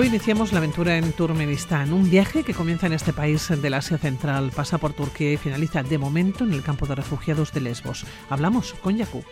Hoy 0.00 0.06
iniciamos 0.06 0.52
la 0.52 0.60
aventura 0.60 0.96
en 0.96 1.12
Turkmenistán, 1.12 1.92
un 1.92 2.08
viaje 2.08 2.42
que 2.42 2.54
comienza 2.54 2.86
en 2.86 2.94
este 2.94 3.12
país 3.12 3.50
del 3.50 3.74
Asia 3.74 3.98
Central, 3.98 4.50
pasa 4.50 4.78
por 4.78 4.94
Turquía 4.94 5.34
y 5.34 5.36
finaliza 5.36 5.82
de 5.82 5.98
momento 5.98 6.44
en 6.44 6.54
el 6.54 6.62
campo 6.62 6.86
de 6.86 6.94
refugiados 6.94 7.52
de 7.52 7.60
Lesbos. 7.60 8.06
Hablamos 8.30 8.72
con 8.82 8.96
Yakub. 8.96 9.26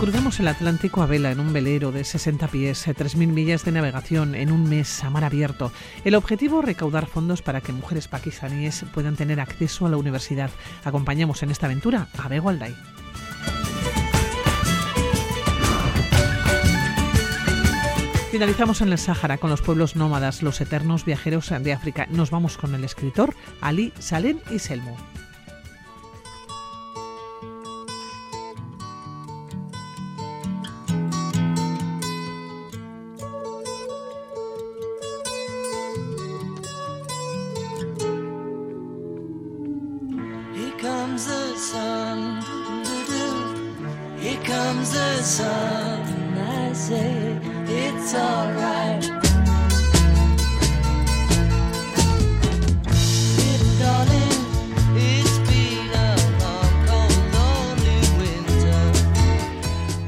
Cruzamos 0.00 0.40
el 0.40 0.48
Atlántico 0.48 1.02
a 1.02 1.06
vela 1.06 1.30
en 1.30 1.40
un 1.40 1.52
velero 1.52 1.92
de 1.92 2.04
60 2.04 2.48
pies, 2.48 2.88
3.000 2.88 3.14
millas 3.26 3.66
de 3.66 3.72
navegación 3.72 4.34
en 4.34 4.50
un 4.50 4.66
mes 4.66 5.04
a 5.04 5.10
mar 5.10 5.24
abierto. 5.24 5.72
El 6.06 6.14
objetivo, 6.14 6.62
recaudar 6.62 7.04
fondos 7.04 7.42
para 7.42 7.60
que 7.60 7.74
mujeres 7.74 8.08
pakistaníes 8.08 8.86
puedan 8.94 9.16
tener 9.16 9.40
acceso 9.40 9.84
a 9.84 9.90
la 9.90 9.98
universidad. 9.98 10.50
Acompañamos 10.84 11.42
en 11.42 11.50
esta 11.50 11.66
aventura 11.66 12.08
a 12.16 12.28
Bego 12.28 12.48
Finalizamos 18.32 18.80
en 18.80 18.88
el 18.88 18.96
Sáhara 18.96 19.36
con 19.36 19.50
los 19.50 19.60
pueblos 19.60 19.94
nómadas, 19.94 20.42
los 20.42 20.58
eternos 20.62 21.04
viajeros 21.04 21.52
de 21.60 21.72
África. 21.74 22.06
Nos 22.08 22.30
vamos 22.30 22.56
con 22.56 22.74
el 22.74 22.82
escritor 22.82 23.34
Ali 23.60 23.92
Salem 23.98 24.38
y 24.50 24.58
Selmo. 24.58 24.96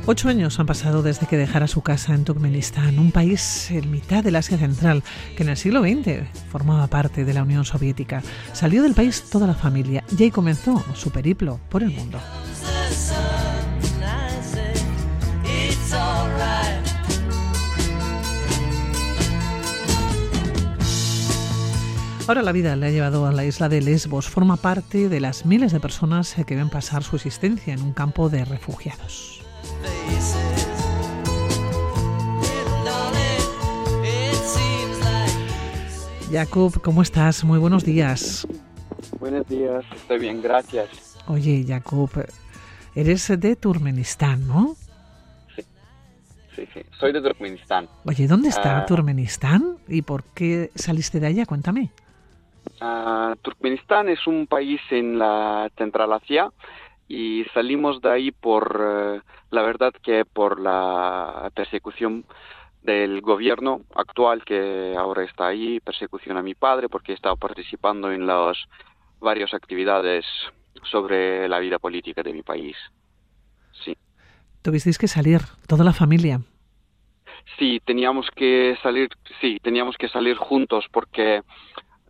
Ocho 0.07 0.29
años 0.29 0.61
han 0.61 0.67
pasado 0.67 1.03
desde 1.03 1.27
que 1.27 1.39
dejara 1.39 1.67
su 1.67 1.81
casa 1.81 2.15
en 2.15 2.25
Turkmenistán, 2.25 2.99
un 2.99 3.11
país 3.11 3.71
en 3.71 3.91
mitad 3.91 4.23
del 4.23 4.37
Asia 4.37 4.59
Central 4.59 5.03
que 5.35 5.45
en 5.45 5.49
el 5.49 5.57
siglo 5.57 5.81
XX 5.81 6.29
formaba 6.51 6.87
parte 6.89 7.25
de 7.25 7.33
la 7.33 7.43
Unión 7.43 7.65
Soviética. 7.65 8.23
Salió 8.53 8.83
del 8.83 8.93
país 8.93 9.25
toda 9.31 9.47
la 9.47 9.55
familia 9.55 10.05
y 10.17 10.25
ahí 10.25 10.31
comenzó 10.31 10.85
su 10.95 11.11
periplo 11.11 11.59
por 11.71 11.83
el 11.83 11.91
mundo. 11.91 12.21
Ahora 22.27 22.41
la 22.41 22.53
vida 22.53 22.75
le 22.75 22.87
ha 22.87 22.91
llevado 22.91 23.27
a 23.27 23.33
la 23.33 23.45
isla 23.45 23.69
de 23.69 23.83
Lesbos. 23.83 24.31
Forma 24.31 24.57
parte 24.57 25.11
de 25.11 25.21
las 25.21 25.45
miles 25.45 25.73
de 25.73 25.81
personas 25.81 26.35
que 26.47 26.57
ven 26.57 26.71
pasar 26.71 27.03
su 27.03 27.17
existencia 27.17 27.75
en 27.75 27.83
un 27.83 27.93
campo 27.93 28.31
de 28.31 28.47
refugiados. 28.47 29.43
Jacob, 36.33 36.81
¿cómo 36.81 37.03
estás? 37.03 37.45
Muy 37.45 37.59
buenos 37.59 37.85
días. 37.85 38.49
Buenos 39.21 39.47
días, 39.47 39.85
estoy 39.95 40.19
bien, 40.19 40.41
gracias. 40.41 41.19
Oye, 41.27 41.63
Jacob, 41.69 42.11
eres 42.95 43.29
de 43.39 43.55
Turkmenistán, 43.55 44.47
¿no? 44.47 44.77
Sí, 45.55 45.63
sí, 46.57 46.69
sí, 46.73 46.81
soy 46.99 47.13
de 47.13 47.21
Turkmenistán. 47.21 47.87
Oye, 48.07 48.27
¿dónde 48.27 48.49
está 48.49 48.79
ah. 48.79 48.87
Turkmenistán 48.87 49.77
y 49.87 50.01
por 50.01 50.25
qué 50.25 50.71
saliste 50.75 51.21
de 51.21 51.27
allá? 51.27 51.45
Cuéntame. 51.45 51.93
Uh, 52.81 53.37
Turkmenistán 53.43 54.09
es 54.09 54.27
un 54.27 54.47
país 54.47 54.81
en 54.91 55.19
la 55.19 55.71
Central 55.77 56.13
Asia 56.13 56.51
y 57.09 57.45
salimos 57.55 58.01
de 58.01 58.11
ahí 58.11 58.31
por, 58.31 58.81
eh, 58.81 59.21
la 59.51 59.63
verdad 59.63 59.93
que 60.03 60.25
por 60.25 60.61
la 60.61 61.51
persecución 61.55 62.25
del 62.83 63.21
gobierno 63.21 63.83
actual 63.95 64.45
que 64.45 64.95
ahora 64.97 65.25
está 65.25 65.49
ahí, 65.49 65.81
persecución 65.81 66.37
a 66.37 66.43
mi 66.43 66.55
padre 66.55 66.89
porque 66.89 67.13
he 67.13 67.15
estado 67.15 67.37
participando 67.37 68.11
en 68.13 68.27
las 68.27 68.57
varias 69.21 69.55
actividades 69.55 70.25
sobre 70.91 71.49
la 71.49 71.59
vida 71.59 71.79
política 71.79 72.23
de 72.23 72.33
mi 72.33 72.43
país. 72.43 72.77
Sí. 73.85 73.97
Tuvisteis 74.63 74.99
que 74.99 75.09
salir, 75.09 75.41
toda 75.67 75.85
la 75.85 75.93
familia. 75.93 76.41
Sí, 77.59 77.81
teníamos 77.85 78.27
que 78.35 78.77
salir, 78.83 79.09
sí, 79.41 79.59
teníamos 79.63 79.97
que 79.97 80.09
salir 80.09 80.37
juntos 80.37 80.87
porque 80.91 81.43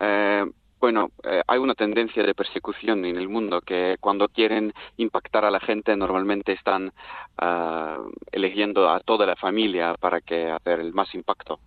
eh, 0.04 0.44
bueno, 0.84 1.12
eh, 1.22 1.40
hay 1.46 1.58
una 1.58 1.74
tendencia 1.74 2.22
de 2.22 2.34
persecución 2.34 3.06
en 3.06 3.16
el 3.16 3.26
mundo 3.28 3.62
que 3.62 3.96
cuando 4.00 4.28
quieren 4.28 4.74
impactar 4.98 5.44
a 5.46 5.50
la 5.50 5.60
gente 5.60 5.96
normalmente 5.96 6.52
están 6.52 6.92
ah, 7.38 7.98
eligiendo 8.30 8.90
a 8.90 9.00
toda 9.00 9.24
la 9.24 9.34
familia 9.34 9.94
para 9.98 10.20
que 10.20 10.50
hacer 10.50 10.80
el 10.80 10.92
más 10.92 11.14
impacto. 11.14 11.58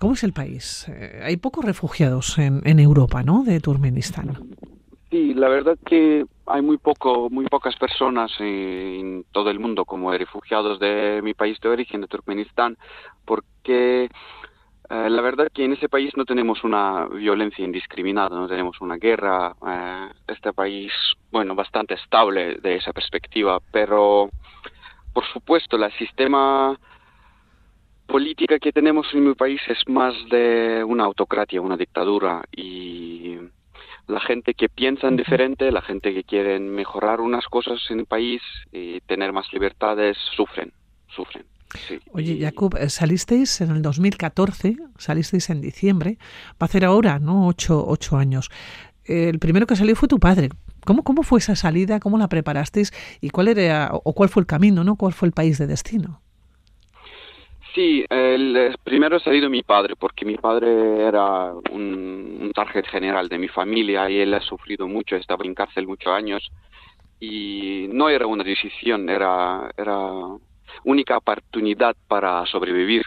¿Cómo 0.00 0.14
es 0.14 0.24
el 0.24 0.32
país? 0.32 0.88
Eh, 0.88 1.20
hay 1.22 1.36
pocos 1.36 1.64
refugiados 1.64 2.38
en, 2.38 2.60
en 2.64 2.80
Europa, 2.80 3.22
¿no? 3.22 3.44
De 3.44 3.60
Turkmenistán. 3.60 4.34
Sí, 5.10 5.32
la 5.32 5.48
verdad 5.48 5.78
que 5.86 6.26
hay 6.46 6.62
muy 6.62 6.76
poco, 6.76 7.30
muy 7.30 7.46
pocas 7.46 7.76
personas 7.76 8.32
en 8.40 9.24
todo 9.30 9.50
el 9.50 9.60
mundo 9.60 9.84
como 9.84 10.10
refugiados 10.12 10.80
de 10.80 11.20
mi 11.22 11.34
país 11.34 11.58
de 11.60 11.68
origen, 11.68 12.00
de 12.00 12.08
Turkmenistán, 12.08 12.76
porque 13.24 14.08
eh, 14.90 15.10
la 15.10 15.20
verdad 15.20 15.48
que 15.52 15.64
en 15.64 15.72
ese 15.74 15.88
país 15.88 16.16
no 16.16 16.24
tenemos 16.24 16.64
una 16.64 17.06
violencia 17.06 17.64
indiscriminada, 17.64 18.36
no 18.36 18.48
tenemos 18.48 18.80
una 18.80 18.96
guerra. 18.96 19.54
Eh, 19.66 20.08
este 20.28 20.52
país, 20.52 20.92
bueno, 21.30 21.54
bastante 21.54 21.94
estable 21.94 22.56
de 22.56 22.76
esa 22.76 22.92
perspectiva, 22.92 23.58
pero 23.70 24.30
por 25.12 25.26
supuesto 25.26 25.76
el 25.76 25.92
sistema 25.92 26.78
política 28.06 28.58
que 28.58 28.72
tenemos 28.72 29.06
en 29.12 29.28
mi 29.28 29.34
país 29.34 29.60
es 29.68 29.78
más 29.88 30.14
de 30.30 30.82
una 30.82 31.04
autocracia, 31.04 31.60
una 31.60 31.76
dictadura 31.76 32.42
y 32.50 33.36
la 34.06 34.20
gente 34.20 34.54
que 34.54 34.70
piensa 34.70 35.08
en 35.08 35.16
diferente, 35.16 35.70
la 35.70 35.82
gente 35.82 36.14
que 36.14 36.24
quiere 36.24 36.58
mejorar 36.58 37.20
unas 37.20 37.44
cosas 37.46 37.78
en 37.90 38.00
el 38.00 38.06
país 38.06 38.40
y 38.72 39.00
tener 39.02 39.34
más 39.34 39.52
libertades, 39.52 40.16
sufren, 40.34 40.72
sufren. 41.08 41.44
Oye, 42.12 42.38
Jacob, 42.40 42.76
eh, 42.76 42.88
salisteis 42.88 43.60
en 43.60 43.70
el 43.70 43.82
2014, 43.82 44.76
salisteis 44.96 45.50
en 45.50 45.60
diciembre, 45.60 46.18
va 46.52 46.56
a 46.60 46.64
hacer 46.64 46.84
ahora, 46.84 47.18
¿no? 47.18 47.46
Ocho, 47.46 47.84
ocho 47.86 48.16
años. 48.16 48.50
El 49.04 49.38
primero 49.38 49.66
que 49.66 49.76
salió 49.76 49.94
fue 49.96 50.08
tu 50.08 50.18
padre. 50.18 50.50
¿Cómo, 50.84 51.02
¿Cómo 51.02 51.22
fue 51.22 51.38
esa 51.38 51.56
salida? 51.56 52.00
¿Cómo 52.00 52.18
la 52.18 52.28
preparasteis? 52.28 52.92
¿Y 53.20 53.30
cuál 53.30 53.48
era, 53.48 53.90
o 53.92 54.12
cuál 54.14 54.28
fue 54.28 54.42
el 54.42 54.46
camino, 54.46 54.84
¿no? 54.84 54.96
¿Cuál 54.96 55.12
fue 55.12 55.28
el 55.28 55.32
país 55.32 55.58
de 55.58 55.66
destino? 55.66 56.20
Sí, 57.74 58.04
el, 58.08 58.76
primero 58.82 59.16
ha 59.16 59.20
salido 59.20 59.50
mi 59.50 59.62
padre, 59.62 59.94
porque 59.96 60.24
mi 60.24 60.36
padre 60.36 61.02
era 61.06 61.52
un, 61.70 62.38
un 62.40 62.50
target 62.54 62.86
general 62.86 63.28
de 63.28 63.38
mi 63.38 63.48
familia 63.48 64.08
y 64.10 64.18
él 64.18 64.34
ha 64.34 64.40
sufrido 64.40 64.88
mucho, 64.88 65.16
estaba 65.16 65.44
en 65.44 65.54
cárcel 65.54 65.86
muchos 65.86 66.12
años 66.12 66.50
y 67.20 67.86
no 67.92 68.08
era 68.08 68.26
una 68.26 68.44
decisión, 68.44 69.08
era, 69.08 69.70
era 69.76 70.10
única 70.84 71.16
oportunidad 71.16 71.96
para 72.06 72.44
sobrevivir. 72.46 73.04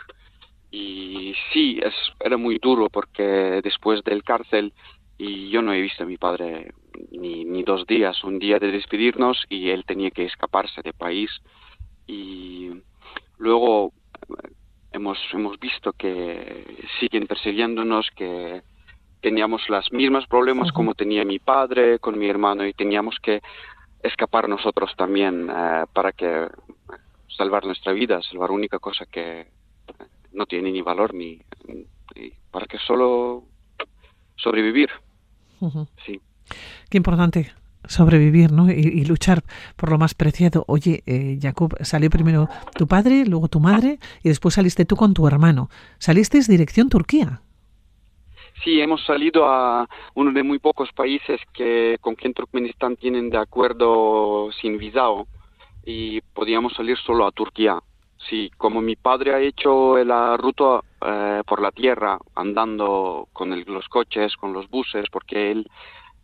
Y 0.71 1.33
sí, 1.51 1.79
es, 1.83 1.93
era 2.19 2.37
muy 2.37 2.57
duro 2.59 2.89
porque 2.89 3.61
después 3.63 4.03
del 4.03 4.23
cárcel 4.23 4.73
y 5.17 5.49
yo 5.49 5.61
no 5.61 5.73
he 5.73 5.81
visto 5.81 6.03
a 6.03 6.07
mi 6.07 6.17
padre 6.17 6.73
ni, 7.11 7.45
ni 7.45 7.63
dos 7.63 7.85
días, 7.85 8.23
un 8.23 8.39
día 8.39 8.57
de 8.57 8.71
despedirnos 8.71 9.45
y 9.49 9.69
él 9.69 9.85
tenía 9.85 10.11
que 10.11 10.25
escaparse 10.25 10.81
del 10.81 10.93
país. 10.93 11.29
Y 12.07 12.71
luego 13.37 13.93
eh, 14.29 14.49
hemos, 14.93 15.19
hemos 15.33 15.59
visto 15.59 15.93
que 15.93 16.65
siguen 16.99 17.27
persiguiéndonos, 17.27 18.09
que 18.15 18.63
teníamos 19.21 19.69
los 19.69 19.91
mismos 19.91 20.25
problemas 20.27 20.71
como 20.71 20.95
tenía 20.95 21.23
mi 21.23 21.37
padre 21.37 21.99
con 21.99 22.17
mi 22.17 22.27
hermano 22.27 22.65
y 22.65 22.73
teníamos 22.73 23.17
que 23.21 23.41
escapar 24.01 24.49
nosotros 24.49 24.91
también 24.97 25.49
eh, 25.49 25.85
para 25.93 26.11
que 26.11 26.47
salvar 27.36 27.66
nuestra 27.66 27.94
vida, 27.94 28.22
salvar 28.22 28.51
única 28.51 28.80
cosa 28.80 29.06
que 29.06 29.48
no 30.33 30.45
tiene 30.45 30.72
ni 30.72 30.81
valor 30.81 31.13
ni, 31.13 31.42
para 32.51 32.66
que 32.66 32.78
solo 32.80 33.44
sobrevivir. 34.36 34.89
Sí. 36.06 36.19
Qué 36.89 36.98
importante 36.98 37.54
sobrevivir 37.88 38.51
¿no? 38.51 38.72
Y, 38.72 39.06
luchar 39.06 39.44
por 39.75 39.89
lo 39.92 39.98
más 39.98 40.13
preciado. 40.13 40.63
Oye, 40.68 41.04
eh, 41.06 41.38
Jacob, 41.42 41.75
salió 41.81 42.10
primero 42.10 42.48
tu 42.75 42.88
padre, 42.88 43.25
luego 43.25 43.48
tu 43.48 43.60
madre 43.60 44.00
y 44.24 44.30
después 44.30 44.56
saliste 44.56 44.86
tú 44.86 44.95
con 44.95 45.13
tu 45.13 45.28
hermano. 45.28 45.69
¿Salisteis 45.98 46.48
dirección 46.48 46.89
Turquía? 46.89 47.42
Sí, 48.63 48.80
hemos 48.80 49.04
salido 49.06 49.48
a 49.48 49.88
uno 50.13 50.31
de 50.31 50.44
muy 50.44 50.60
pocos 50.60 50.92
países 50.94 51.39
que 51.54 51.98
con 52.00 52.16
quien 52.16 52.33
Turkmenistán 52.33 52.95
tienen 52.95 53.30
de 53.30 53.38
acuerdo 53.38 54.51
sin 54.62 54.78
visado 54.78 55.28
y 55.86 56.22
podíamos 56.22 56.74
salir 56.74 56.98
solo 56.98 57.25
a 57.25 57.31
Turquía. 57.31 57.80
Sí, 58.30 58.51
como 58.57 58.81
mi 58.81 58.95
padre 58.95 59.33
ha 59.33 59.39
hecho 59.39 59.98
la 60.04 60.38
ruta 60.38 60.81
eh, 61.06 61.42
por 61.45 61.62
la 61.62 61.72
tierra, 61.72 62.19
andando 62.36 63.28
con 63.33 63.63
los 63.66 63.88
coches, 63.88 64.36
con 64.38 64.54
los 64.54 64.69
buses, 64.69 65.06
porque 65.12 65.51
él, 65.51 65.68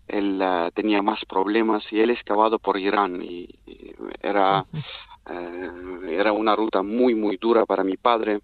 él 0.07 0.39
eh, 0.41 0.69
tenía 0.75 1.01
más 1.01 1.25
problemas 1.25 1.83
y 1.91 1.99
él 1.99 2.11
excavado 2.11 2.59
por 2.59 2.77
Irán 2.77 3.21
y, 3.23 3.49
era, 4.21 4.65
eh, 5.29 5.71
era 6.11 6.31
una 6.31 6.55
ruta 6.55 6.83
muy, 6.83 7.15
muy 7.15 7.37
dura 7.37 7.65
para 7.65 7.83
mi 7.83 7.97
padre, 7.97 8.41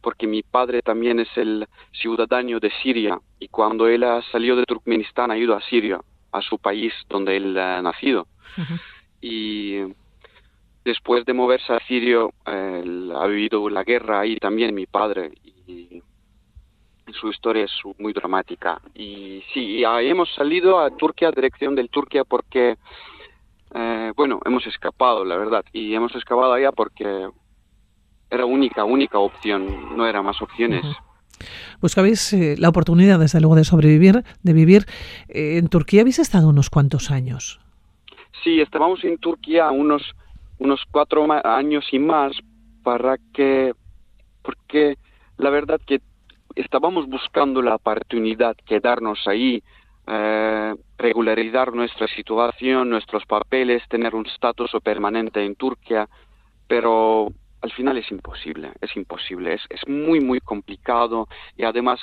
porque 0.00 0.26
mi 0.26 0.42
padre 0.42 0.82
también 0.82 1.20
es 1.20 1.28
el 1.36 1.68
ciudadano 1.92 2.58
de 2.58 2.72
Siria 2.82 3.20
y 3.38 3.46
cuando 3.46 3.86
él 3.86 4.04
salió 4.32 4.56
de 4.56 4.64
Turkmenistán 4.64 5.30
ha 5.30 5.38
ido 5.38 5.54
a 5.54 5.60
Siria, 5.62 6.00
a 6.32 6.42
su 6.42 6.58
país 6.58 6.92
donde 7.08 7.36
él 7.36 7.56
ha 7.56 7.80
nacido. 7.80 8.26
Y 9.20 9.82
después 10.88 11.26
de 11.26 11.34
moverse 11.34 11.70
a 11.74 11.80
Sirio, 11.80 12.32
ha 12.46 13.26
vivido 13.26 13.68
la 13.68 13.84
guerra 13.84 14.20
ahí 14.20 14.36
también 14.36 14.74
mi 14.74 14.86
padre 14.86 15.32
y 15.66 16.02
su 17.12 17.28
historia 17.28 17.64
es 17.64 17.72
muy 17.98 18.12
dramática. 18.12 18.80
Y 18.94 19.42
sí, 19.52 19.82
hemos 19.84 20.32
salido 20.34 20.80
a 20.80 20.90
Turquía, 20.90 21.30
dirección 21.30 21.74
del 21.74 21.90
Turquía, 21.90 22.24
porque, 22.24 22.76
eh, 23.74 24.12
bueno, 24.16 24.40
hemos 24.44 24.66
escapado, 24.66 25.24
la 25.24 25.36
verdad, 25.36 25.64
y 25.72 25.94
hemos 25.94 26.14
escapado 26.14 26.52
allá 26.52 26.72
porque 26.72 27.28
era 28.30 28.44
única, 28.46 28.84
única 28.84 29.18
opción, 29.18 29.96
no 29.96 30.06
era 30.06 30.22
más 30.22 30.40
opciones. 30.40 30.84
Buscabais 31.80 32.32
eh, 32.32 32.56
la 32.58 32.68
oportunidad, 32.68 33.18
desde 33.18 33.40
luego, 33.40 33.56
de 33.56 33.64
sobrevivir, 33.64 34.24
de 34.42 34.52
vivir. 34.52 34.86
Eh, 35.28 35.58
en 35.58 35.68
Turquía 35.68 36.00
habéis 36.00 36.18
estado 36.18 36.48
unos 36.48 36.70
cuantos 36.70 37.10
años. 37.10 37.60
Sí, 38.42 38.60
estábamos 38.60 39.02
en 39.04 39.18
Turquía 39.18 39.70
unos 39.70 40.02
unos 40.58 40.82
cuatro 40.90 41.26
años 41.44 41.86
y 41.92 41.98
más 41.98 42.32
para 42.82 43.18
que, 43.32 43.74
porque 44.42 44.96
la 45.36 45.50
verdad 45.50 45.80
que 45.86 46.00
estábamos 46.54 47.08
buscando 47.08 47.62
la 47.62 47.76
oportunidad 47.76 48.56
quedarnos 48.66 49.26
ahí, 49.26 49.62
eh, 50.06 50.74
regularizar 50.96 51.72
nuestra 51.72 52.08
situación, 52.08 52.90
nuestros 52.90 53.24
papeles, 53.26 53.82
tener 53.88 54.14
un 54.14 54.26
estatus 54.26 54.70
permanente 54.82 55.44
en 55.44 55.54
Turquía, 55.54 56.08
pero 56.66 57.28
al 57.60 57.72
final 57.72 57.98
es 57.98 58.10
imposible, 58.10 58.72
es 58.80 58.96
imposible, 58.96 59.54
es, 59.54 59.62
es 59.70 59.86
muy, 59.88 60.20
muy 60.20 60.40
complicado 60.40 61.28
y 61.56 61.64
además 61.64 62.00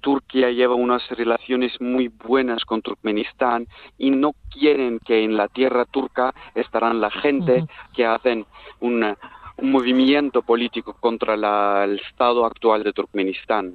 Turquía 0.00 0.50
lleva 0.50 0.74
unas 0.74 1.08
relaciones 1.10 1.80
muy 1.80 2.08
buenas 2.08 2.64
con 2.64 2.82
Turkmenistán 2.82 3.66
y 3.98 4.10
no 4.10 4.32
quieren 4.50 4.98
que 5.00 5.24
en 5.24 5.36
la 5.36 5.48
tierra 5.48 5.84
turca 5.84 6.34
estarán 6.54 7.00
la 7.00 7.10
gente 7.10 7.66
que 7.94 8.06
hacen 8.06 8.46
un 8.80 9.16
movimiento 9.60 10.42
político 10.42 10.94
contra 10.98 11.84
el 11.84 12.00
estado 12.00 12.44
actual 12.44 12.82
de 12.82 12.92
Turkmenistán. 12.92 13.74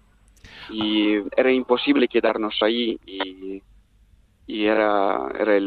Y 0.69 1.15
era 1.35 1.51
imposible 1.51 2.07
quedarnos 2.07 2.57
ahí 2.61 2.99
y, 3.05 3.61
era, 4.47 5.27
era 5.37 5.57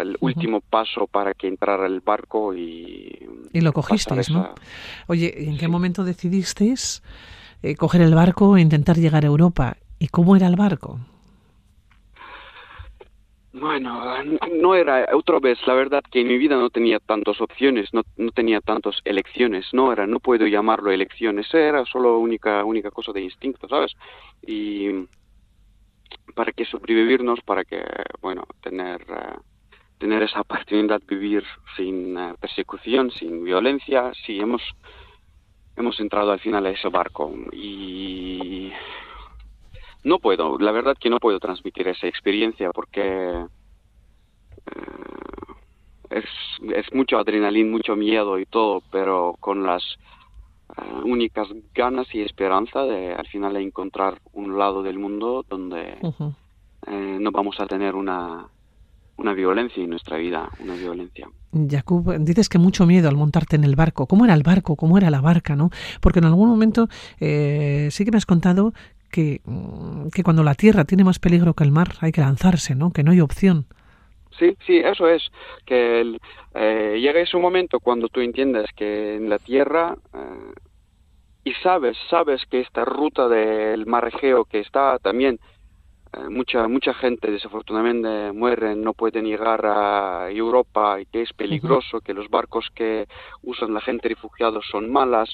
el, 0.00 0.16
último 0.20 0.60
paso 0.62 1.06
para 1.06 1.34
que 1.34 1.46
entrara 1.46 1.86
el 1.86 2.00
barco 2.00 2.54
y... 2.54 3.28
Y 3.52 3.60
lo 3.60 3.72
cogisteis, 3.72 4.30
¿no? 4.30 4.54
Oye, 5.06 5.44
¿en 5.48 5.58
qué 5.58 5.68
momento 5.68 6.04
decidisteis 6.04 7.02
eh, 7.62 7.76
coger 7.76 8.00
el 8.00 8.14
barco 8.14 8.56
e 8.56 8.62
intentar 8.62 8.96
llegar 8.96 9.24
a 9.24 9.28
Europa? 9.28 9.76
¿Y 9.98 10.08
cómo 10.08 10.36
era 10.36 10.46
el 10.46 10.56
barco? 10.56 10.98
Bueno, 13.52 14.00
no 14.60 14.74
era 14.76 15.08
otra 15.12 15.40
vez, 15.40 15.58
la 15.66 15.74
verdad 15.74 16.02
que 16.08 16.20
en 16.20 16.28
mi 16.28 16.38
vida 16.38 16.56
no 16.56 16.70
tenía 16.70 17.00
tantas 17.00 17.40
opciones, 17.40 17.92
no, 17.92 18.02
no 18.16 18.30
tenía 18.30 18.60
tantas 18.60 19.00
elecciones, 19.04 19.66
no 19.72 19.92
era, 19.92 20.06
no 20.06 20.20
puedo 20.20 20.46
llamarlo 20.46 20.92
elecciones, 20.92 21.52
era 21.52 21.84
solo 21.84 22.18
única 22.20 22.64
única 22.64 22.92
cosa 22.92 23.10
de 23.12 23.22
instinto, 23.22 23.68
¿sabes? 23.68 23.92
Y 24.46 25.08
para 26.34 26.52
que 26.52 26.64
sobrevivirnos, 26.64 27.40
para 27.42 27.64
que, 27.64 27.82
bueno, 28.20 28.44
tener 28.62 29.00
eh, 29.02 29.36
tener 30.00 30.22
esa 30.22 30.40
oportunidad 30.40 31.00
de 31.00 31.14
vivir 31.14 31.44
sin 31.76 32.16
eh, 32.16 32.34
persecución, 32.40 33.10
sin 33.10 33.44
violencia, 33.44 34.10
sí 34.24 34.40
hemos 34.40 34.62
hemos 35.76 36.00
entrado 36.00 36.32
al 36.32 36.40
final 36.40 36.66
a 36.66 36.70
ese 36.70 36.88
barco 36.88 37.32
y 37.52 38.72
no 40.02 40.18
puedo, 40.18 40.58
la 40.58 40.72
verdad 40.72 40.96
que 40.98 41.10
no 41.10 41.18
puedo 41.18 41.38
transmitir 41.38 41.88
esa 41.88 42.06
experiencia 42.06 42.70
porque 42.72 43.02
eh, 43.02 43.44
es, 46.10 46.24
es 46.74 46.92
mucho 46.92 47.18
adrenalina, 47.18 47.70
mucho 47.70 47.94
miedo 47.96 48.38
y 48.38 48.46
todo, 48.46 48.82
pero 48.90 49.36
con 49.38 49.62
las 49.64 49.82
eh, 50.76 51.02
únicas 51.04 51.48
ganas 51.74 52.06
y 52.14 52.22
esperanza 52.22 52.82
de 52.82 53.14
al 53.14 53.26
final 53.26 53.56
encontrar 53.56 54.20
un 54.32 54.58
lado 54.58 54.82
del 54.82 54.98
mundo 54.98 55.44
donde 55.48 55.98
eh, 56.86 57.18
no 57.20 57.30
vamos 57.30 57.60
a 57.60 57.66
tener 57.66 57.94
una, 57.94 58.46
una 59.16 59.32
violencia 59.32 59.82
en 59.82 59.90
nuestra 59.90 60.16
vida, 60.16 60.48
una 60.60 60.74
violencia. 60.74 61.28
Jakub, 61.52 62.16
dices 62.20 62.48
que 62.48 62.58
mucho 62.58 62.86
miedo 62.86 63.08
al 63.08 63.16
montarte 63.16 63.56
en 63.56 63.64
el 63.64 63.74
barco. 63.74 64.06
¿Cómo 64.06 64.24
era 64.24 64.34
el 64.34 64.42
barco? 64.42 64.76
¿Cómo 64.76 64.98
era 64.98 65.10
la 65.10 65.20
barca? 65.20 65.56
¿no? 65.56 65.70
Porque 66.00 66.20
en 66.20 66.26
algún 66.26 66.48
momento 66.48 66.88
sí 67.18 68.04
que 68.04 68.10
me 68.10 68.18
has 68.18 68.26
contado 68.26 68.72
que, 69.10 69.40
mm, 69.44 70.08
que 70.08 70.22
cuando 70.22 70.44
la 70.44 70.54
tierra 70.54 70.84
tiene 70.84 71.04
más 71.04 71.18
peligro 71.18 71.54
que 71.54 71.64
el 71.64 71.72
mar 71.72 71.94
hay 72.00 72.12
que 72.12 72.20
lanzarse, 72.20 72.74
¿no? 72.74 72.92
Que 72.92 73.02
no 73.02 73.10
hay 73.10 73.20
opción. 73.20 73.66
Sí, 74.38 74.56
sí, 74.66 74.78
eso 74.78 75.08
es, 75.08 75.22
que 75.66 76.16
eh, 76.54 76.98
llega 77.00 77.20
ese 77.20 77.36
momento 77.36 77.80
cuando 77.80 78.08
tú 78.08 78.20
entiendes 78.20 78.66
que 78.76 79.16
en 79.16 79.28
la 79.28 79.38
tierra 79.38 79.96
eh, 80.14 80.52
y 81.44 81.52
sabes, 81.54 81.96
sabes 82.08 82.44
que 82.46 82.60
esta 82.60 82.84
ruta 82.84 83.28
del 83.28 83.86
mar 83.86 84.08
Egeo 84.08 84.44
que 84.44 84.60
está 84.60 84.98
también 84.98 85.38
eh, 86.12 86.28
mucha 86.28 86.66
mucha 86.66 86.92
gente 86.94 87.30
desafortunadamente 87.30 88.32
muere, 88.32 88.74
no 88.74 88.94
pueden 88.94 89.26
llegar 89.26 89.64
a 89.64 90.28
Europa 90.30 91.00
y 91.00 91.06
que 91.06 91.22
es 91.22 91.32
peligroso, 91.32 92.00
que 92.00 92.14
los 92.14 92.28
barcos 92.28 92.68
que 92.74 93.06
usan 93.42 93.74
la 93.74 93.80
gente 93.80 94.08
refugiados 94.08 94.64
son 94.70 94.90
malas, 94.90 95.30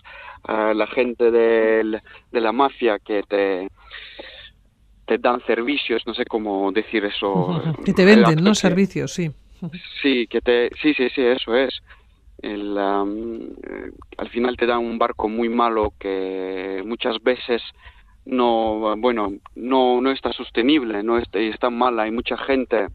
eh, 0.49 0.75
la 0.75 0.87
gente 0.87 1.30
de 1.30 2.00
la 2.32 2.52
mafia 2.52 2.99
que 2.99 3.23
te 3.23 3.68
te 5.06 5.18
dan 5.18 5.40
servicios, 5.46 6.02
no 6.06 6.14
sé 6.14 6.25
cómo 6.26 6.70
decir 6.72 7.04
eso. 7.04 7.62
Que 7.84 7.92
te 7.92 8.04
venden, 8.04 8.42
¿no? 8.42 8.54
Servicios, 8.54 9.12
sí. 9.12 9.30
Sí, 10.02 10.26
que 10.26 10.40
te, 10.40 10.70
sí, 10.82 10.92
sí, 10.94 11.08
sí, 11.14 11.22
eso 11.22 11.54
es. 11.54 11.82
El, 12.42 12.76
eh, 12.76 13.90
al 14.18 14.28
final 14.28 14.56
te 14.56 14.66
dan 14.66 14.80
un 14.80 14.98
barco 14.98 15.28
muy 15.28 15.48
malo 15.48 15.94
que 15.98 16.82
muchas 16.84 17.22
veces 17.22 17.62
no, 18.26 18.96
bueno, 18.98 19.32
no, 19.54 20.00
no 20.00 20.10
está 20.10 20.32
sostenible, 20.32 21.02
no 21.02 21.16
está, 21.16 21.38
está 21.38 21.70
mala, 21.70 22.02
hay 22.02 22.10
mucha 22.10 22.36
gente, 22.36 22.88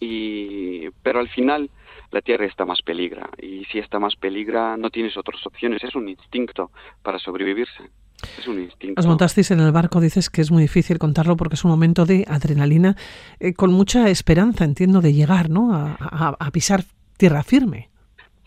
y, 0.00 0.90
pero 1.02 1.20
al 1.20 1.28
final 1.28 1.70
la 2.10 2.20
tierra 2.20 2.44
está 2.44 2.66
más 2.66 2.82
peligra, 2.82 3.30
y 3.40 3.64
si 3.66 3.78
está 3.78 3.98
más 3.98 4.16
peligra 4.16 4.76
no 4.76 4.90
tienes 4.90 5.16
otras 5.16 5.46
opciones, 5.46 5.82
es 5.82 5.94
un 5.94 6.08
instinto 6.08 6.72
para 7.02 7.18
sobrevivirse. 7.20 7.84
Es 8.38 8.46
un 8.46 8.60
instinto. 8.60 9.00
Os 9.00 9.06
montasteis 9.06 9.50
en 9.50 9.60
el 9.60 9.72
barco, 9.72 10.00
dices 10.00 10.30
que 10.30 10.40
es 10.40 10.50
muy 10.50 10.62
difícil 10.62 10.98
contarlo 10.98 11.36
porque 11.36 11.54
es 11.54 11.64
un 11.64 11.70
momento 11.70 12.04
de 12.04 12.24
adrenalina, 12.28 12.96
eh, 13.40 13.54
con 13.54 13.72
mucha 13.72 14.08
esperanza, 14.08 14.64
entiendo, 14.64 15.00
de 15.00 15.12
llegar 15.12 15.50
¿no? 15.50 15.74
a 15.74 16.50
pisar 16.52 16.84
tierra 17.16 17.42
firme. 17.42 17.92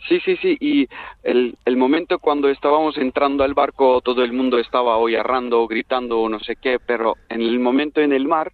Sí, 0.08 0.20
sí, 0.24 0.38
sí, 0.38 0.56
y 0.60 0.88
el, 1.24 1.58
el 1.66 1.78
momento 1.78 2.20
cuando 2.20 2.48
estábamos 2.50 2.96
entrando 2.98 3.44
al 3.44 3.56
barco, 3.56 4.02
todo 4.02 4.24
el 4.24 4.34
mundo 4.34 4.60
estaba 4.60 4.98
arrando, 5.20 5.68
gritando 5.68 6.30
no 6.30 6.40
sé 6.40 6.58
qué, 6.58 6.78
pero 6.80 7.16
en 7.30 7.42
el 7.42 7.60
momento 7.60 8.02
en 8.02 8.14
el 8.14 8.28
mar, 8.28 8.54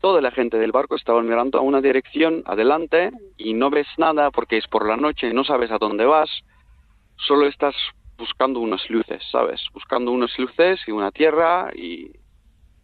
toda 0.00 0.20
la 0.20 0.32
gente 0.32 0.58
del 0.58 0.72
barco 0.72 0.96
estaba 0.96 1.22
mirando 1.22 1.58
a 1.58 1.62
una 1.62 1.80
dirección 1.80 2.42
adelante 2.44 3.12
y 3.36 3.54
no 3.54 3.70
ves 3.70 3.86
nada 3.98 4.32
porque 4.32 4.56
es 4.56 4.66
por 4.66 4.88
la 4.88 4.96
noche, 4.96 5.32
no 5.32 5.44
sabes 5.44 5.70
a 5.70 5.78
dónde 5.78 6.06
vas, 6.06 6.28
solo 7.18 7.46
estás 7.46 7.76
buscando 8.16 8.60
unas 8.60 8.88
luces, 8.88 9.22
¿sabes? 9.30 9.60
Buscando 9.72 10.10
unas 10.12 10.36
luces 10.38 10.80
y 10.86 10.90
una 10.90 11.10
tierra 11.10 11.70
y, 11.74 12.12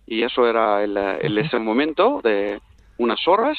y 0.06 0.22
eso 0.22 0.46
era 0.46 0.82
el, 0.82 0.96
el, 0.96 1.38
ese 1.38 1.58
momento 1.58 2.20
de 2.22 2.60
unas 2.98 3.26
horas 3.28 3.58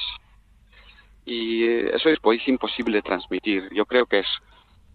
y 1.26 1.64
eso 1.66 2.10
es 2.10 2.20
pues 2.20 2.46
imposible 2.48 3.02
transmitir. 3.02 3.70
Yo 3.74 3.86
creo 3.86 4.06
que 4.06 4.20
es 4.20 4.28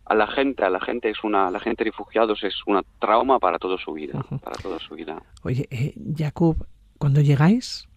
a 0.04 0.14
la 0.14 0.26
gente, 0.26 0.64
a 0.64 0.70
la 0.70 0.80
gente 0.80 1.10
es 1.10 1.24
una, 1.24 1.50
la 1.50 1.60
gente 1.60 1.84
refugiados 1.84 2.42
es 2.44 2.54
una 2.66 2.82
trauma 3.00 3.38
para 3.38 3.58
toda 3.58 3.76
su 3.78 3.92
vida, 3.92 4.24
para 4.42 4.56
toda 4.56 4.78
su 4.78 4.94
vida. 4.94 5.20
Oye, 5.42 5.66
eh, 5.70 5.94
Jacob, 6.16 6.56
cuando 6.98 7.20
llegáis, 7.20 7.88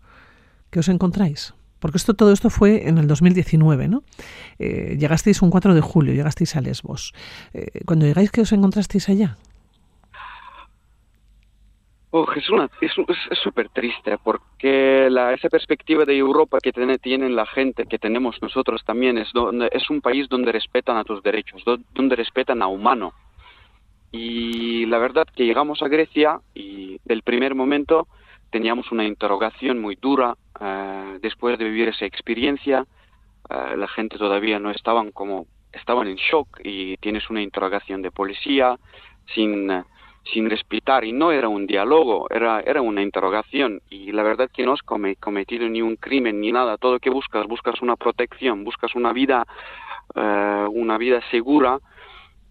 ¿qué 0.71 0.79
os 0.79 0.89
encontráis? 0.89 1.53
Porque 1.79 1.97
esto, 1.97 2.13
todo 2.13 2.31
esto 2.31 2.49
fue 2.49 2.87
en 2.87 2.97
el 2.97 3.07
2019, 3.07 3.87
¿no? 3.87 4.03
Eh, 4.59 4.97
llegasteis 4.99 5.41
un 5.41 5.49
4 5.49 5.73
de 5.73 5.81
julio, 5.81 6.13
llegasteis 6.13 6.55
a 6.55 6.61
Lesbos. 6.61 7.13
Eh, 7.53 7.81
cuando 7.85 8.05
llegáis, 8.05 8.31
¿qué 8.31 8.41
os 8.41 8.51
encontrasteis 8.51 9.09
allá? 9.09 9.37
Oh, 12.11 12.25
es 12.33 12.91
es 13.29 13.39
súper 13.39 13.69
triste 13.69 14.17
porque 14.23 15.07
esa 15.07 15.49
perspectiva 15.49 16.05
de 16.05 16.17
Europa 16.17 16.57
que 16.59 16.71
tiene, 16.71 16.97
tienen 16.97 17.35
la 17.35 17.45
gente, 17.45 17.85
que 17.85 17.99
tenemos 17.99 18.41
nosotros 18.41 18.83
también, 18.83 19.19
es 19.19 19.89
un 19.91 20.01
país 20.01 20.27
donde 20.27 20.51
respetan 20.51 20.97
a 20.97 21.03
tus 21.03 21.21
derechos, 21.21 21.63
donde 21.93 22.15
respetan 22.15 22.63
a 22.63 22.67
humano. 22.67 23.13
Y 24.11 24.87
la 24.87 24.97
verdad 24.97 25.27
que 25.35 25.45
llegamos 25.45 25.83
a 25.83 25.87
Grecia 25.87 26.39
y 26.55 26.99
del 27.05 27.21
primer 27.21 27.53
momento 27.53 28.07
teníamos 28.49 28.91
una 28.91 29.05
interrogación 29.05 29.79
muy 29.79 29.95
dura 29.95 30.35
eh, 30.59 31.19
después 31.21 31.57
de 31.57 31.65
vivir 31.65 31.89
esa 31.89 32.05
experiencia. 32.05 32.85
Eh, 33.49 33.77
la 33.77 33.87
gente 33.87 34.17
todavía 34.17 34.59
no 34.59 34.71
estaban 34.71 35.11
como 35.11 35.47
estaban 35.71 36.07
en 36.07 36.15
shock 36.15 36.59
y 36.63 36.97
tienes 36.97 37.29
una 37.29 37.41
interrogación 37.41 38.01
de 38.01 38.11
policía 38.11 38.77
sin 39.35 39.69
sin 40.33 40.49
respetar 40.49 41.05
y 41.05 41.11
no 41.11 41.31
era 41.31 41.47
un 41.47 41.65
diálogo, 41.65 42.27
era, 42.29 42.61
era 42.61 42.81
una 42.81 43.01
interrogación 43.01 43.81
y 43.89 44.11
la 44.11 44.23
verdad 44.23 44.49
que 44.53 44.65
no 44.65 44.73
has 44.73 44.81
cometido 44.81 45.67
ni 45.69 45.81
un 45.81 45.95
crimen 45.95 46.39
ni 46.41 46.51
nada, 46.51 46.77
todo 46.77 46.93
lo 46.93 46.99
que 46.99 47.09
buscas, 47.09 47.47
buscas 47.47 47.81
una 47.81 47.95
protección, 47.95 48.63
buscas 48.63 48.95
una 48.95 49.13
vida, 49.13 49.45
eh, 50.15 50.65
una 50.71 50.97
vida 50.97 51.21
segura 51.31 51.79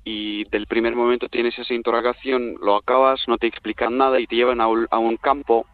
y 0.05 0.45
del 0.45 0.67
primer 0.67 0.97
momento 0.97 1.29
tienes 1.29 1.59
esa 1.59 1.75
interrogación, 1.75 2.57
lo 2.63 2.77
acabas, 2.77 3.23
no 3.29 3.39
te 3.39 3.47
explican 3.47 3.97
nada 3.97 4.19
y 4.21 4.27
te 4.27 4.37
llevan 4.37 4.61
a 4.61 4.67
un, 4.67 5.17
campo 5.19 5.67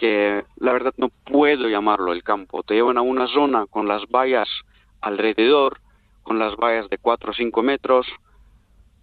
que 0.00 0.46
la 0.56 0.72
verdad 0.72 0.94
no 0.96 1.10
puedo 1.10 1.68
llamarlo 1.68 2.14
el 2.14 2.22
campo, 2.22 2.62
te 2.62 2.72
llevan 2.72 2.96
a 2.96 3.02
una 3.02 3.26
zona 3.26 3.66
con 3.66 3.86
las 3.86 4.08
vallas 4.08 4.48
alrededor, 5.02 5.78
con 6.22 6.38
las 6.38 6.56
vallas 6.56 6.88
de 6.88 6.96
4 6.96 7.30
o 7.30 7.34
5 7.34 7.62
metros, 7.62 8.06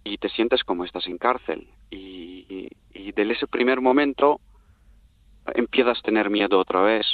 y 0.02 0.18
te 0.18 0.28
sientes 0.28 0.64
como 0.64 0.84
estás 0.84 1.06
en 1.06 1.18
cárcel. 1.18 1.68
Y, 1.88 2.68
y, 2.92 3.12
desde 3.12 3.32
ese 3.32 3.46
primer 3.46 3.80
momento 3.80 4.40
empiezas 5.54 6.00
a 6.00 6.02
tener 6.02 6.30
miedo 6.30 6.58
otra 6.58 6.82
vez. 6.82 7.06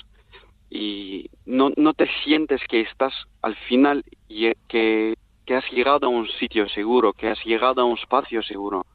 Y 0.70 1.28
no, 1.44 1.70
no 1.76 1.92
te 1.92 2.08
sientes 2.24 2.62
que 2.66 2.80
estás 2.80 3.12
al 3.42 3.54
final 3.68 4.02
y 4.28 4.50
que, 4.66 5.14
que 5.44 5.56
has 5.56 5.70
llegado 5.70 6.06
a 6.06 6.08
un 6.08 6.26
sitio 6.40 6.70
seguro, 6.70 7.12
que 7.12 7.28
has 7.28 7.44
llegado 7.44 7.82
a 7.82 7.84
un 7.84 7.98
espacio 7.98 8.42
seguro. 8.42 8.86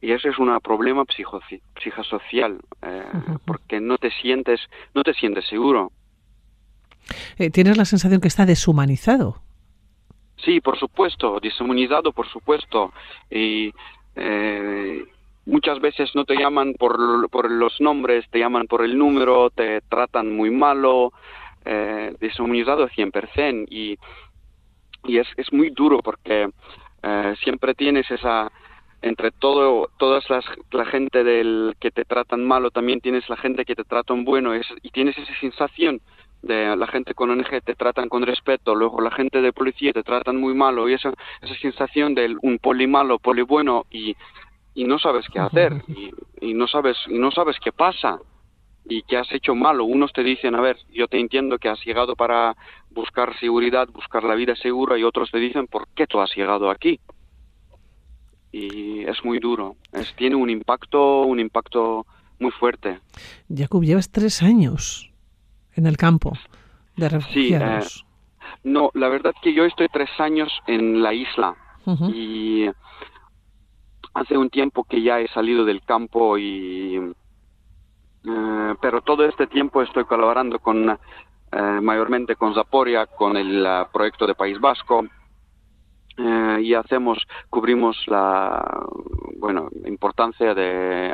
Y 0.00 0.12
ese 0.12 0.28
es 0.28 0.38
un 0.38 0.58
problema 0.60 1.04
psicosocial, 1.80 2.58
eh, 2.82 3.04
porque 3.46 3.80
no 3.80 3.96
te 3.98 4.10
sientes, 4.10 4.60
no 4.94 5.02
te 5.02 5.14
sientes 5.14 5.46
seguro. 5.46 5.90
Eh, 7.38 7.50
¿Tienes 7.50 7.76
la 7.76 7.84
sensación 7.84 8.20
que 8.20 8.28
está 8.28 8.46
deshumanizado? 8.46 9.40
Sí, 10.36 10.60
por 10.60 10.78
supuesto, 10.78 11.40
deshumanizado, 11.40 12.12
por 12.12 12.28
supuesto. 12.28 12.92
Y 13.30 13.72
eh, 14.16 15.04
muchas 15.46 15.80
veces 15.80 16.10
no 16.14 16.24
te 16.24 16.36
llaman 16.36 16.74
por, 16.74 17.30
por, 17.30 17.50
los 17.50 17.80
nombres, 17.80 18.28
te 18.30 18.38
llaman 18.38 18.66
por 18.66 18.84
el 18.84 18.98
número, 18.98 19.50
te 19.50 19.80
tratan 19.82 20.36
muy 20.36 20.50
malo, 20.50 21.12
eh, 21.64 22.14
deshumanizado 22.20 22.88
100%. 22.88 23.66
Y, 23.70 23.98
y 25.04 25.18
es, 25.18 25.26
es 25.36 25.52
muy 25.52 25.70
duro 25.70 26.00
porque 26.00 26.48
eh, 27.02 27.34
siempre 27.42 27.74
tienes 27.74 28.10
esa 28.10 28.50
entre 29.06 29.30
todo 29.30 29.88
todas 29.98 30.28
las 30.30 30.44
la 30.70 30.84
gente 30.84 31.24
del 31.24 31.76
que 31.80 31.90
te 31.90 32.04
tratan 32.04 32.44
malo 32.44 32.70
también 32.70 33.00
tienes 33.00 33.28
la 33.28 33.36
gente 33.36 33.64
que 33.64 33.74
te 33.74 33.84
tratan 33.84 34.24
bueno 34.24 34.52
y 34.54 34.90
tienes 34.90 35.16
esa 35.18 35.34
sensación 35.40 36.00
de 36.42 36.76
la 36.76 36.86
gente 36.86 37.14
con 37.14 37.30
ONG 37.30 37.62
te 37.64 37.74
tratan 37.74 38.08
con 38.08 38.22
respeto, 38.22 38.74
luego 38.74 39.00
la 39.00 39.10
gente 39.10 39.40
de 39.40 39.52
policía 39.52 39.92
te 39.92 40.02
tratan 40.02 40.36
muy 40.36 40.54
malo 40.54 40.88
y 40.88 40.94
esa, 40.94 41.12
esa 41.42 41.54
sensación 41.56 42.14
de 42.14 42.36
un 42.42 42.58
poli 42.58 42.86
malo, 42.86 43.18
poli 43.18 43.42
bueno 43.42 43.86
y, 43.90 44.16
y 44.74 44.84
no 44.84 44.98
sabes 44.98 45.26
qué 45.32 45.40
hacer 45.40 45.82
y, 45.88 46.12
y, 46.40 46.54
no 46.54 46.66
sabes 46.68 46.96
y 47.08 47.18
no 47.18 47.30
sabes 47.30 47.56
qué 47.62 47.72
pasa 47.72 48.18
y 48.88 49.02
que 49.02 49.16
has 49.16 49.30
hecho 49.32 49.54
malo. 49.54 49.84
Unos 49.84 50.12
te 50.12 50.22
dicen, 50.22 50.54
a 50.54 50.60
ver, 50.60 50.76
yo 50.90 51.08
te 51.08 51.18
entiendo 51.18 51.58
que 51.58 51.68
has 51.68 51.84
llegado 51.84 52.14
para 52.14 52.54
buscar 52.90 53.36
seguridad, 53.38 53.88
buscar 53.88 54.22
la 54.22 54.34
vida 54.34 54.54
segura 54.54 54.96
y 54.96 55.02
otros 55.02 55.30
te 55.30 55.38
dicen, 55.38 55.66
¿por 55.66 55.88
qué 55.94 56.06
tú 56.06 56.20
has 56.20 56.34
llegado 56.36 56.70
aquí? 56.70 57.00
Y 58.56 59.04
es 59.04 59.22
muy 59.22 59.38
duro, 59.38 59.76
es, 59.92 60.14
tiene 60.16 60.34
un 60.34 60.48
impacto, 60.48 61.22
un 61.22 61.38
impacto 61.40 62.06
muy 62.38 62.50
fuerte. 62.52 63.00
Jacob, 63.54 63.82
llevas 63.82 64.10
tres 64.10 64.42
años 64.42 65.10
en 65.74 65.86
el 65.86 65.98
campo 65.98 66.32
de 66.96 67.08
refugiados? 67.10 67.92
Sí, 67.92 68.00
eh, 68.00 68.58
no, 68.64 68.90
la 68.94 69.08
verdad 69.08 69.34
que 69.42 69.52
yo 69.52 69.66
estoy 69.66 69.88
tres 69.92 70.08
años 70.18 70.50
en 70.66 71.02
la 71.02 71.12
isla 71.12 71.54
y 72.12 72.66
hace 74.14 74.38
un 74.38 74.48
tiempo 74.48 74.84
que 74.84 75.02
ya 75.02 75.20
he 75.20 75.28
salido 75.28 75.64
del 75.64 75.82
campo 75.82 76.38
y 76.38 76.96
eh, 76.96 78.74
pero 78.80 79.02
todo 79.02 79.24
este 79.24 79.46
tiempo 79.46 79.82
estoy 79.82 80.04
colaborando 80.04 80.58
con 80.58 80.90
eh, 80.90 81.80
mayormente 81.82 82.34
con 82.34 82.54
Zaporia, 82.54 83.06
con 83.06 83.36
el 83.36 83.66
proyecto 83.92 84.26
de 84.26 84.34
País 84.34 84.58
Vasco 84.58 85.04
y 86.18 86.72
hacemos 86.74 87.18
cubrimos 87.50 87.96
la 88.06 88.86
bueno 89.36 89.68
importancia 89.84 90.54
de 90.54 91.12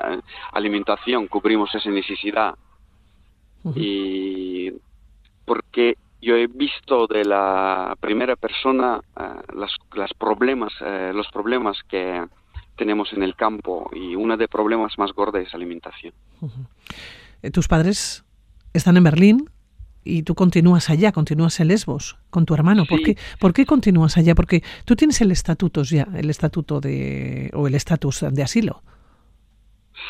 alimentación 0.53 1.27
cubrimos 1.27 1.75
esa 1.75 1.91
necesidad 1.91 2.55
y 3.75 4.73
porque 5.45 5.97
yo 6.23 6.37
he 6.37 6.47
visto 6.47 7.07
de 7.09 7.25
la 7.25 7.97
primera 8.01 8.37
persona 8.37 9.01
uh, 9.17 9.59
las, 9.59 9.73
las 9.95 10.15
problemas, 10.15 10.73
uh, 10.81 11.13
los 11.13 11.29
problemas 11.33 11.79
que 11.89 12.25
tenemos 12.77 13.13
en 13.13 13.25
el 13.25 13.35
campo 13.35 13.91
y 13.93 14.15
uno 14.15 14.37
de 14.37 14.45
los 14.45 14.51
problemas 14.51 14.97
más 14.99 15.13
gordos 15.13 15.43
es 15.43 15.55
alimentación. 15.55 16.15
Uh 16.41 16.49
-huh. 16.49 17.51
Tus 17.53 17.67
padres 17.67 18.25
están 18.73 18.97
en 18.97 19.05
Berlín 19.05 19.51
y 20.05 20.23
tú 20.23 20.35
continúas 20.35 20.91
allá, 20.91 21.13
continúas 21.13 21.61
en 21.61 21.69
Lesbos 21.69 22.19
con 22.31 22.45
tu 22.47 22.55
hermano. 22.55 22.85
¿Por, 22.85 23.03
qué, 23.03 23.17
¿Por 23.39 23.53
qué 23.53 23.67
continúas 23.67 24.17
allá? 24.17 24.35
Porque 24.35 24.63
tú 24.85 24.97
tienes 24.97 25.21
el 25.21 25.31
estatuto 25.31 25.83
ya, 25.83 26.09
el 26.17 26.31
estatuto 26.31 26.81
de 26.81 27.51
o 27.55 27.67
el 27.67 27.75
estatus 27.75 28.25
de 28.31 28.43
asilo. 28.43 28.83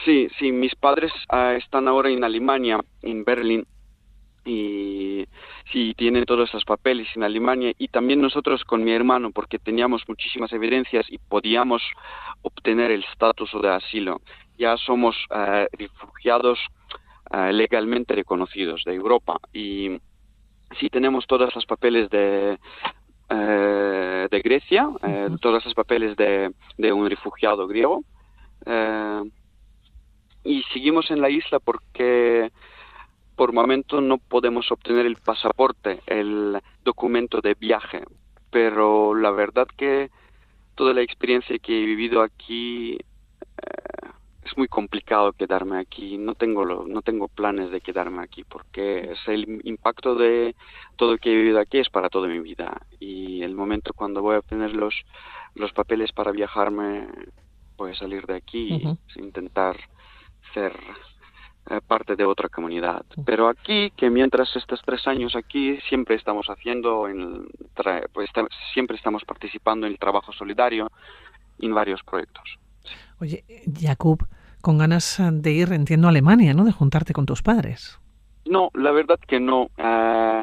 Sí, 0.05 0.29
sí, 0.39 0.53
mis 0.53 0.75
padres 0.75 1.13
uh, 1.33 1.57
están 1.57 1.87
ahora 1.89 2.11
en 2.11 2.25
Alemania, 2.25 2.81
en 3.03 3.25
Berlín, 3.25 3.67
y 4.45 5.25
sí, 5.73 5.95
tienen 5.97 6.25
todos 6.25 6.49
esos 6.49 6.65
papeles 6.65 7.07
en 7.15 7.23
Alemania 7.23 7.73
y 7.79 7.89
también 7.89 8.21
nosotros 8.21 8.65
con 8.65 8.83
mi 8.83 8.93
hermano, 8.93 9.31
porque 9.31 9.59
teníamos 9.59 10.03
muchísimas 10.09 10.53
evidencias 10.53 11.07
y 11.09 11.19
podíamos 11.19 11.83
obtener 12.43 12.91
el 12.91 13.05
estatus 13.05 13.51
de 13.63 13.69
asilo. 13.69 14.21
Ya 14.59 14.77
somos 14.77 15.17
uh, 15.31 15.67
refugiados 15.77 16.59
uh, 17.33 17.53
legalmente 17.53 18.15
reconocidos 18.15 18.83
de 18.85 18.95
Europa. 18.95 19.39
Y 19.53 19.99
sí 20.79 20.89
tenemos 20.91 21.27
todos 21.27 21.55
los 21.55 21.67
papeles 21.67 22.09
de, 22.11 22.59
de 23.29 24.41
Grecia, 24.43 24.89
uh 24.89 24.99
-huh. 24.99 25.41
todos 25.41 25.65
los 25.65 25.75
papeles 25.75 26.17
de, 26.17 26.53
de 26.79 26.93
un 26.93 27.09
refugiado 27.09 27.67
griego. 27.67 28.05
Y 30.45 30.63
seguimos 30.73 31.11
en 31.11 31.21
la 31.21 31.31
isla 31.31 31.59
porque 31.61 32.51
por 33.37 33.53
momento 33.53 34.01
no 34.01 34.19
podemos 34.19 34.71
obtener 34.71 35.07
el 35.07 35.17
pasaporte, 35.17 36.01
el 36.07 36.61
documento 36.85 37.41
de 37.41 37.55
viaje, 37.55 38.03
pero 38.51 39.15
la 39.15 39.31
verdad 39.31 39.67
que 39.77 40.11
toda 40.75 40.93
la 40.93 41.03
experiencia 41.03 41.59
que 41.59 41.83
he 41.83 41.87
vivido 41.87 42.23
aquí 42.23 42.95
eh, 42.95 44.09
es 44.45 44.57
muy 44.57 44.69
complicado 44.69 45.33
quedarme 45.33 45.79
aquí. 45.79 46.19
No 46.19 46.35
tengo 46.35 46.65
lo, 46.65 46.87
no 46.87 47.03
tengo 47.03 47.29
planes 47.29 47.71
de 47.71 47.81
quedarme 47.81 48.23
aquí 48.23 48.45
porque 48.45 49.13
es 49.13 49.29
el 49.29 49.61
impacto 49.65 50.15
de 50.15 50.55
todo 50.97 51.13
lo 51.13 51.19
que 51.19 51.33
he 51.33 51.37
vivido 51.37 51.61
aquí 51.61 51.79
es 51.79 51.89
para 51.89 52.09
toda 52.09 52.29
mi 52.29 52.41
vida 52.41 52.81
y 52.99 53.43
el 53.43 53.55
momento 53.55 53.93
cuando 53.95 54.23
voy 54.23 54.37
a 54.37 54.41
obtener 54.41 54.73
los 54.75 54.95
los 55.55 55.73
papeles 55.73 56.13
para 56.13 56.33
viajarme 56.33 57.07
voy 57.77 57.93
a 57.93 57.95
salir 57.95 58.27
de 58.27 58.37
aquí 58.37 58.73
uh 58.73 58.79
-huh. 58.79 58.99
e 59.17 59.21
intentar 59.21 59.77
ser 60.55 60.73
eh, 61.71 61.81
parte 61.87 62.17
de 62.17 62.25
otra 62.25 62.49
comunidad. 62.49 63.05
Pero 63.25 63.49
aquí, 63.49 63.93
que 63.97 64.11
mientras 64.11 64.55
estos 64.57 64.83
tres 64.85 65.07
años 65.07 65.37
aquí, 65.37 65.79
siempre 65.89 66.17
estamos 66.17 66.49
haciendo, 66.49 67.07
en, 67.07 67.47
pues 68.13 68.31
siempre 68.75 68.97
estamos 68.97 69.25
participando 69.25 69.87
en 69.87 69.93
el 69.93 69.99
trabajo 69.99 70.33
solidario 70.33 70.91
en 71.61 71.73
varios 71.73 72.03
proyectos. 72.03 72.59
Oye, 73.23 73.45
Jacob, 73.81 74.27
con 74.61 74.79
ganas 74.79 75.23
de 75.31 75.53
ir, 75.53 75.73
entiendo, 75.73 76.09
a 76.09 76.11
Alemania, 76.11 76.55
¿no? 76.55 76.65
De 76.65 76.73
juntarte 76.73 77.13
con 77.13 77.25
tus 77.25 77.41
padres. 77.41 78.01
No, 78.45 78.71
la 78.75 78.91
verdad 78.91 79.21
que 79.29 79.39
no. 79.39 79.71
Uh, 79.79 80.43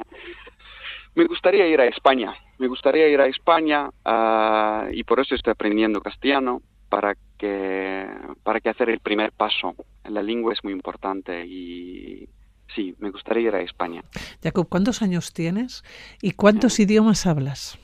me 1.13 1.25
gustaría 1.25 1.67
ir 1.67 1.81
a 1.81 1.87
España. 1.87 2.33
Me 2.57 2.67
gustaría 2.67 3.09
ir 3.09 3.19
a 3.19 3.27
España 3.27 3.89
uh, 4.05 4.93
y 4.93 5.03
por 5.03 5.19
eso 5.19 5.35
estoy 5.35 5.51
aprendiendo 5.51 5.99
castellano 5.99 6.61
para 6.87 7.17
que 7.37 8.07
para 8.43 8.61
que 8.61 8.69
hacer 8.69 8.89
el 8.89 9.01
primer 9.01 9.33
paso. 9.33 9.75
La 10.05 10.23
lengua 10.23 10.53
es 10.53 10.63
muy 10.63 10.71
importante 10.71 11.45
y 11.45 12.29
sí, 12.73 12.95
me 12.99 13.11
gustaría 13.11 13.49
ir 13.49 13.55
a 13.55 13.61
España. 13.61 14.05
Jacob, 14.41 14.69
¿cuántos 14.69 15.01
años 15.01 15.33
tienes 15.33 15.83
y 16.21 16.31
cuántos 16.31 16.79
idiomas 16.79 17.27
hablas? 17.27 17.77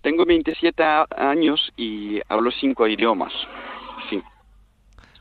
Tengo 0.00 0.24
27 0.24 0.82
años 1.16 1.72
y 1.76 2.20
hablo 2.28 2.50
cinco 2.50 2.88
idiomas. 2.88 3.32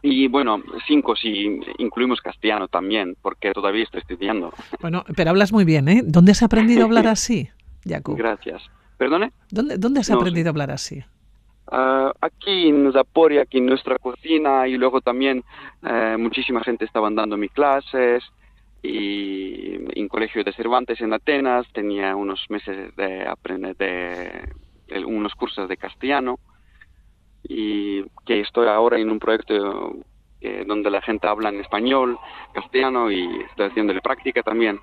Y 0.04 0.28
bueno, 0.28 0.64
cinco 0.88 1.16
si 1.16 1.60
incluimos 1.78 2.22
castellano 2.22 2.68
también, 2.68 3.16
porque 3.22 3.52
todavía 3.52 3.84
estoy 3.84 4.02
estudiando. 4.02 4.52
Bueno, 4.82 5.04
pero 5.16 5.30
hablas 5.30 5.54
muy 5.54 5.64
bien, 5.64 5.88
¿eh? 5.88 6.02
¿Dónde 6.04 6.32
has 6.32 6.42
aprendido 6.42 6.82
a 6.82 6.86
hablar 6.86 7.08
así, 7.08 7.50
Jacob? 7.86 8.18
Gracias. 8.18 8.64
¿Perdone? 8.98 9.32
¿Dónde, 9.50 9.78
dónde 9.78 10.00
has 10.00 10.10
aprendido 10.10 10.50
a 10.50 10.52
hablar 10.52 10.72
así? 10.72 11.04
Uh, 11.72 12.12
aquí 12.20 12.70
en 12.70 12.92
Zaporia, 12.92 13.44
aquí 13.44 13.60
en 13.60 13.68
nuestra 13.68 13.98
cocina, 13.98 14.68
y 14.68 14.78
luego 14.78 15.02
también 15.02 15.44
uh, 15.84 16.18
muchísima 16.18 16.62
gente 16.62 16.86
estaban 16.86 17.16
dando 17.16 17.38
mis 17.38 17.52
clases, 17.52 18.24
y 18.84 19.76
en 20.00 20.08
colegio 20.08 20.44
de 20.44 20.54
Cervantes 20.54 21.00
en 21.02 21.14
Atenas 21.14 21.68
tenía 21.72 22.16
unos 22.16 22.44
meses 22.50 22.96
de 22.96 23.28
aprender 23.28 23.78
de, 23.78 24.50
de 24.88 25.06
unos 25.06 25.36
cursos 25.36 25.70
de 25.70 25.78
castellano 25.78 26.40
y 27.44 28.04
que 28.26 28.42
estoy 28.42 28.68
ahora 28.68 29.00
en 29.00 29.10
un 29.10 29.20
proyecto 29.20 29.96
eh, 30.42 30.64
donde 30.66 30.90
la 30.90 31.02
gente 31.02 31.28
habla 31.28 31.50
en 31.50 31.60
español, 31.60 32.18
castellano 32.54 33.12
y 33.12 33.42
estoy 33.50 33.68
haciéndole 33.68 34.02
práctica 34.02 34.42
también. 34.42 34.80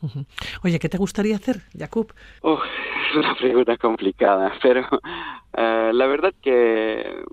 Oye, 0.64 0.78
¿qué 0.78 0.88
te 0.88 0.98
gustaría 0.98 1.36
hacer, 1.36 1.62
Jacob? 1.76 2.12
Oh, 2.40 2.58
es 3.10 3.16
una 3.16 3.34
pregunta 3.34 3.76
complicada, 3.76 4.52
pero 4.62 4.88
uh, 4.90 5.92
la 5.92 6.06
verdad 6.06 6.32
que 6.40 7.24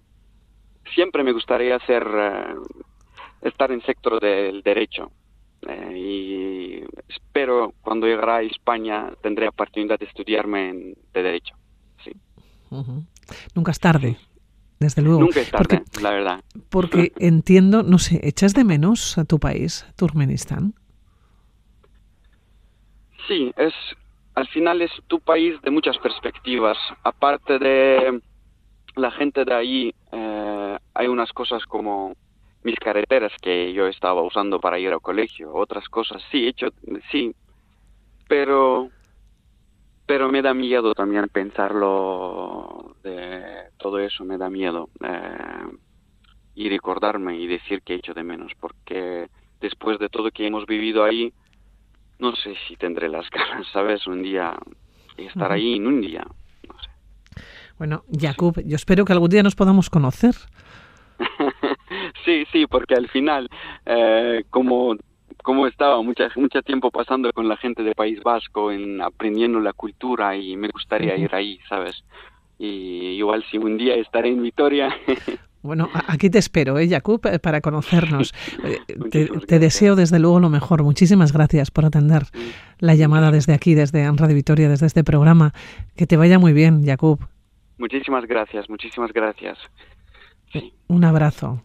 siempre 0.93 1.24
me 1.24 1.31
gustaría 1.31 1.77
hacer, 1.77 2.05
uh, 2.05 3.48
estar 3.48 3.71
en 3.71 3.79
el 3.79 3.86
sector 3.86 4.19
del 4.19 4.62
derecho. 4.62 5.12
Eh, 5.67 5.98
y 5.98 6.83
espero 7.09 7.74
cuando 7.81 8.07
llegará 8.07 8.38
a 8.38 8.41
España 8.41 9.12
tendré 9.21 9.48
oportunidad 9.50 10.00
de 10.00 10.05
estudiarme 10.05 10.69
en, 10.69 10.93
de 11.13 11.24
derecho. 11.24 11.55
Sí. 12.03 12.12
Uh 12.69 12.83
-huh. 12.83 13.05
Nunca 13.55 13.71
es 13.71 13.79
tarde 13.79 14.17
desde 14.79 15.01
luego. 15.01 15.21
Nunca 15.21 15.41
es 15.41 15.51
tarde, 15.51 15.83
porque, 15.86 16.01
la 16.01 16.12
verdad. 16.12 16.43
Porque 16.69 17.12
entiendo, 17.19 17.83
no 17.83 18.00
sé, 18.00 18.19
¿echas 18.24 18.53
de 18.53 18.63
menos 18.63 19.17
a 19.17 19.25
tu 19.25 19.39
país, 19.39 19.86
Turkmenistán? 19.95 20.74
Sí, 23.27 23.51
es, 23.57 23.74
al 24.36 24.48
final 24.48 24.81
es 24.81 24.91
tu 25.07 25.19
país 25.19 25.62
de 25.62 25.71
muchas 25.71 25.98
perspectivas. 26.00 26.77
Aparte 27.03 27.59
de 27.59 28.21
la 28.95 29.12
gente 29.12 29.45
de 29.45 29.53
ahí, 29.53 29.93
eh, 30.12 30.77
hay 30.93 31.07
unas 31.07 31.31
cosas 31.31 31.63
como 31.65 32.15
mis 32.63 32.75
carreteras 32.75 33.31
que 33.41 33.71
yo 33.74 33.88
estaba 33.88 34.21
usando 34.21 34.59
para 34.59 34.79
ir 34.79 34.91
al 34.91 35.01
colegio, 35.01 35.53
otras 35.53 35.88
cosas, 35.88 36.21
sí, 36.31 36.48
hecho, 36.48 36.67
sí, 37.12 37.33
pero 38.27 38.89
pero 40.09 40.31
me 40.31 40.41
da 40.41 40.55
miedo 40.55 40.95
también 40.95 41.29
pensarlo 41.29 42.95
de 43.03 43.69
todo 43.77 43.99
eso, 43.99 44.25
me 44.25 44.39
da 44.39 44.49
miedo 44.49 44.89
eh, 45.03 45.67
y 46.55 46.67
recordarme 46.67 47.37
y 47.37 47.45
decir 47.45 47.83
que 47.83 47.93
he 47.93 47.97
hecho 47.97 48.15
de 48.15 48.23
menos, 48.23 48.51
porque 48.59 49.29
después 49.61 49.99
de 49.99 50.09
todo 50.09 50.31
que 50.31 50.47
hemos 50.47 50.65
vivido 50.65 51.03
ahí, 51.03 51.31
no 52.17 52.35
sé 52.35 52.55
si 52.67 52.75
tendré 52.75 53.07
las 53.07 53.29
ganas, 53.29 53.67
¿sabes? 53.71 54.07
Un 54.07 54.23
día, 54.23 54.57
estar 55.15 55.51
ahí 55.51 55.75
en 55.75 55.85
un 55.85 56.01
día, 56.01 56.25
no 56.67 56.73
sé. 56.79 56.89
Bueno, 57.77 58.03
Jacob, 58.11 58.55
sí. 58.55 58.63
yo 58.65 58.77
espero 58.77 59.05
que 59.05 59.13
algún 59.13 59.29
día 59.29 59.43
nos 59.43 59.53
podamos 59.53 59.91
conocer. 59.91 60.33
sí, 62.25 62.45
sí, 62.51 62.65
porque 62.65 62.95
al 62.95 63.09
final, 63.09 63.47
eh, 63.85 64.43
como 64.49 64.95
como 65.43 65.67
estaba 65.67 66.01
mucho, 66.01 66.24
mucho 66.36 66.62
tiempo 66.62 66.91
pasando 66.91 67.31
con 67.31 67.48
la 67.48 67.58
gente 67.58 67.84
de 67.84 67.96
País 67.96 68.22
Vasco, 68.24 68.72
en 68.72 69.01
aprendiendo 69.01 69.60
la 69.60 69.74
cultura 69.74 70.36
y 70.36 70.55
me 70.55 70.69
gustaría 70.69 71.17
ir 71.17 71.34
ahí, 71.34 71.60
¿sabes? 71.67 72.03
Y 72.58 73.17
igual 73.17 73.43
si 73.50 73.58
un 73.58 73.77
día 73.77 73.96
estaré 73.96 74.29
en 74.29 74.43
Vitoria. 74.43 74.96
Bueno, 75.62 75.90
aquí 76.07 76.29
te 76.29 76.40
espero, 76.40 76.79
¿eh, 76.79 76.87
Jacob, 76.87 77.20
para 77.42 77.59
conocernos. 77.59 78.33
te, 79.11 79.27
te, 79.27 79.59
deseo 79.59 79.98
desde 79.98 80.18
luego 80.18 80.40
lo 80.40 80.50
mejor. 80.50 80.83
Muchísimas 80.83 81.33
gracias 81.33 81.70
por 81.70 81.83
atender 81.83 82.24
la 82.79 82.96
llamada 82.96 83.29
desde 83.29 83.53
aquí, 83.53 83.74
desde 83.74 84.09
Radio 84.09 84.35
Vitoria, 84.35 84.70
desde 84.70 84.85
este 84.85 85.03
programa. 85.03 85.51
Que 85.98 86.07
te 86.07 86.16
vaya 86.16 86.40
muy 86.40 86.53
bien, 86.53 86.85
Jacob. 86.85 87.20
Muchísimas 87.77 88.25
gracias, 88.25 88.70
muchísimas 88.70 89.11
gracias. 89.11 89.57
Sí. 90.53 90.74
Un 90.87 91.03
abrazo. 91.03 91.61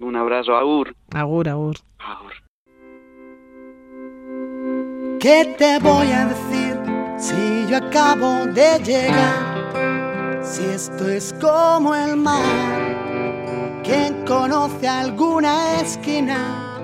Un 0.00 0.16
abrazo, 0.16 0.56
Agur. 0.56 0.96
Agur, 1.12 1.48
Agur. 1.48 1.76
Agur. 1.98 2.47
¿Qué 5.20 5.56
te 5.58 5.80
voy 5.80 6.12
a 6.12 6.26
decir 6.26 6.78
si 7.18 7.66
yo 7.68 7.78
acabo 7.78 8.46
de 8.46 8.78
llegar? 8.84 10.44
Si 10.44 10.64
esto 10.64 11.08
es 11.08 11.34
como 11.40 11.92
el 11.92 12.16
mar, 12.16 13.82
¿quién 13.82 14.24
conoce 14.24 14.86
alguna 14.86 15.80
esquina? 15.80 16.78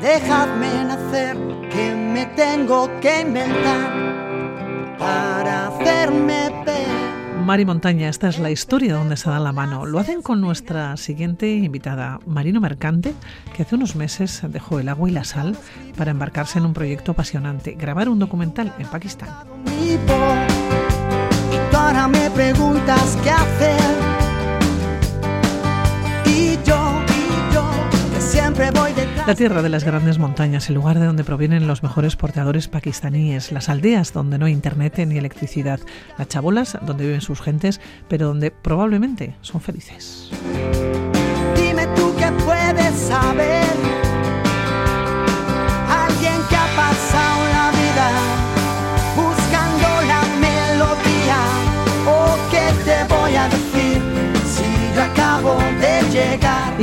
Dejadme 0.00 0.84
nacer, 0.84 1.36
que 1.68 1.94
me 1.94 2.24
tengo 2.36 2.88
que 3.02 3.20
inventar 3.20 4.96
para 4.98 5.66
hacerme 5.66 6.49
ver. 7.50 7.60
Mari 7.60 7.64
Montaña, 7.64 8.08
esta 8.08 8.28
es 8.28 8.38
la 8.38 8.52
historia 8.52 8.94
donde 8.94 9.16
se 9.16 9.28
dan 9.28 9.42
la 9.42 9.52
mano. 9.52 9.84
Lo 9.84 9.98
hacen 9.98 10.22
con 10.22 10.40
nuestra 10.40 10.96
siguiente 10.96 11.50
invitada, 11.50 12.20
Marino 12.24 12.60
Mercante, 12.60 13.12
que 13.56 13.62
hace 13.64 13.74
unos 13.74 13.96
meses 13.96 14.40
dejó 14.48 14.78
el 14.78 14.88
agua 14.88 15.08
y 15.08 15.12
la 15.12 15.24
sal 15.24 15.56
para 15.96 16.12
embarcarse 16.12 16.60
en 16.60 16.66
un 16.66 16.74
proyecto 16.74 17.10
apasionante, 17.10 17.72
grabar 17.72 18.08
un 18.08 18.20
documental 18.20 18.72
en 18.78 18.86
Pakistán. 18.86 19.30
Y. 19.66 19.98
Y 26.30 26.52
y 28.16 28.20
siempre 28.20 28.70
voy. 28.70 29.09
La 29.30 29.36
tierra 29.36 29.62
de 29.62 29.68
las 29.68 29.84
grandes 29.84 30.18
montañas, 30.18 30.68
el 30.68 30.74
lugar 30.74 30.98
de 30.98 31.06
donde 31.06 31.22
provienen 31.22 31.68
los 31.68 31.84
mejores 31.84 32.16
porteadores 32.16 32.66
pakistaníes, 32.66 33.52
las 33.52 33.68
aldeas 33.68 34.12
donde 34.12 34.38
no 34.38 34.46
hay 34.46 34.52
internet 34.52 34.98
ni 35.06 35.18
electricidad, 35.18 35.78
las 36.18 36.26
chabolas 36.26 36.76
donde 36.82 37.04
viven 37.04 37.20
sus 37.20 37.40
gentes, 37.40 37.80
pero 38.08 38.26
donde 38.26 38.50
probablemente 38.50 39.36
son 39.40 39.60
felices. 39.60 40.30
Dime 41.54 41.86
tú 41.94 42.12
qué 42.18 42.32
puedes 42.44 42.92
saber. 42.96 43.69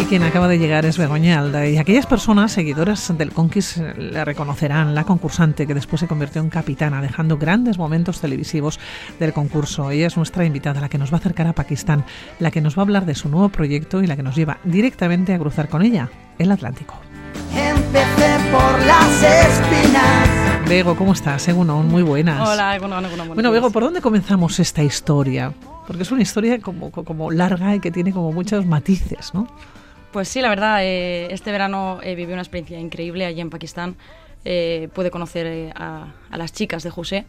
Quien 0.10 0.24
acaba 0.24 0.48
de 0.48 0.58
llegar 0.58 0.86
es 0.86 0.98
Begoña 0.98 1.38
Alda. 1.40 1.68
Y 1.68 1.78
aquellas 1.78 2.06
personas 2.06 2.54
seguidoras 2.54 3.14
del 3.18 3.34
Conquist 3.34 3.78
la 3.98 4.24
reconocerán, 4.24 4.96
la 4.96 5.04
concursante 5.04 5.68
que 5.68 5.74
después 5.74 6.00
se 6.00 6.08
convirtió 6.08 6.42
en 6.42 6.50
capitana, 6.50 7.02
dejando 7.02 7.38
grandes 7.38 7.78
momentos 7.78 8.22
televisivos 8.22 8.80
del 9.20 9.34
concurso. 9.34 9.92
Ella 9.92 10.08
es 10.08 10.16
nuestra 10.16 10.46
invitada, 10.46 10.80
la 10.80 10.88
que 10.88 10.98
nos 10.98 11.12
va 11.12 11.18
a 11.18 11.20
acercar 11.20 11.48
a 11.48 11.54
Pakistán, 11.54 12.06
la 12.40 12.52
que 12.52 12.62
nos 12.62 12.78
va 12.78 12.82
a 12.82 12.86
hablar 12.86 13.06
de 13.06 13.16
su 13.16 13.28
nuevo 13.28 13.50
proyecto 13.50 14.02
y 14.02 14.08
la 14.08 14.16
que 14.16 14.24
nos 14.24 14.36
lleva 14.36 14.60
directamente 14.64 15.34
a 15.34 15.40
cruzar 15.40 15.68
con 15.68 15.82
ella 15.82 16.10
el 16.40 16.52
Atlántico. 16.54 16.96
Empecé 17.54 18.38
por 18.52 18.86
las 18.86 19.24
espinas. 19.24 20.70
Bego, 20.70 20.96
¿cómo 20.96 21.14
estás? 21.14 21.42
Según 21.42 21.68
muy 21.68 22.04
buenas. 22.04 22.48
Hola, 22.48 22.78
bueno, 22.80 23.02
bueno, 23.02 23.26
bueno 23.34 23.52
Bego, 23.52 23.72
¿por 23.72 23.84
dónde 23.84 24.00
comenzamos 24.00 24.60
esta 24.60 24.84
historia? 24.84 25.54
Porque 25.86 26.04
es 26.04 26.12
una 26.12 26.22
historia 26.22 26.60
como, 26.60 26.92
como 26.92 27.32
larga 27.32 27.76
y 27.76 27.82
que 27.82 27.92
tiene 27.92 28.14
como 28.14 28.32
muchos 28.32 28.66
matices, 28.66 29.34
¿no? 29.34 29.48
Pues 30.12 30.30
sí, 30.30 30.42
la 30.42 30.50
verdad, 30.50 30.80
eh, 30.84 31.28
este 31.32 31.52
verano 31.52 32.00
eh, 32.02 32.16
viví 32.16 32.34
una 32.34 32.42
experiencia 32.42 32.80
increíble 32.80 33.26
allí 33.26 33.42
en 33.42 33.50
Pakistán. 33.50 33.96
Eh, 34.46 34.90
pude 34.94 35.12
conocer 35.12 35.74
a, 35.76 36.14
a, 36.30 36.38
las 36.38 36.54
chicas 36.54 36.84
de 36.84 36.90
José. 36.90 37.26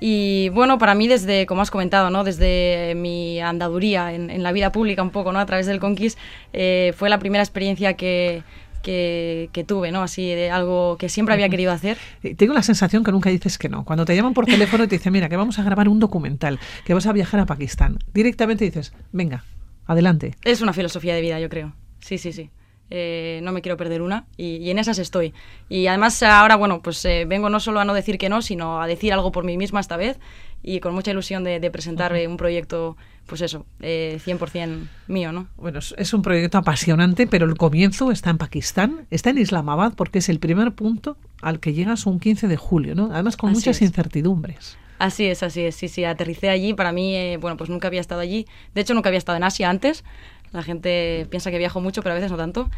Y 0.00 0.48
bueno, 0.48 0.78
para 0.78 0.96
mí 0.96 1.06
desde, 1.06 1.46
como 1.46 1.62
has 1.62 1.70
comentado, 1.70 2.10
¿no? 2.10 2.24
desde 2.24 2.94
mi 2.96 3.40
andaduría 3.40 4.12
en, 4.12 4.30
en 4.30 4.42
la 4.42 4.50
vida 4.50 4.72
pública 4.72 5.00
un 5.02 5.10
poco, 5.10 5.32
¿no? 5.32 5.38
a 5.38 5.46
través 5.46 5.66
del 5.66 5.78
Conquist, 5.78 6.18
fue 6.52 7.08
la 7.08 7.20
primera 7.20 7.44
experiencia 7.44 7.94
que, 7.94 8.42
que, 8.82 9.48
que, 9.52 9.62
tuve, 9.62 9.92
¿no? 9.92 10.02
Así 10.02 10.26
de 10.26 10.50
algo 10.50 10.96
que 10.98 11.08
siempre 11.08 11.34
había 11.34 11.48
querido 11.48 11.72
hacer. 11.72 11.96
Tengo 12.36 12.52
la 12.52 12.62
sensación 12.62 13.04
que 13.04 13.12
nunca 13.12 13.30
dices 13.30 13.56
que 13.56 13.68
no. 13.68 13.84
Cuando 13.84 14.04
te 14.04 14.14
llaman 14.14 14.34
por 14.34 14.44
teléfono 14.44 14.84
y 14.84 14.88
te 14.88 14.96
dicen, 14.96 15.12
mira, 15.12 15.28
que 15.28 15.36
vamos 15.36 15.58
a 15.60 15.62
grabar 15.62 15.88
un 15.88 16.00
documental, 16.00 16.58
que 16.84 16.92
vas 16.92 17.06
a 17.06 17.12
viajar 17.12 17.38
a 17.38 17.46
Pakistán, 17.46 17.98
directamente 18.12 18.64
dices, 18.64 18.92
venga, 19.12 19.44
adelante. 19.86 20.34
Es 20.44 20.60
una 20.60 20.72
filosofía 20.72 21.14
de 21.14 21.20
vida, 21.20 21.40
yo 21.40 21.48
creo. 21.48 21.74
Sí, 22.02 22.18
sí, 22.18 22.32
sí. 22.32 22.50
Eh, 22.94 23.40
no 23.42 23.52
me 23.52 23.62
quiero 23.62 23.78
perder 23.78 24.02
una 24.02 24.26
y, 24.36 24.56
y, 24.56 24.70
en 24.70 24.78
esas 24.78 24.98
estoy. 24.98 25.32
Y 25.70 25.86
además 25.86 26.22
ahora, 26.22 26.56
bueno, 26.56 26.82
pues 26.82 27.02
eh, 27.06 27.24
vengo 27.26 27.48
no 27.48 27.58
solo 27.58 27.80
a 27.80 27.86
no 27.86 27.94
decir 27.94 28.18
que 28.18 28.28
no, 28.28 28.42
sino 28.42 28.82
a 28.82 28.86
decir 28.86 29.14
algo 29.14 29.32
por 29.32 29.44
mí 29.44 29.56
misma 29.56 29.80
esta 29.80 29.96
vez 29.96 30.18
y 30.62 30.80
con 30.80 30.92
mucha 30.94 31.10
ilusión 31.10 31.42
de, 31.42 31.58
de 31.58 31.70
presentar 31.70 32.12
uh 32.12 32.16
-huh. 32.16 32.28
un 32.28 32.36
proyecto, 32.36 32.98
pues 33.26 33.40
eso, 33.40 33.64
eh, 33.80 34.20
100% 34.22 34.88
mío, 35.08 35.32
¿no? 35.32 35.48
Bueno, 35.56 35.78
es 35.78 36.12
un 36.12 36.20
proyecto 36.20 36.58
apasionante, 36.58 37.26
pero 37.26 37.46
el 37.46 37.56
comienzo 37.56 38.10
está 38.12 38.28
en 38.28 38.36
Pakistán, 38.36 39.06
está 39.10 39.30
en 39.30 39.38
Islamabad, 39.38 39.94
porque 39.96 40.18
es 40.18 40.28
el 40.28 40.38
primer 40.38 40.72
punto 40.72 41.16
al 41.40 41.60
que 41.60 41.72
llegas 41.72 42.04
un 42.04 42.20
15 42.20 42.46
de 42.46 42.56
julio, 42.58 42.94
¿no? 42.94 43.08
Además 43.12 43.38
con 43.38 43.50
Así 43.50 43.60
muchas 43.60 43.76
es. 43.76 43.82
incertidumbres. 43.88 44.76
Así 44.98 45.24
es, 45.26 45.42
así 45.42 45.62
es, 45.62 45.74
sí, 45.74 45.88
sí, 45.88 46.04
aterricé 46.04 46.48
allí, 46.48 46.74
para 46.74 46.92
mí, 46.92 47.16
eh, 47.16 47.36
bueno, 47.40 47.56
pues 47.56 47.68
nunca 47.70 47.88
había 47.88 48.00
estado 48.00 48.20
allí, 48.20 48.46
de 48.74 48.82
hecho 48.82 48.94
nunca 48.94 49.08
había 49.08 49.18
estado 49.18 49.36
en 49.36 49.42
Asia 49.42 49.68
antes, 49.68 50.04
La 50.52 50.62
gente 50.62 51.26
piensa 51.30 51.50
que 51.50 51.58
viajo 51.58 51.80
mucho, 51.80 52.02
pero 52.02 52.12
a 52.12 52.16
veces 52.16 52.30
no 52.30 52.36
tanto. 52.36 52.70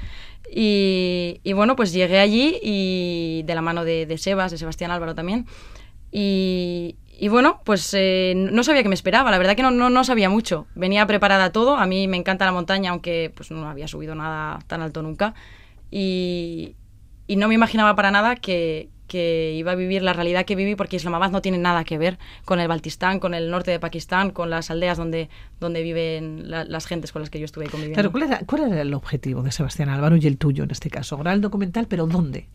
Y, 0.50 1.40
bueno, 1.54 1.76
pues 1.76 1.92
llegué 1.92 2.18
allí 2.20 2.58
y 2.62 3.42
de 3.44 3.54
la 3.54 3.62
mano 3.62 3.84
de, 3.84 4.06
de 4.06 4.18
Sebas, 4.18 4.52
de 4.52 4.58
Sebastián 4.58 4.90
Álvaro 4.90 5.14
también. 5.14 5.46
Y, 6.16 6.96
bueno, 7.28 7.60
pues 7.64 7.92
eh, 7.94 8.34
no 8.36 8.62
sabía 8.62 8.82
qué 8.82 8.88
me 8.88 8.94
esperaba, 8.94 9.32
la 9.32 9.38
verdad 9.38 9.56
que 9.56 9.62
no, 9.62 9.70
no, 9.72 10.04
sabía 10.04 10.30
mucho. 10.30 10.66
Venía 10.76 11.06
preparada 11.06 11.50
todo, 11.50 11.76
a 11.76 11.86
mí 11.86 12.06
me 12.06 12.16
encanta 12.16 12.44
la 12.44 12.52
montaña, 12.52 12.90
aunque 12.90 13.32
pues 13.34 13.50
no 13.50 13.68
había 13.68 13.88
subido 13.88 14.14
nada 14.14 14.60
tan 14.68 14.80
alto 14.82 15.02
nunca. 15.02 15.34
Y 15.90 16.76
no 17.28 17.48
me 17.48 17.54
imaginaba 17.54 17.96
para 17.96 18.12
nada 18.12 18.36
que, 18.36 18.90
que 19.14 19.52
iba 19.54 19.70
a 19.70 19.74
vivir 19.76 20.02
la 20.02 20.12
realidad 20.12 20.44
que 20.44 20.56
viví 20.56 20.74
porque 20.74 20.96
Islamabad 20.96 21.30
no 21.30 21.40
tiene 21.40 21.56
nada 21.56 21.84
que 21.84 21.98
ver 21.98 22.18
con 22.44 22.58
el 22.58 22.66
Baltistán, 22.66 23.20
con 23.20 23.32
el 23.32 23.48
norte 23.48 23.70
de 23.70 23.78
Pakistán, 23.78 24.32
con 24.32 24.50
las 24.50 24.72
aldeas 24.72 24.98
donde, 24.98 25.28
donde 25.60 25.82
viven 25.84 26.50
las 26.50 26.86
gentes 26.86 27.12
con 27.12 27.22
las 27.22 27.30
que 27.30 27.38
yo 27.38 27.44
estuve 27.44 27.66
conviviendo. 27.66 27.94
Claro, 27.94 28.10
¿cuál 28.10 28.24
era, 28.24 28.40
¿cuál 28.44 28.72
era 28.72 28.82
el 28.82 28.92
objetivo 28.92 29.44
de 29.44 29.52
Sebastián 29.52 29.88
Álvaro 29.88 30.16
y 30.16 30.26
el 30.26 30.36
tuyo 30.36 30.64
en 30.64 30.72
este 30.72 30.90
caso? 30.90 31.14
Ahora 31.14 31.32
el 31.32 31.40
documental, 31.40 31.86
pero 31.88 32.08
¿dónde? 32.08 32.48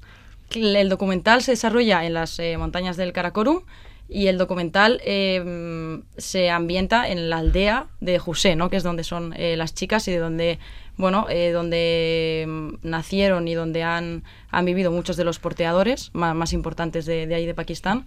El 0.54 0.89
documental 0.89 1.41
se 1.43 1.52
desarrolla 1.52 2.04
en 2.04 2.13
las 2.13 2.38
eh, 2.39 2.58
montañas 2.58 2.98
del 2.98 3.13
Karakorum 3.13 3.62
y 4.10 4.28
el 4.28 4.38
documental 4.38 5.00
eh, 5.06 6.02
se 6.17 6.50
ambienta 6.50 7.08
en 7.08 7.30
la 7.30 7.38
aldea 7.38 7.88
de 8.02 8.19
José, 8.19 8.58
¿no? 8.58 8.69
que 8.69 8.76
es 8.76 8.84
donde 8.84 9.06
son 9.06 9.34
eh, 9.38 9.56
las 9.56 9.74
chicas 9.74 10.10
y 10.10 10.12
de 10.12 10.17
donde 10.17 10.60
bueno, 11.00 11.28
eh, 11.30 11.52
donde 11.52 12.46
mm, 12.46 12.88
nacieron 12.88 13.48
y 13.48 13.54
donde 13.56 13.84
han, 13.84 14.24
han, 14.52 14.66
vivido 14.66 14.92
muchos 14.92 15.16
de 15.16 15.24
los 15.24 15.40
porteadores 15.40 16.12
más, 16.14 16.52
importantes 16.52 17.06
de, 17.06 17.34
ahí 17.34 17.46
de 17.46 17.54
Pakistán. 17.54 18.06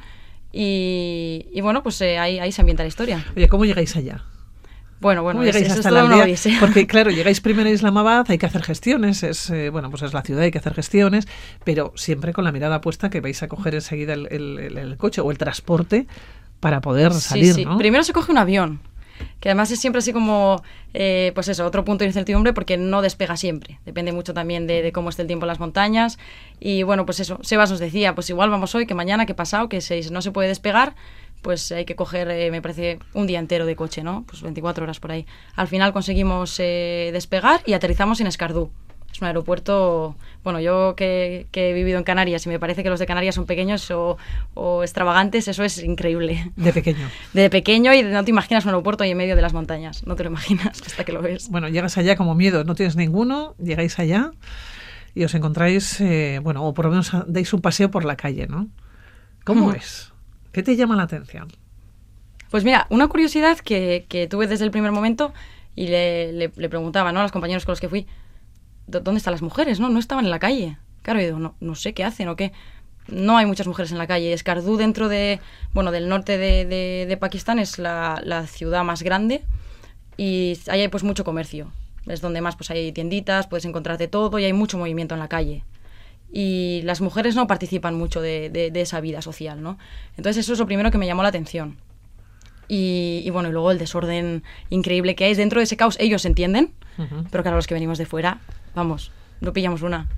Y, 0.53 1.59
bueno, 1.63 1.83
pues 1.83 1.99
eh, 2.03 2.19
ahí, 2.19 2.39
ahí 2.39 2.53
se 2.53 2.61
ambienta 2.61 2.83
la 2.83 2.89
historia. 2.89 3.25
Oye, 3.35 3.49
¿cómo 3.49 3.65
llegáis 3.65 3.97
allá? 3.97 4.23
Bueno, 5.01 5.23
bueno, 5.23 5.43
llegáis 5.43 5.71
hasta 5.71 5.91
la 5.91 6.03
aldea? 6.03 6.37
Porque 6.61 6.87
claro, 6.87 7.11
llegáis 7.11 7.41
primero 7.41 7.71
a 7.71 7.73
Islamabad, 7.73 8.27
hay 8.29 8.37
que 8.37 8.45
hacer 8.45 8.63
gestiones, 8.63 9.23
es 9.23 9.49
eh, 9.49 9.71
bueno, 9.71 9.89
pues 9.89 10.03
es 10.03 10.13
la 10.13 10.21
ciudad, 10.21 10.43
hay 10.43 10.51
que 10.51 10.59
hacer 10.59 10.75
gestiones, 10.75 11.27
pero 11.65 11.95
siempre 11.97 12.35
con 12.35 12.45
la 12.45 12.53
mirada 12.53 12.83
puesta 12.83 13.09
que 13.09 13.23
vais 13.23 13.43
a 13.43 13.49
coger 13.49 13.75
enseguida 13.75 14.13
el, 14.13 14.29
el, 14.31 14.97
coche 14.99 15.23
o 15.23 15.31
el 15.31 15.39
transporte 15.39 16.07
para 16.61 16.83
poder 16.83 17.13
salir, 17.15 17.55
sí, 17.55 17.65
sí. 17.65 17.69
Primero 17.79 18.05
se 18.05 18.13
coge 18.13 18.31
un 18.31 18.39
avión 18.39 18.92
que 19.40 19.48
además 19.48 19.70
es 19.70 19.81
siempre 19.81 20.01
así 20.01 20.12
como, 20.12 20.62
eh, 20.94 21.33
pues 21.35 21.48
eso, 21.48 21.64
otro 21.64 21.85
punto 21.85 22.05
de 22.05 22.09
incertidumbre 22.09 22.53
porque 22.53 22.77
no 22.77 23.03
despega 23.03 23.37
siempre. 23.37 23.79
Depende 23.85 24.12
mucho 24.12 24.35
también 24.35 24.66
de, 24.66 24.92
cómo 24.92 25.11
esté 25.11 25.22
el 25.22 25.29
tiempo 25.29 25.44
en 25.44 25.48
las 25.48 25.61
montañas. 25.61 26.18
Y 26.61 26.83
bueno, 26.83 27.07
pues 27.07 27.20
eso, 27.20 27.38
Sebas 27.42 27.70
nos 27.70 27.81
decía, 27.81 28.14
pues 28.14 28.31
igual 28.31 28.51
vamos 28.51 28.75
hoy, 28.75 28.87
que 28.87 28.94
mañana, 28.94 29.27
que 29.27 29.35
pasado, 29.35 29.68
que 29.68 29.81
si 29.81 30.01
no 30.11 30.22
se 30.22 30.31
puede 30.31 30.48
despegar, 30.48 30.94
pues 31.42 31.72
hay 31.72 31.85
que 31.85 31.96
coger, 31.96 32.31
eh, 32.31 32.51
me 32.51 32.62
parece, 32.62 33.01
un 33.14 33.27
día 33.27 33.40
entero 33.40 33.66
de 33.66 33.77
coche, 33.77 34.03
¿no? 34.03 34.25
Pues 34.27 34.42
24 34.42 34.85
horas 34.85 35.01
por 35.01 35.11
ahí. 35.11 35.27
Al 35.57 35.68
final 35.68 35.92
conseguimos 35.92 36.59
eh, 36.61 37.11
despegar 37.12 37.62
y 37.66 37.75
aterrizamos 37.75 38.20
en 38.20 38.29
Escardú. 38.29 38.70
Es 39.12 39.20
un 39.20 39.27
aeropuerto, 39.27 40.16
bueno, 40.42 40.59
yo 40.59 40.94
que, 40.96 41.46
he 41.53 41.72
vivido 41.75 41.98
en 41.98 42.05
Canarias 42.05 42.46
y 42.46 42.48
me 42.48 42.59
parece 42.59 42.83
que 42.83 42.88
los 42.88 42.98
de 42.98 43.07
Canarias 43.07 43.35
son 43.35 43.44
pequeños 43.44 43.90
o, 43.90 44.16
extravagantes, 44.83 45.48
eso 45.48 45.62
es 45.64 45.83
increíble. 45.83 46.51
De 46.57 46.72
pequeño. 46.72 47.09
De 47.35 47.51
pequeño 47.51 47.92
y 47.92 48.03
no 48.03 48.25
te 48.25 48.31
imaginas 48.31 48.64
un 48.64 48.70
aeropuerto 48.70 49.05
ahí 49.05 49.11
en 49.11 49.18
medio 49.18 49.37
de 49.37 49.42
las 49.42 49.53
montañas, 49.53 50.07
no 50.07 50.16
te 50.16 50.25
lo 50.25 50.31
imaginas 50.31 50.81
hasta 50.87 51.05
que 51.05 51.12
lo 51.12 51.20
ves. 51.20 51.51
Bueno, 51.51 51.68
llegas 51.68 51.98
allá 51.98 52.16
como 52.16 52.35
miedo, 52.35 52.64
no 52.64 52.75
tienes 52.75 52.96
ninguno, 52.96 53.55
llegáis 53.59 53.98
allá 53.98 54.33
y 55.14 55.25
os 55.25 55.35
encontráis, 55.35 56.01
eh, 56.01 56.40
bueno, 56.42 56.64
o 56.64 56.72
por 56.72 56.87
lo 56.87 56.92
menos 56.92 57.12
dais 57.27 57.53
un 57.53 57.61
paseo 57.61 57.90
por 57.90 58.05
la 58.05 58.16
calle, 58.16 58.46
¿no? 58.46 58.68
¿Cómo 59.44 59.72
es? 59.72 60.12
¿Qué 60.53 60.62
te 60.62 60.77
llama 60.77 60.96
la 60.96 61.03
atención? 61.03 61.48
Pues 62.51 62.64
mira, 62.64 62.87
una 62.90 63.09
curiosidad 63.09 63.59
que, 63.59 64.07
tuve 64.31 64.46
desde 64.46 64.64
el 64.64 64.70
primer 64.70 64.92
momento 64.92 65.33
y 65.75 65.88
le, 65.88 66.33
le, 66.33 66.68
preguntaba 66.68 67.11
¿no? 67.11 67.20
a 67.20 67.22
los 67.22 67.33
compañeros 67.33 67.64
con 67.64 67.72
los 67.72 67.81
que 67.81 67.88
fui, 67.88 68.07
¿dónde 68.87 69.18
están 69.18 69.33
las 69.33 69.42
mujeres? 69.42 69.81
No, 69.81 69.88
no 69.88 69.99
estaban 69.99 70.25
en 70.25 70.31
la 70.31 70.38
calle. 70.38 70.79
Claro, 71.03 71.21
yo 71.21 71.27
digo, 71.27 71.38
no, 71.38 71.55
no 71.61 71.75
sé 71.75 71.95
qué 71.95 72.05
hacen 72.05 72.29
o 72.29 72.37
qué. 72.37 72.53
No 73.09 73.37
hay 73.37 73.47
muchas 73.47 73.66
mujeres 73.66 73.90
en 73.92 73.99
la 73.99 74.07
calle. 74.07 74.33
Escardú, 74.33 74.77
dentro 74.77 75.09
de, 75.09 75.40
bueno, 75.73 75.90
del 75.90 76.09
norte 76.09 76.38
de, 76.38 76.64
de, 77.07 77.16
Pakistán, 77.16 77.59
es 77.59 77.79
la, 77.79 78.21
la, 78.25 78.47
ciudad 78.47 78.85
más 78.85 79.03
grande 79.03 79.42
y 80.16 80.59
ahí 80.68 80.83
hay 80.83 80.88
pues 80.88 81.03
mucho 81.03 81.25
comercio. 81.25 81.73
Es 82.07 82.21
donde 82.21 82.40
más 82.40 82.57
pues 82.57 82.71
hay 82.71 82.92
tienditas, 82.92 83.47
puedes 83.47 83.64
encontrarte 83.64 84.09
todo 84.09 84.38
y 84.38 84.45
hay 84.45 84.53
mucho 84.53 84.79
movimiento 84.79 85.14
en 85.14 85.21
la 85.21 85.29
calle. 85.29 85.64
Y 86.33 86.81
las 86.85 87.01
mujeres 87.01 87.35
no 87.35 87.47
participan 87.47 87.95
mucho 87.95 88.21
de, 88.21 88.49
de, 88.51 88.81
esa 88.81 89.01
vida 89.01 89.21
social, 89.21 89.62
¿no? 89.62 89.79
Entonces 90.16 90.45
eso 90.45 90.55
es 90.55 90.59
lo 90.59 90.66
primero 90.66 90.90
que 90.90 90.99
me 90.99 91.07
llamó 91.07 91.23
la 91.23 91.29
atención. 91.29 91.77
Y, 92.68 93.29
bueno, 93.31 93.51
y 93.51 93.53
luego 93.53 93.71
el 93.71 93.79
desorden 93.79 94.42
increíble 94.71 95.14
que 95.14 95.25
hay 95.27 95.35
dentro 95.35 95.61
de 95.61 95.64
ese 95.64 95.77
caos. 95.77 95.97
Ellos 96.01 96.25
entienden, 96.25 96.73
pero 97.31 97.42
claro, 97.42 97.57
los 97.57 97.66
que 97.66 97.75
venimos 97.75 97.99
de 97.99 98.07
fuera 98.07 98.40
vamos, 98.75 99.13
no 99.41 99.53
pillamos 99.53 99.83
una. 99.83 100.09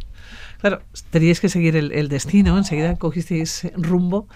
Claro, 0.60 0.80
teníais 1.10 1.40
que 1.40 1.48
seguir 1.48 1.76
el, 1.76 2.08
destino, 2.08 2.56
enseguida 2.56 2.96
cogisteis 2.96 3.68
rumbo 3.76 4.28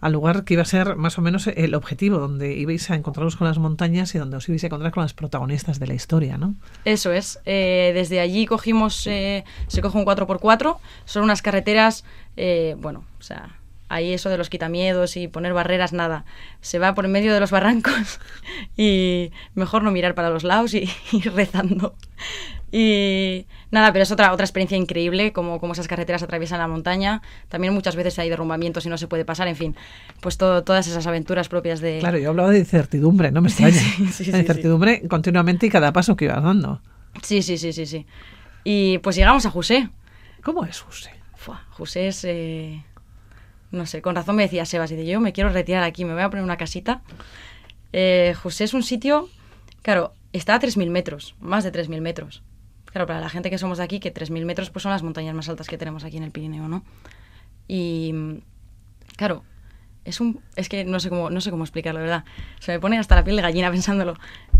al 0.00 0.12
lugar 0.12 0.44
que 0.44 0.54
iba 0.54 0.62
a 0.62 0.66
ser 0.66 0.96
más 0.96 1.16
o 1.16 1.22
menos 1.22 1.46
el 1.46 1.74
objetivo, 1.74 2.18
donde 2.18 2.56
ibais 2.56 2.90
a 2.90 2.96
encontraros 2.96 3.36
con 3.36 3.46
las 3.46 3.58
montañas 3.58 4.14
y 4.14 4.18
donde 4.18 4.36
os 4.36 4.48
ibais 4.48 4.64
a 4.64 4.66
encontrar 4.66 4.92
con 4.92 5.02
las 5.02 5.14
protagonistas 5.14 5.78
de 5.78 5.86
la 5.86 5.94
historia, 5.94 6.38
¿no? 6.38 6.54
Eso 6.84 7.12
es. 7.12 7.38
Eh, 7.44 7.92
desde 7.94 8.18
allí 8.18 8.46
cogimos, 8.46 9.06
eh, 9.06 9.44
se 9.68 9.80
coge 9.80 9.96
un 9.98 10.04
4x4, 10.04 10.78
son 11.04 11.22
unas 11.22 11.40
carreteras, 11.40 12.04
eh, 12.36 12.74
bueno, 12.78 13.04
o 13.20 13.22
sea, 13.22 13.60
ahí 13.88 14.12
eso 14.12 14.28
de 14.28 14.38
los 14.38 14.50
quitamiedos 14.50 15.16
y 15.16 15.28
poner 15.28 15.52
barreras, 15.52 15.92
nada. 15.92 16.24
Se 16.62 16.80
va 16.80 16.94
por 16.94 17.04
en 17.04 17.12
medio 17.12 17.32
de 17.32 17.38
los 17.38 17.52
barrancos 17.52 18.18
y 18.76 19.30
mejor 19.54 19.84
no 19.84 19.92
mirar 19.92 20.16
para 20.16 20.30
los 20.30 20.42
lados 20.42 20.74
y 20.74 20.90
ir 21.12 21.32
rezando. 21.32 21.94
Y 22.74 23.46
nada, 23.70 23.92
pero 23.92 24.02
es 24.02 24.10
otra, 24.10 24.32
otra 24.32 24.44
experiencia 24.44 24.78
increíble, 24.78 25.34
como, 25.34 25.60
como 25.60 25.74
esas 25.74 25.86
carreteras 25.86 26.22
atraviesan 26.22 26.58
la 26.58 26.68
montaña. 26.68 27.20
También 27.48 27.74
muchas 27.74 27.96
veces 27.96 28.18
hay 28.18 28.30
derrumbamientos 28.30 28.86
y 28.86 28.88
no 28.88 28.96
se 28.96 29.08
puede 29.08 29.26
pasar, 29.26 29.46
en 29.46 29.56
fin, 29.56 29.76
pues 30.20 30.38
todo, 30.38 30.64
todas 30.64 30.86
esas 30.88 31.06
aventuras 31.06 31.48
propias 31.50 31.80
de... 31.80 31.98
Claro, 31.98 32.16
yo 32.16 32.30
hablaba 32.30 32.50
de 32.50 32.60
incertidumbre, 32.60 33.30
no 33.30 33.42
me 33.42 33.48
extraña. 33.48 33.78
Sí, 34.10 34.24
incertidumbre 34.24 35.06
continuamente 35.06 35.66
y 35.66 35.68
cada 35.68 35.92
paso 35.92 36.16
que 36.16 36.24
ibas 36.24 36.42
dando. 36.42 36.80
Sí, 37.22 37.42
sí, 37.42 37.58
sí, 37.58 37.74
sí, 37.74 37.84
sí. 37.84 38.06
Y 38.64 38.98
pues 38.98 39.16
llegamos 39.16 39.44
a 39.44 39.50
José. 39.50 39.90
¿Cómo 40.42 40.64
es 40.64 40.80
José? 40.80 41.10
José 41.70 42.08
es... 42.08 42.24
Eh, 42.24 42.82
no 43.70 43.86
sé, 43.86 44.02
con 44.02 44.14
razón 44.14 44.36
me 44.36 44.44
decía 44.44 44.64
Sebas, 44.64 44.92
y 44.92 44.96
de 44.96 45.06
yo 45.06 45.20
me 45.20 45.32
quiero 45.32 45.50
retirar 45.50 45.82
aquí, 45.82 46.04
me 46.04 46.12
voy 46.12 46.22
a 46.22 46.30
poner 46.30 46.44
una 46.44 46.56
casita. 46.56 47.02
Eh, 47.92 48.34
José 48.42 48.64
es 48.64 48.74
un 48.74 48.82
sitio, 48.82 49.28
claro, 49.82 50.12
está 50.32 50.54
a 50.54 50.60
3.000 50.60 50.90
metros, 50.90 51.34
más 51.40 51.64
de 51.64 51.72
3.000 51.72 52.00
metros. 52.00 52.42
Claro, 52.92 53.06
para 53.06 53.20
la 53.20 53.30
gente 53.30 53.48
que 53.48 53.56
somos 53.56 53.78
de 53.78 53.84
aquí, 53.84 54.00
que 54.00 54.12
3.000 54.12 54.44
metros 54.44 54.70
pues 54.70 54.82
son 54.82 54.92
las 54.92 55.02
montañas 55.02 55.34
más 55.34 55.48
altas 55.48 55.66
que 55.66 55.78
tenemos 55.78 56.04
aquí 56.04 56.18
en 56.18 56.24
el 56.24 56.30
Pirineo, 56.30 56.68
¿no? 56.68 56.84
Y 57.66 58.42
claro, 59.16 59.44
es 60.04 60.20
un 60.20 60.40
es 60.56 60.68
que 60.68 60.84
no 60.84 61.00
sé 61.00 61.08
cómo 61.08 61.30
no 61.30 61.40
sé 61.40 61.50
cómo 61.50 61.64
explicarlo, 61.64 62.00
¿verdad? 62.00 62.24
Se 62.60 62.72
me 62.72 62.80
pone 62.80 62.98
hasta 62.98 63.14
la 63.14 63.24
piel 63.24 63.36
de 63.36 63.42
gallina 63.42 63.70
pensándolo. 63.72 64.14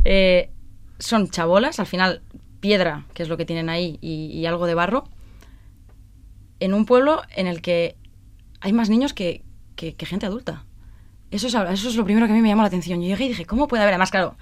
Eh, 0.04 0.50
son 0.98 1.28
chabolas, 1.28 1.78
al 1.78 1.86
final 1.86 2.22
piedra, 2.60 3.04
que 3.12 3.22
es 3.22 3.28
lo 3.28 3.36
que 3.36 3.44
tienen 3.44 3.68
ahí, 3.68 3.98
y, 4.00 4.46
algo 4.46 4.66
de 4.66 4.74
barro, 4.74 5.08
en 6.60 6.74
un 6.74 6.86
pueblo 6.86 7.22
en 7.34 7.48
el 7.48 7.60
que 7.60 7.96
hay 8.60 8.72
más 8.72 8.88
niños 8.88 9.14
que, 9.14 9.42
que, 9.74 9.96
gente 10.06 10.26
adulta. 10.26 10.64
Eso 11.32 11.48
es, 11.48 11.54
eso 11.54 11.88
es 11.88 11.96
lo 11.96 12.04
primero 12.04 12.26
que 12.26 12.32
a 12.32 12.36
mí 12.36 12.40
me 12.40 12.48
llamó 12.48 12.62
la 12.62 12.68
atención. 12.68 13.02
Yo 13.02 13.08
llegué 13.08 13.24
y 13.24 13.28
dije, 13.28 13.46
¿cómo 13.46 13.66
puede 13.66 13.82
haber? 13.82 13.94
Además, 13.94 14.12
claro, 14.12 14.36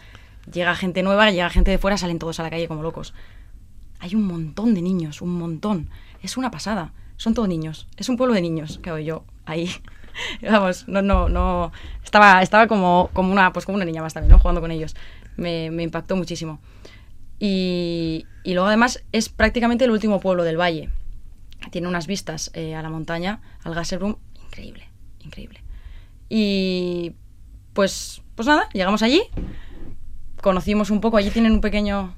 llega 0.53 0.75
gente 0.75 1.03
nueva, 1.03 1.31
llega 1.31 1.49
gente 1.49 1.71
de 1.71 1.79
fuera, 1.79 1.97
salen 1.97 2.19
todos 2.19 2.39
a 2.41 2.43
la 2.43 2.51
calle 2.51 2.69
como 2.69 2.83
locos 2.83 3.15
hay 4.01 4.15
un 4.15 4.27
montón 4.27 4.75
de 4.75 4.83
niños, 4.83 5.23
un 5.23 5.39
montón. 5.39 5.91
Es 6.23 6.37
una 6.37 6.51
pasada. 6.51 6.93
Son 7.17 7.35
todos 7.35 7.49
niños. 7.49 7.87
Es 7.97 8.09
un 8.09 8.17
pueblo 8.17 8.35
de 8.35 8.41
niños. 8.41 8.81
Claro, 8.83 8.99
yo 8.99 9.25
ahí. 9.45 9.71
Vamos, 10.43 10.89
no, 10.89 11.03
no, 11.03 11.29
no. 11.29 11.71
Estaba, 12.03 12.43
estaba 12.43 12.67
como, 12.67 13.11
como, 13.13 13.31
una, 13.31 13.53
pues 13.53 13.67
como 13.67 13.77
una 13.77 13.85
niña 13.85 14.03
más 14.03 14.15
también, 14.15 14.33
¿no? 14.33 14.39
Jugando 14.39 14.63
con 14.63 14.71
ellos. 14.71 14.97
Me, 15.37 15.67
impactó 15.67 16.17
muchísimo. 16.17 16.61
Y, 17.39 18.27
y, 18.43 18.55
luego 18.55 18.69
además 18.69 19.03
es 19.13 19.29
prácticamente 19.29 19.85
el 19.85 19.91
último 19.91 20.21
pueblo 20.21 20.45
del 20.45 20.59
valle. 20.59 20.91
Tiene 21.71 21.89
unas 21.89 22.07
vistas 22.07 22.51
eh, 22.55 22.75
a 22.75 22.83
la 22.83 22.91
montaña, 22.91 23.41
al 23.65 23.75
Gasserbrum, 23.75 24.17
increíble, 24.45 24.89
increíble. 25.21 25.63
Y 26.29 27.13
pues, 27.75 28.23
pues 28.35 28.47
nada, 28.47 28.69
llegamos 28.73 29.03
allí, 29.03 29.23
conocimos 30.41 30.91
un 30.91 31.01
poco, 31.01 31.17
allí 31.17 31.31
tienen 31.31 31.53
un 31.53 31.61
pequeño 31.61 32.15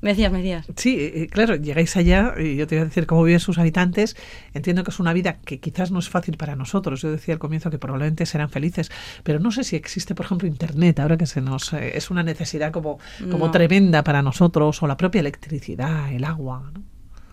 me 0.00 0.10
decías, 0.10 0.30
me 0.30 0.38
decías. 0.38 0.66
Sí, 0.76 0.96
eh, 1.00 1.22
eh, 1.22 1.26
claro, 1.26 1.56
llegáis 1.56 1.96
allá 1.96 2.34
y 2.38 2.54
yo 2.56 2.68
te 2.68 2.76
voy 2.76 2.82
a 2.82 2.84
decir 2.84 3.06
cómo 3.06 3.24
viven 3.24 3.40
sus 3.40 3.58
habitantes. 3.58 4.16
Entiendo 4.54 4.84
que 4.84 4.90
es 4.90 5.00
una 5.00 5.12
vida 5.12 5.38
que 5.44 5.58
quizás 5.58 5.90
no 5.90 5.98
es 5.98 6.08
fácil 6.08 6.36
para 6.36 6.54
nosotros. 6.54 7.02
Yo 7.02 7.10
decía 7.10 7.34
al 7.34 7.40
comienzo 7.40 7.68
que 7.70 7.78
probablemente 7.78 8.24
serán 8.24 8.48
felices, 8.48 8.92
pero 9.24 9.40
no 9.40 9.50
sé 9.50 9.64
si 9.64 9.74
existe, 9.74 10.14
por 10.14 10.26
ejemplo, 10.26 10.46
Internet, 10.46 11.00
ahora 11.00 11.16
que 11.16 11.26
se 11.26 11.40
nos 11.40 11.72
eh, 11.72 11.96
es 11.96 12.10
una 12.10 12.22
necesidad 12.22 12.70
como, 12.70 13.00
como 13.28 13.50
tremenda 13.50 14.04
para 14.04 14.22
nosotros, 14.22 14.80
o 14.82 14.86
la 14.86 14.96
propia 14.96 15.18
electricidad, 15.18 16.12
el 16.12 16.22
agua. 16.22 16.70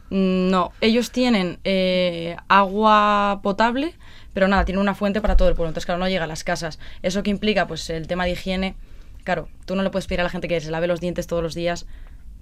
No, 0.09 0.17
mm, 0.17 0.49
no 0.49 0.71
ellos 0.81 1.11
tienen 1.11 1.59
agua 2.47 3.41
potable, 3.43 3.93
pero 4.33 4.47
nada, 4.47 4.65
tienen 4.65 4.81
una 4.81 4.95
fuente 4.95 5.21
para 5.21 5.37
todo 5.37 5.49
el 5.49 5.55
pueblo. 5.55 5.69
Entonces, 5.69 5.85
claro, 5.85 5.99
no 5.99 6.09
llega 6.09 6.23
a 6.23 6.27
las 6.27 6.43
casas. 6.43 6.79
¿Eso 7.03 7.21
que 7.21 7.29
implica? 7.29 7.67
Pues 7.67 7.91
el 7.91 8.07
tema 8.07 8.25
de 8.25 8.31
higiene. 8.31 8.75
Claro, 9.23 9.49
tú 9.65 9.75
no 9.75 9.83
le 9.83 9.91
puedes 9.91 10.07
pedir 10.07 10.21
a 10.21 10.23
la 10.23 10.29
gente 10.29 10.47
que 10.47 10.59
se 10.61 10.71
lave 10.71 10.87
los 10.87 10.99
dientes 10.99 11.25
todos 11.27 11.41
los 11.41 11.53
días 11.55 11.85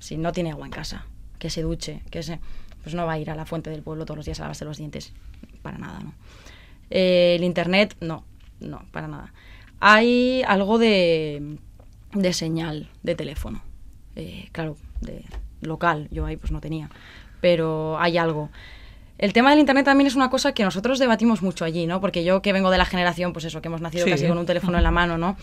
si 0.03 0.17
no 0.17 0.33
tiene 0.33 0.51
agua 0.51 0.65
en 0.65 0.71
casa, 0.71 1.05
que 1.39 1.49
se 1.49 1.61
duche, 1.61 2.01
que 2.11 2.21
se, 2.23 2.39
pues 2.83 2.93
no 2.93 3.05
va 3.05 3.13
a 3.13 3.19
ir 3.19 3.29
a 3.31 3.35
la 3.35 3.45
fuente 3.45 3.69
del 3.69 3.81
pueblo 3.83 4.03
todos 4.03 4.17
los 4.17 4.25
días 4.25 4.37
a 4.41 4.43
lavarse 4.43 4.65
los 4.65 4.77
dientes, 4.77 5.13
para 5.61 5.77
nada, 5.77 6.01
¿no? 6.01 6.13
Eh, 6.89 7.35
el 7.37 7.43
internet, 7.45 7.95
no, 8.01 8.25
no, 8.59 8.83
para 8.91 9.07
nada. 9.07 9.33
Hay 9.79 10.43
algo 10.45 10.77
de, 10.77 11.57
de 12.13 12.33
señal 12.33 12.89
de 13.01 13.15
teléfono, 13.15 13.63
eh, 14.17 14.49
claro, 14.51 14.75
de 14.99 15.23
local, 15.61 16.09
yo 16.11 16.25
ahí 16.25 16.35
pues 16.35 16.51
no 16.51 16.59
tenía, 16.59 16.89
pero 17.39 17.97
hay 17.97 18.17
algo. 18.17 18.49
El 19.17 19.31
tema 19.31 19.51
del 19.51 19.59
internet 19.59 19.85
también 19.85 20.07
es 20.07 20.15
una 20.15 20.29
cosa 20.29 20.51
que 20.53 20.65
nosotros 20.65 20.99
debatimos 20.99 21.41
mucho 21.41 21.63
allí, 21.63 21.85
¿no? 21.87 22.01
Porque 22.01 22.25
yo 22.25 22.41
que 22.41 22.51
vengo 22.51 22.71
de 22.71 22.77
la 22.77 22.85
generación, 22.85 23.31
pues 23.31 23.45
eso, 23.45 23.61
que 23.61 23.69
hemos 23.69 23.79
nacido 23.79 24.03
Sí. 24.03 24.11
casi 24.11 24.27
con 24.27 24.37
un 24.37 24.45
teléfono 24.45 24.77
en 24.77 24.83
la 24.83 24.91
mano, 24.91 25.17
¿no? 25.17 25.37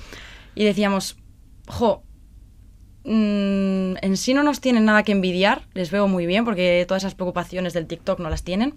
Y 0.54 0.64
decíamos, 0.64 1.16
jo, 1.66 2.02
mm, 3.04 3.96
en 4.02 4.16
sí 4.16 4.34
no 4.34 4.42
nos 4.42 4.60
tienen 4.60 4.84
nada 4.84 5.02
que 5.02 5.12
envidiar, 5.12 5.62
les 5.74 5.90
veo 5.90 6.08
muy 6.08 6.26
bien, 6.26 6.44
porque 6.44 6.84
todas 6.86 7.02
esas 7.02 7.14
preocupaciones 7.14 7.72
del 7.72 7.86
TikTok 7.86 8.20
no 8.20 8.30
las 8.30 8.42
tienen. 8.42 8.74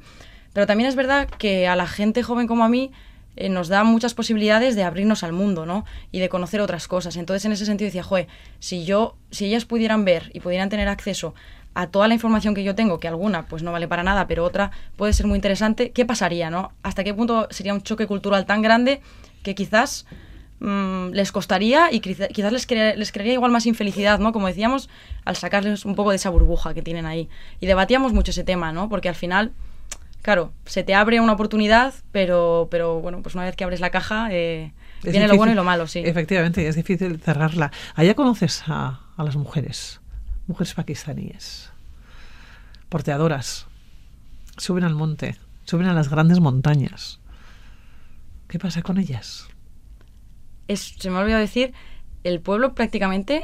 Pero 0.54 0.68
también 0.68 0.88
es 0.88 0.96
verdad 0.96 1.28
que 1.28 1.68
a 1.68 1.76
la 1.76 1.88
gente 1.88 2.24
joven 2.24 2.48
como 2.48 2.64
a 2.64 2.70
mí 2.70 2.92
eh, 3.36 3.50
nos 3.50 3.68
da 3.68 3.84
muchas 3.84 4.14
posibilidades 4.14 4.76
de 4.76 4.84
abrirnos 4.84 5.24
al 5.24 5.34
mundo, 5.34 5.66
¿no? 5.66 5.86
Y 6.12 6.20
de 6.20 6.30
conocer 6.30 6.62
otras 6.62 6.88
cosas. 6.88 7.18
Entonces, 7.18 7.44
en 7.46 7.52
ese 7.52 7.66
sentido 7.66 7.88
decía, 7.88 8.04
joder, 8.04 8.28
si 8.60 8.86
yo, 8.86 9.16
si 9.32 9.46
ellas 9.46 9.66
pudieran 9.66 10.06
ver 10.06 10.30
y 10.34 10.40
pudieran 10.40 10.70
tener 10.70 10.88
acceso 10.88 11.34
a 11.74 11.88
toda 11.88 12.08
la 12.08 12.14
información 12.14 12.54
que 12.54 12.64
yo 12.64 12.76
tengo, 12.76 13.00
que 13.00 13.08
alguna 13.08 13.48
pues 13.48 13.64
no 13.64 13.72
vale 13.72 13.88
para 13.88 14.04
nada, 14.04 14.28
pero 14.28 14.44
otra 14.44 14.70
puede 14.96 15.14
ser 15.14 15.26
muy 15.26 15.38
interesante, 15.38 15.92
¿qué 15.92 16.06
pasaría, 16.06 16.52
no? 16.52 16.72
¿Hasta 16.84 17.04
qué 17.04 17.14
punto 17.14 17.48
sería 17.50 17.74
un 17.74 17.82
choque 17.82 18.06
cultural 18.06 18.46
tan 18.46 18.62
grande 18.62 19.02
que 19.42 19.56
quizás 19.56 20.06
mm, 20.64 21.10
les 21.14 21.32
costaría 21.32 21.92
y 21.92 22.00
quizás 22.00 22.52
les, 22.52 22.66
crea- 22.66 22.96
les 22.96 23.12
crearía 23.12 23.34
igual 23.34 23.52
más 23.52 23.66
infelicidad, 23.68 24.18
¿no? 24.20 24.32
Como 24.34 24.48
decíamos, 24.48 24.90
al 25.26 25.36
sacarles 25.36 25.86
un 25.86 25.94
poco 25.96 26.10
de 26.10 26.16
esa 26.16 26.30
burbuja 26.32 26.74
que 26.74 26.82
tienen 26.82 27.06
ahí. 27.06 27.30
Y 27.60 27.68
debatíamos 27.68 28.14
mucho 28.14 28.32
ese 28.32 28.44
tema, 28.44 28.72
¿no? 28.72 28.90
Porque 28.90 29.10
al 29.10 29.16
final, 29.16 29.52
claro, 30.24 30.52
se 30.66 30.84
te 30.84 30.96
abre 30.96 31.20
una 31.20 31.34
oportunidad, 31.34 31.94
pero, 32.12 32.68
pero 32.72 33.00
bueno, 33.02 33.22
pues 33.22 33.36
una 33.36 33.44
vez 33.46 33.56
que 33.56 33.64
abres 33.64 33.80
la 33.82 33.92
caja, 33.92 34.30
eh, 34.32 34.72
viene 35.04 35.28
lo 35.28 35.36
bueno 35.38 35.52
y 35.52 35.56
lo 35.56 35.64
malo, 35.64 35.86
sí. 35.86 36.00
Efectivamente, 36.06 36.68
es 36.68 36.76
difícil 36.76 37.20
cerrarla. 37.20 37.72
Allá 37.94 38.16
conoces 38.16 38.64
a, 38.68 39.02
a 39.18 39.24
las 39.24 39.36
mujeres, 39.36 40.00
mujeres 40.48 40.74
pakistaníes, 40.74 41.72
porteadoras, 42.90 43.66
suben 44.58 44.84
al 44.84 44.96
monte, 44.96 45.36
suben 45.66 45.88
a 45.88 45.94
las 45.94 46.10
grandes 46.10 46.40
montañas. 46.40 47.20
¿Qué 48.48 48.60
pasa 48.60 48.82
con 48.82 48.98
ellas? 48.98 49.48
Se 50.68 51.10
me 51.10 51.18
ha 51.18 51.24
decir, 51.24 51.74
el 52.24 52.40
pueblo 52.40 52.74
prácticamente, 52.74 53.44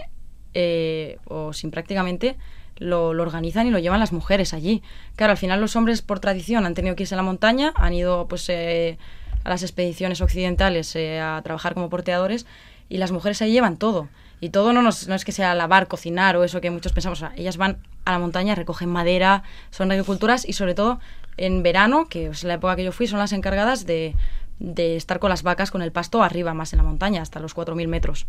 eh, 0.54 1.18
o 1.26 1.54
sin 1.54 1.72
prácticamente, 1.72 2.38
lo, 2.78 3.10
organizan 3.10 3.68
y 3.68 3.72
lo 3.72 3.80
llevan 3.80 4.00
las 4.00 4.12
mujeres 4.12 4.54
allí. 4.54 4.82
Claro, 5.16 5.32
al 5.32 5.38
final 5.38 5.62
los 5.62 5.76
hombres 5.76 6.02
por 6.02 6.20
tradición 6.20 6.66
han 6.66 6.74
tenido 6.74 6.96
que 6.96 7.04
irse 7.04 7.16
a 7.16 7.18
la 7.18 7.24
montaña, 7.24 7.74
han 7.76 7.94
ido 7.94 8.28
pues 8.28 8.48
eh, 8.50 8.98
a 9.44 9.50
las 9.50 9.64
expediciones 9.64 10.22
occidentales 10.22 10.96
eh, 10.96 11.20
a 11.20 11.42
trabajar 11.44 11.74
como 11.74 11.90
porteadores 11.90 12.46
y 12.88 12.98
las 12.98 13.12
mujeres 13.12 13.42
ahí 13.42 13.52
llevan 13.52 13.78
todo. 13.78 14.08
Y 14.42 14.50
todo 14.50 14.72
no, 14.72 14.82
no 14.82 14.90
es 14.90 15.26
que 15.26 15.34
sea 15.34 15.54
lavar, 15.54 15.88
cocinar 15.88 16.38
o 16.38 16.46
eso 16.46 16.62
que 16.62 16.72
muchos 16.72 16.94
pensamos. 16.94 17.24
ellas 17.36 17.58
van 17.58 17.78
a 18.06 18.14
la 18.14 18.20
montaña, 18.20 18.56
recogen 18.56 18.90
madera, 18.90 19.44
son 19.70 19.92
agriculturas 19.92 20.48
y 20.48 20.54
sobre 20.54 20.76
todo 20.76 21.00
en 21.36 21.62
verano, 21.62 22.08
que 22.08 22.28
es 22.28 22.44
la 22.46 22.56
época 22.56 22.78
que 22.78 22.86
yo 22.86 22.94
fui, 22.94 23.08
son 23.08 23.20
las 23.20 23.34
encargadas 23.34 23.86
de, 23.86 24.16
de 24.60 24.96
estar 24.96 25.20
con 25.20 25.30
las 25.30 25.44
vacas 25.44 25.72
con 25.72 25.82
el 25.82 25.92
pasto 25.92 26.22
arriba, 26.22 26.54
más 26.54 26.74
en 26.74 26.78
la 26.78 26.84
montaña, 26.84 27.22
hasta 27.22 27.40
los 27.40 27.56
4.000 27.56 27.88
metros. 27.88 28.28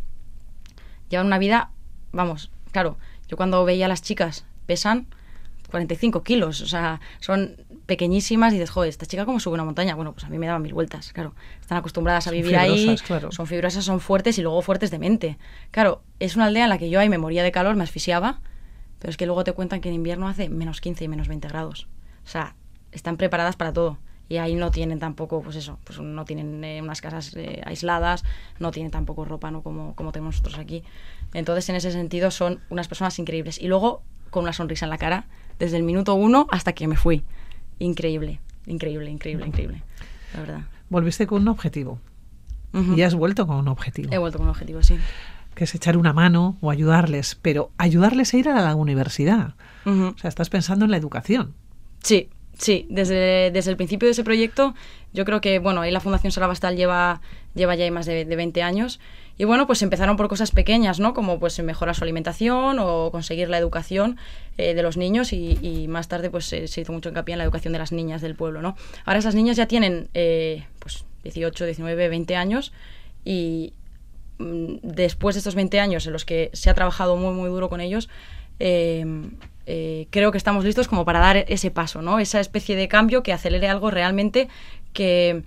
Llevan 1.08 1.26
una 1.26 1.38
vida, 1.38 1.72
vamos, 2.12 2.50
claro, 2.72 2.98
yo 3.28 3.36
cuando 3.36 3.64
veía 3.64 3.86
a 3.86 3.88
las 3.88 4.02
chicas 4.02 4.44
pesan 4.66 5.08
45 5.70 6.22
kilos, 6.22 6.60
o 6.60 6.66
sea, 6.66 7.00
son 7.20 7.56
pequeñísimas 7.86 8.52
y 8.52 8.56
dices, 8.56 8.70
joder, 8.70 8.88
esta 8.88 9.06
chica 9.06 9.24
cómo 9.24 9.40
sube 9.40 9.54
una 9.54 9.64
montaña. 9.64 9.94
Bueno, 9.94 10.12
pues 10.12 10.24
a 10.24 10.28
mí 10.28 10.38
me 10.38 10.46
daban 10.46 10.62
mil 10.62 10.74
vueltas, 10.74 11.12
claro. 11.12 11.34
Están 11.60 11.78
acostumbradas 11.78 12.26
a 12.26 12.30
Son 12.30 12.36
vivir 12.36 12.56
ahí, 12.56 12.96
claro. 13.06 13.32
son 13.32 13.46
fibrosas, 13.46 13.84
son 13.84 14.00
fuertes 14.00 14.38
y 14.38 14.42
luego 14.42 14.60
fuertes 14.62 14.90
de 14.90 14.98
mente. 14.98 15.38
Claro, 15.70 16.02
es 16.18 16.36
una 16.36 16.46
aldea 16.46 16.64
en 16.64 16.70
la 16.70 16.78
que 16.78 16.90
yo 16.90 17.00
ahí 17.00 17.08
me 17.08 17.18
moría 17.18 17.42
de 17.42 17.52
calor, 17.52 17.76
me 17.76 17.84
asfixiaba, 17.84 18.40
pero 18.98 19.10
es 19.10 19.16
que 19.16 19.26
luego 19.26 19.44
te 19.44 19.52
cuentan 19.52 19.80
que 19.80 19.88
en 19.88 19.94
invierno 19.94 20.28
hace 20.28 20.48
menos 20.48 20.80
15 20.80 21.04
y 21.04 21.08
menos 21.08 21.28
20 21.28 21.48
grados. 21.48 21.88
O 22.24 22.28
sea, 22.28 22.54
están 22.92 23.16
preparadas 23.16 23.56
para 23.56 23.72
todo. 23.72 23.98
Y 24.30 24.36
ahí 24.38 24.54
no 24.54 24.70
tienen 24.70 25.00
tampoco, 25.00 25.42
pues 25.42 25.56
eso, 25.56 25.78
pues 25.82 25.98
no 26.00 26.24
tienen 26.24 26.62
eh, 26.62 26.80
unas 26.80 27.00
casas 27.00 27.34
eh, 27.34 27.60
aisladas, 27.66 28.22
no 28.60 28.70
tienen 28.70 28.92
tampoco 28.92 29.24
ropa, 29.24 29.50
¿no? 29.50 29.60
Como, 29.62 29.96
como 29.96 30.12
tenemos 30.12 30.36
nosotros 30.36 30.56
aquí. 30.58 30.84
Entonces, 31.34 31.68
en 31.68 31.74
ese 31.74 31.90
sentido, 31.90 32.30
son 32.30 32.60
unas 32.70 32.86
personas 32.86 33.18
increíbles. 33.18 33.60
Y 33.60 33.66
luego, 33.66 34.02
con 34.30 34.44
una 34.44 34.52
sonrisa 34.52 34.86
en 34.86 34.90
la 34.90 34.98
cara, 34.98 35.24
desde 35.58 35.76
el 35.78 35.82
minuto 35.82 36.14
uno 36.14 36.46
hasta 36.52 36.72
que 36.74 36.86
me 36.86 36.96
fui. 36.96 37.24
Increíble, 37.80 38.38
increíble, 38.66 39.10
increíble, 39.10 39.46
increíble. 39.46 39.82
La 40.32 40.40
verdad. 40.40 40.60
Volviste 40.90 41.26
con 41.26 41.42
un 41.42 41.48
objetivo 41.48 41.98
Ujú. 42.72 42.94
y 42.94 43.02
has 43.02 43.16
vuelto 43.16 43.48
con 43.48 43.56
un 43.56 43.66
objetivo, 43.66 44.12
He 44.12 44.18
vuelto 44.18 44.38
con 44.38 44.46
un 44.46 44.50
objetivo, 44.50 44.80
sí. 44.84 44.96
que 45.56 45.64
es 45.64 45.74
echar 45.74 45.96
una 45.96 46.12
mano 46.12 46.56
o 46.60 46.70
ayudarles, 46.70 47.36
pero 47.42 47.70
ayudarles 47.78 48.32
a 48.32 48.36
ir 48.36 48.48
a 48.48 48.60
la 48.60 48.76
universidad. 48.76 49.54
Ujú. 49.86 50.12
O 50.14 50.18
sea, 50.18 50.28
estás 50.28 50.50
pensando 50.50 50.84
en 50.84 50.92
la 50.92 50.96
educación. 50.98 51.54
Sí, 52.04 52.30
sí, 52.60 52.86
desde, 52.90 53.50
desde 53.50 53.70
el 53.70 53.76
principio 53.76 54.06
de 54.06 54.12
ese 54.12 54.22
proyecto, 54.22 54.74
yo 55.12 55.24
creo 55.24 55.40
que, 55.40 55.58
bueno, 55.58 55.80
ahí 55.80 55.90
la 55.90 56.00
Fundación 56.00 56.30
Sara 56.30 56.46
Bastal 56.46 56.76
lleva, 56.76 57.20
lleva 57.54 57.74
ya 57.74 57.90
más 57.90 58.06
de, 58.06 58.24
de 58.24 58.36
20 58.36 58.62
años. 58.62 59.00
Y 59.38 59.44
bueno, 59.44 59.66
pues 59.66 59.80
empezaron 59.80 60.18
por 60.18 60.28
cosas 60.28 60.50
pequeñas, 60.50 61.00
¿no? 61.00 61.14
Como 61.14 61.40
pues 61.40 61.58
mejorar 61.62 61.94
su 61.94 62.04
alimentación 62.04 62.78
o 62.78 63.10
conseguir 63.10 63.48
la 63.48 63.56
educación 63.56 64.18
eh, 64.58 64.74
de 64.74 64.82
los 64.82 64.98
niños 64.98 65.32
y, 65.32 65.58
y 65.62 65.88
más 65.88 66.08
tarde 66.08 66.28
pues 66.28 66.52
eh, 66.52 66.68
se 66.68 66.82
hizo 66.82 66.92
mucho 66.92 67.08
hincapié 67.08 67.32
en 67.32 67.38
la 67.38 67.44
educación 67.44 67.72
de 67.72 67.78
las 67.78 67.90
niñas 67.90 68.20
del 68.20 68.34
pueblo, 68.34 68.60
¿no? 68.60 68.76
Ahora 69.06 69.18
esas 69.18 69.34
niñas 69.34 69.56
ya 69.56 69.66
tienen 69.66 70.10
eh, 70.12 70.66
pues 70.78 71.06
18, 71.24 71.64
19, 71.64 72.10
20 72.10 72.36
años 72.36 72.74
y 73.24 73.72
mm, 74.36 74.74
después 74.82 75.36
de 75.36 75.38
estos 75.38 75.54
20 75.54 75.80
años 75.80 76.06
en 76.06 76.12
los 76.12 76.26
que 76.26 76.50
se 76.52 76.68
ha 76.68 76.74
trabajado 76.74 77.16
muy, 77.16 77.32
muy 77.32 77.48
duro 77.48 77.70
con 77.70 77.80
ellos, 77.80 78.10
eh, 78.58 79.06
eh, 79.66 80.06
creo 80.10 80.32
que 80.32 80.38
estamos 80.38 80.64
listos 80.64 80.88
como 80.88 81.04
para 81.04 81.20
dar 81.20 81.36
ese 81.48 81.70
paso, 81.70 82.02
¿no? 82.02 82.18
Esa 82.18 82.40
especie 82.40 82.76
de 82.76 82.88
cambio 82.88 83.22
que 83.22 83.32
acelere 83.32 83.68
algo 83.68 83.90
realmente 83.90 84.48
que, 84.92 85.42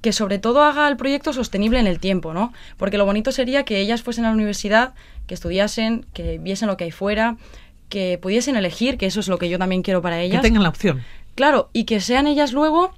que 0.00 0.12
sobre 0.12 0.38
todo 0.38 0.62
haga 0.62 0.88
el 0.88 0.96
proyecto 0.96 1.32
sostenible 1.32 1.78
en 1.78 1.86
el 1.86 2.00
tiempo, 2.00 2.34
¿no? 2.34 2.52
Porque 2.76 2.98
lo 2.98 3.04
bonito 3.04 3.32
sería 3.32 3.64
que 3.64 3.80
ellas 3.80 4.02
fuesen 4.02 4.24
a 4.24 4.28
la 4.28 4.34
universidad, 4.34 4.94
que 5.26 5.34
estudiasen, 5.34 6.06
que 6.12 6.38
viesen 6.38 6.68
lo 6.68 6.76
que 6.76 6.84
hay 6.84 6.90
fuera, 6.90 7.36
que 7.88 8.18
pudiesen 8.20 8.56
elegir, 8.56 8.98
que 8.98 9.06
eso 9.06 9.20
es 9.20 9.28
lo 9.28 9.38
que 9.38 9.48
yo 9.48 9.58
también 9.58 9.82
quiero 9.82 10.02
para 10.02 10.16
Que 10.16 10.24
ellas. 10.24 10.42
tengan 10.42 10.62
la 10.62 10.68
opción. 10.70 11.02
Claro, 11.34 11.70
y 11.72 11.84
que 11.84 12.00
sean 12.00 12.26
ellas 12.26 12.52
luego 12.52 12.92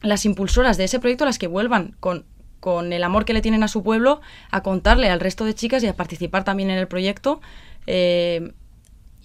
las 0.00 0.24
impulsoras 0.24 0.76
de 0.76 0.84
ese 0.84 1.00
proyecto 1.00 1.24
las 1.24 1.38
que 1.38 1.48
vuelvan 1.48 1.96
con, 1.98 2.24
con 2.60 2.92
el 2.92 3.02
amor 3.02 3.24
que 3.24 3.32
le 3.32 3.40
tienen 3.40 3.62
a 3.62 3.68
su 3.68 3.82
pueblo 3.82 4.20
a 4.50 4.62
contarle 4.62 5.10
al 5.10 5.20
resto 5.20 5.44
de 5.44 5.54
chicas 5.54 5.82
y 5.82 5.86
a 5.88 5.96
participar 5.96 6.44
también 6.44 6.70
en 6.70 6.78
el 6.78 6.86
proyecto 6.88 7.40
eh, 7.86 8.52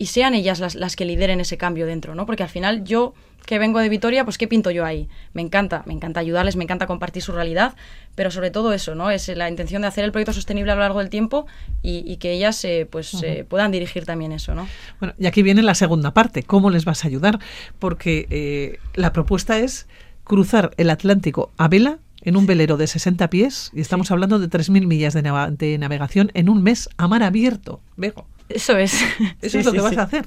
y 0.03 0.07
sean 0.07 0.33
ellas 0.33 0.59
las, 0.59 0.75
las 0.75 0.97
que 0.97 1.05
lideren 1.05 1.39
ese 1.39 1.57
cambio 1.57 1.85
dentro, 1.85 2.13
¿no? 2.13 2.25
Porque 2.25 2.43
al 2.43 2.49
final 2.49 2.83
yo 2.83 3.13
que 3.45 3.57
vengo 3.57 3.79
de 3.79 3.87
Vitoria, 3.87 4.25
pues 4.25 4.37
¿qué 4.37 4.49
pinto 4.49 4.69
yo 4.69 4.83
ahí? 4.83 5.07
Me 5.31 5.41
encanta, 5.41 5.81
me 5.85 5.93
encanta 5.93 6.19
ayudarles, 6.19 6.57
me 6.57 6.65
encanta 6.65 6.87
compartir 6.87 7.23
su 7.23 7.31
realidad, 7.31 7.73
pero 8.13 8.29
sobre 8.29 8.51
todo 8.51 8.73
eso, 8.73 8.95
¿no? 8.95 9.11
Es 9.11 9.29
la 9.29 9.47
intención 9.47 9.81
de 9.83 9.87
hacer 9.87 10.03
el 10.03 10.11
proyecto 10.11 10.33
sostenible 10.33 10.73
a 10.73 10.75
lo 10.75 10.81
largo 10.81 10.99
del 10.99 11.09
tiempo 11.09 11.45
y, 11.81 12.03
y 12.05 12.17
que 12.17 12.33
ellas 12.33 12.65
eh, 12.65 12.85
pues 12.89 13.13
eh, 13.23 13.45
puedan 13.47 13.71
dirigir 13.71 14.03
también 14.05 14.33
eso, 14.33 14.53
¿no? 14.55 14.67
Bueno, 14.99 15.15
y 15.17 15.25
aquí 15.25 15.41
viene 15.41 15.61
la 15.61 15.73
segunda 15.73 16.13
parte, 16.13 16.43
¿cómo 16.43 16.69
les 16.69 16.83
vas 16.83 17.05
a 17.05 17.07
ayudar? 17.07 17.39
Porque 17.79 18.27
eh, 18.29 18.79
la 18.95 19.13
propuesta 19.13 19.57
es 19.59 19.87
cruzar 20.25 20.71
el 20.75 20.89
Atlántico 20.89 21.49
a 21.55 21.69
vela 21.69 21.99
en 22.23 22.35
un 22.35 22.45
velero 22.45 22.75
de 22.75 22.87
60 22.87 23.29
pies 23.29 23.71
y 23.73 23.79
estamos 23.79 24.11
hablando 24.11 24.37
de 24.37 24.49
3.000 24.49 24.85
millas 24.85 25.13
de, 25.13 25.21
de 25.57 25.77
navegación 25.77 26.29
en 26.33 26.49
un 26.49 26.61
mes 26.61 26.89
a 26.97 27.07
mar 27.07 27.23
abierto. 27.23 27.79
Vego, 27.95 28.27
Eso 28.49 28.77
es. 28.77 28.93
eso 29.41 29.49
Sí, 29.49 29.57
es 29.59 29.65
lo 29.65 29.71
sí, 29.71 29.77
que 29.77 29.81
vas 29.83 29.93
sí. 29.93 29.99
a 29.99 30.03
hacer. 30.03 30.25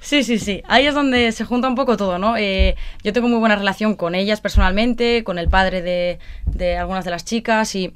Sí, 0.00 0.24
sí, 0.24 0.38
sí. 0.38 0.62
Ahí 0.66 0.86
es 0.86 0.94
donde 0.94 1.30
se 1.32 1.44
junta 1.44 1.68
un 1.68 1.74
poco 1.74 1.96
todo, 1.96 2.18
¿no? 2.18 2.36
Eh, 2.36 2.76
yo 3.02 3.12
tengo 3.12 3.28
muy 3.28 3.38
buena 3.38 3.56
relación 3.56 3.94
con 3.96 4.14
ellas 4.14 4.40
personalmente, 4.40 5.24
con 5.24 5.38
el 5.38 5.48
padre 5.48 5.82
de, 5.82 6.18
de 6.46 6.76
algunas 6.76 7.04
de 7.04 7.10
las 7.10 7.24
chicas 7.24 7.74
y, 7.74 7.94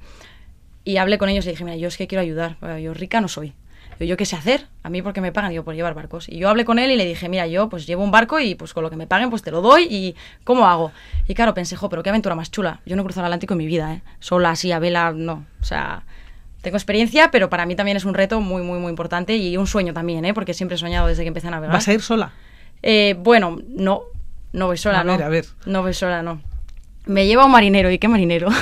y 0.84 0.96
hablé 0.98 1.18
con 1.18 1.28
ellos 1.28 1.46
y 1.46 1.50
dije, 1.50 1.64
mira, 1.64 1.76
yo 1.76 1.88
es 1.88 1.96
que 1.96 2.06
quiero 2.06 2.22
ayudar. 2.22 2.56
Yo 2.80 2.94
rica 2.94 3.20
no 3.20 3.28
soy. 3.28 3.54
Yo, 3.98 4.06
¿yo 4.06 4.16
qué 4.16 4.26
sé 4.26 4.37
hacer? 4.37 4.66
A 4.84 4.90
mí 4.90 5.02
porque 5.02 5.20
me 5.20 5.32
pagan, 5.32 5.50
digo, 5.50 5.64
por 5.64 5.74
llevar 5.74 5.92
barcos. 5.94 6.28
Y 6.28 6.38
yo 6.38 6.48
hablé 6.48 6.64
con 6.64 6.78
él 6.78 6.90
y 6.92 6.96
le 6.96 7.04
dije, 7.04 7.28
mira, 7.28 7.46
yo 7.48 7.68
pues 7.68 7.87
llevo 7.87 8.04
un 8.04 8.12
barco 8.12 8.38
y 8.38 8.54
pues 8.54 8.72
con 8.72 8.84
lo 8.84 8.90
que 8.90 8.96
me 8.96 9.08
paguen 9.08 9.28
pues 9.28 9.42
te 9.42 9.50
lo 9.50 9.61
doy 9.61 9.88
y 9.90 10.14
¿cómo 10.44 10.68
hago? 10.68 10.92
Y 11.26 11.34
claro, 11.34 11.52
pensé, 11.52 11.74
jo, 11.74 11.88
pero 11.88 12.02
qué 12.04 12.11
aventura 12.11 12.37
más 12.37 12.50
chula. 12.52 12.80
Yo 12.87 12.94
no 12.94 13.02
he 13.02 13.04
cruzado 13.04 13.22
el 13.26 13.32
Atlántico 13.32 13.54
en 13.54 13.58
mi 13.58 13.66
vida, 13.66 13.94
¿eh? 13.94 14.02
Sola, 14.20 14.50
así, 14.50 14.70
a 14.70 14.78
vela, 14.78 15.12
no. 15.12 15.46
O 15.61 15.64
sea, 15.64 16.04
tengo 16.61 16.77
experiencia, 16.77 17.31
pero 17.31 17.49
para 17.49 17.66
mí 17.66 17.77
también 17.77 17.97
es 17.97 18.05
un 18.05 18.14
reto 18.14 18.40
muy, 18.40 18.62
muy, 18.62 18.79
muy 18.79 18.90
importante 18.90 19.37
y 19.37 19.57
un 19.57 19.66
sueño 19.66 19.92
también, 19.94 20.25
¿eh? 20.25 20.35
Porque 20.35 20.55
siempre 20.55 20.75
he 20.77 20.79
soñado 20.79 21.07
desde 21.07 21.23
que 21.23 21.29
empecé 21.29 21.49
a 21.49 21.51
navegar. 21.53 21.75
¿Vas 21.75 21.88
a 21.88 21.92
ir 21.94 22.03
sola? 22.03 22.33
Eh, 22.83 23.14
bueno, 23.18 23.59
no, 23.68 24.03
no 24.53 24.66
voy 24.66 24.77
sola, 24.79 25.01
A 25.01 25.05
no. 25.05 25.12
ver, 25.12 25.23
a 25.23 25.29
ver. 25.29 25.47
No 25.66 25.83
voy 25.83 25.94
sola, 25.94 26.23
no. 26.23 26.40
Me 27.07 27.27
lleva 27.27 27.47
un 27.47 27.53
marinero, 27.53 27.90
¿y 27.90 27.99
qué 27.99 28.09
marinero? 28.09 28.49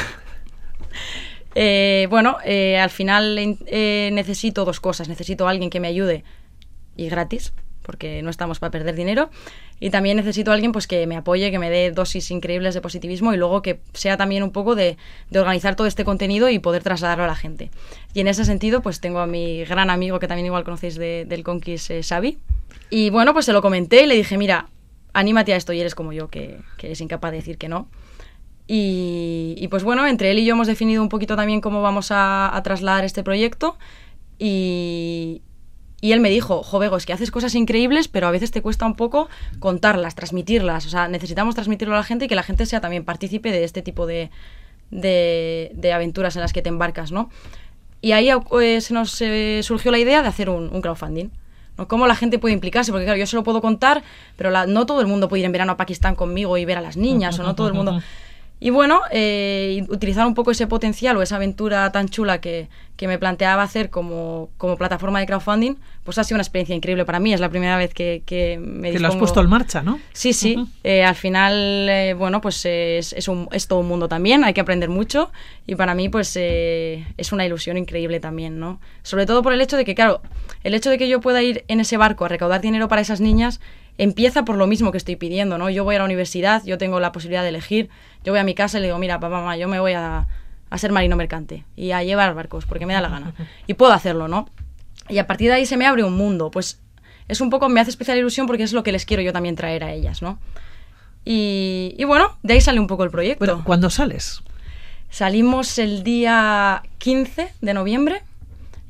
Eh, 1.58 2.06
bueno, 2.10 2.36
eh, 2.44 2.78
al 2.78 2.90
final 2.90 3.38
eh, 3.66 4.10
necesito 4.12 4.66
dos 4.66 4.78
cosas. 4.78 5.08
Necesito 5.08 5.46
a 5.48 5.50
alguien 5.50 5.70
que 5.70 5.80
me 5.80 5.88
ayude 5.88 6.22
y 6.96 7.08
gratis, 7.08 7.54
porque 7.86 8.20
no 8.22 8.30
estamos 8.30 8.58
para 8.58 8.72
perder 8.72 8.96
dinero. 8.96 9.30
Y 9.78 9.90
también 9.90 10.16
necesito 10.16 10.50
a 10.50 10.54
alguien 10.54 10.72
pues, 10.72 10.86
que 10.86 11.06
me 11.06 11.16
apoye, 11.16 11.50
que 11.50 11.58
me 11.58 11.70
dé 11.70 11.92
dosis 11.92 12.30
increíbles 12.30 12.74
de 12.74 12.80
positivismo 12.80 13.32
y 13.32 13.36
luego 13.36 13.62
que 13.62 13.80
sea 13.94 14.16
también 14.16 14.42
un 14.42 14.50
poco 14.50 14.74
de, 14.74 14.96
organizar 15.34 15.76
todo 15.76 15.86
este 15.86 16.04
contenido 16.04 16.50
y 16.50 16.58
poder 16.58 16.82
trasladarlo 16.82 17.24
a 17.24 17.28
la 17.28 17.36
gente. 17.36 17.70
Y 18.12 18.20
en 18.20 18.28
ese 18.28 18.44
sentido, 18.44 18.82
pues 18.82 19.00
tengo 19.00 19.20
a 19.20 19.26
mi 19.26 19.64
gran 19.64 19.88
amigo 19.88 20.18
que 20.18 20.26
también 20.26 20.46
igual 20.46 20.64
conocéis 20.64 20.96
del 20.96 21.42
Conquist, 21.44 21.90
eh, 21.90 22.02
Xavi. 22.02 22.38
Y 22.90 23.10
bueno, 23.10 23.32
pues 23.32 23.46
se 23.46 23.52
lo 23.52 23.62
comenté 23.62 24.02
y 24.02 24.06
le 24.06 24.16
dije, 24.16 24.36
mira, 24.36 24.68
anímate 25.12 25.54
a 25.54 25.56
esto 25.56 25.72
y 25.72 25.80
eres 25.80 25.94
como 25.94 26.12
yo, 26.12 26.28
que, 26.28 26.58
es 26.82 27.00
incapaz 27.00 27.30
de 27.30 27.36
decir 27.38 27.56
que 27.56 27.68
no. 27.68 27.88
Y, 28.68 29.68
pues 29.70 29.84
bueno, 29.84 30.04
entre 30.08 30.32
él 30.32 30.40
y 30.40 30.44
yo 30.44 30.54
hemos 30.54 30.66
definido 30.66 31.00
un 31.00 31.08
poquito 31.08 31.36
también 31.36 31.60
cómo 31.60 31.82
vamos 31.82 32.10
a, 32.10 32.54
a 32.54 32.62
trasladar 32.64 33.04
este 33.04 33.22
proyecto 33.22 33.78
y, 34.40 35.42
y 36.00 36.12
él 36.12 36.20
me 36.20 36.28
dijo, 36.28 36.62
Jovego, 36.62 36.96
es 36.96 37.06
que 37.06 37.12
haces 37.12 37.30
cosas 37.30 37.54
increíbles, 37.54 38.08
pero 38.08 38.26
a 38.26 38.30
veces 38.30 38.50
te 38.50 38.60
cuesta 38.60 38.84
un 38.84 38.96
poco 38.96 39.28
contarlas, 39.58 40.14
transmitirlas. 40.14 40.86
O 40.86 40.90
sea, 40.90 41.08
necesitamos 41.08 41.54
transmitirlo 41.54 41.94
a 41.94 41.98
la 41.98 42.04
gente 42.04 42.26
y 42.26 42.28
que 42.28 42.34
la 42.34 42.42
gente 42.42 42.66
sea 42.66 42.80
también 42.80 43.04
partícipe 43.04 43.50
de 43.50 43.64
este 43.64 43.80
tipo 43.80 44.06
de, 44.06 44.30
de, 44.90 45.92
aventuras 45.92 46.36
en 46.36 46.42
las 46.42 46.52
que 46.52 46.60
te 46.60 46.68
embarcas, 46.68 47.12
¿no? 47.12 47.30
Y 48.02 48.12
ahí 48.12 48.28
eh, 48.60 48.80
se 48.82 48.92
nos 48.92 49.20
eh, 49.22 49.60
surgió 49.62 49.90
la 49.90 49.98
idea 49.98 50.20
de 50.20 50.28
hacer 50.28 50.50
un, 50.50 50.68
crowdfunding. 50.82 51.30
¿no? 51.78 51.88
¿Cómo 51.88 52.06
la 52.06 52.14
gente 52.14 52.38
puede 52.38 52.52
implicarse? 52.52 52.92
Porque 52.92 53.06
claro, 53.06 53.18
yo 53.18 53.26
se 53.26 53.36
lo 53.36 53.42
puedo 53.42 53.62
contar, 53.62 54.02
pero 54.36 54.50
no 54.66 54.86
todo 54.86 55.00
el 55.00 55.06
mundo 55.06 55.28
puede 55.28 55.40
ir 55.40 55.46
en 55.46 55.52
verano 55.52 55.72
a 55.72 55.76
Pakistán 55.78 56.14
conmigo 56.14 56.58
y 56.58 56.66
ver 56.66 56.76
a 56.76 56.82
las 56.82 56.98
niñas, 56.98 57.38
o 57.38 57.42
no 57.42 57.54
todo 57.54 57.68
el 57.68 57.74
mundo... 57.74 58.00
Y 58.58 58.70
bueno, 58.70 59.02
eh, 59.10 59.84
utilizar 59.90 60.26
un 60.26 60.34
poco 60.34 60.50
ese 60.50 60.66
potencial 60.66 61.16
o 61.18 61.22
esa 61.22 61.36
aventura 61.36 61.92
tan 61.92 62.08
chula 62.08 62.40
que, 62.40 62.70
que 62.96 63.06
me 63.06 63.18
planteaba 63.18 63.62
hacer 63.62 63.90
como, 63.90 64.48
como, 64.56 64.78
plataforma 64.78 65.20
de 65.20 65.26
crowdfunding, 65.26 65.74
pues 66.04 66.16
ha 66.16 66.24
sido 66.24 66.36
una 66.36 66.42
experiencia 66.42 66.74
increíble 66.74 67.04
para 67.04 67.20
mí. 67.20 67.34
Es 67.34 67.40
la 67.40 67.50
primera 67.50 67.76
vez 67.76 67.92
que, 67.92 68.22
que 68.24 68.58
me 68.58 68.92
Que 68.92 68.98
lo 68.98 69.08
has 69.08 69.16
puesto 69.16 69.42
en 69.42 69.50
marcha, 69.50 69.82
¿no? 69.82 70.00
Sí, 70.14 70.32
sí. 70.32 70.56
Eh, 70.84 71.04
al 71.04 71.16
final, 71.16 71.54
eh, 71.90 72.14
bueno, 72.14 72.40
pues 72.40 72.64
es, 72.64 73.12
es, 73.12 73.28
un, 73.28 73.46
es, 73.52 73.68
todo 73.68 73.80
un 73.80 73.88
mundo 73.88 74.08
también, 74.08 74.42
hay 74.42 74.54
que 74.54 74.62
aprender 74.62 74.88
mucho 74.88 75.30
y 75.66 75.74
para 75.74 75.94
mí 75.94 76.08
pues 76.08 76.34
es 76.36 77.32
una 77.32 77.44
ilusión 77.44 77.76
increíble 77.76 78.20
también, 78.20 78.58
¿no? 78.58 78.80
Sobre 79.02 79.26
todo 79.26 79.42
por 79.42 79.52
el 79.52 79.60
hecho 79.60 79.76
de 79.76 79.84
que, 79.84 79.94
claro, 79.94 80.22
el 80.64 80.72
hecho 80.72 80.88
de 80.88 80.96
que 80.96 81.08
yo 81.08 81.20
pueda 81.20 81.42
ir 81.42 81.64
en 81.68 81.80
ese 81.80 81.98
barco 81.98 82.24
a 82.24 82.28
recaudar 82.28 82.62
dinero 82.62 82.88
para 82.88 83.02
esas 83.02 83.20
niñas 83.20 83.60
empieza 83.98 84.44
por 84.44 84.56
lo 84.56 84.66
mismo 84.66 84.92
que 84.92 84.98
estoy 84.98 85.16
pidiendo, 85.16 85.58
¿no? 85.58 85.70
Yo 85.70 85.84
voy 85.84 85.96
a 85.96 85.98
la 85.98 86.04
universidad, 86.04 86.62
yo 86.64 86.78
tengo 86.78 87.00
la 87.00 87.12
posibilidad 87.12 87.42
de 87.42 87.48
elegir, 87.48 87.88
yo 88.26 88.32
voy 88.32 88.40
a 88.40 88.44
mi 88.44 88.56
casa 88.56 88.78
y 88.78 88.80
le 88.80 88.88
digo, 88.88 88.98
mira, 88.98 89.20
papá, 89.20 89.36
mamá, 89.36 89.56
yo 89.56 89.68
me 89.68 89.78
voy 89.78 89.92
a, 89.92 90.26
a 90.68 90.78
ser 90.78 90.90
marino 90.90 91.14
mercante 91.14 91.64
y 91.76 91.92
a 91.92 92.02
llevar 92.02 92.34
barcos 92.34 92.66
porque 92.66 92.84
me 92.84 92.92
da 92.92 93.00
la 93.00 93.08
gana. 93.08 93.32
Y 93.68 93.74
puedo 93.74 93.92
hacerlo, 93.92 94.26
¿no? 94.26 94.48
Y 95.08 95.18
a 95.18 95.28
partir 95.28 95.48
de 95.48 95.54
ahí 95.54 95.64
se 95.64 95.76
me 95.76 95.86
abre 95.86 96.02
un 96.02 96.16
mundo, 96.16 96.50
pues 96.50 96.80
es 97.28 97.40
un 97.40 97.50
poco, 97.50 97.68
me 97.68 97.80
hace 97.80 97.90
especial 97.90 98.18
ilusión 98.18 98.48
porque 98.48 98.64
es 98.64 98.72
lo 98.72 98.82
que 98.82 98.90
les 98.90 99.06
quiero 99.06 99.22
yo 99.22 99.32
también 99.32 99.54
traer 99.54 99.84
a 99.84 99.92
ellas, 99.92 100.22
¿no? 100.22 100.40
Y, 101.24 101.94
y 101.96 102.04
bueno, 102.04 102.36
de 102.42 102.54
ahí 102.54 102.60
sale 102.60 102.80
un 102.80 102.88
poco 102.88 103.04
el 103.04 103.10
proyecto. 103.10 103.44
Bueno, 103.44 103.62
¿cuándo 103.64 103.90
sales? 103.90 104.42
Salimos 105.08 105.78
el 105.78 106.02
día 106.02 106.82
15 106.98 107.52
de 107.60 107.74
noviembre 107.74 108.22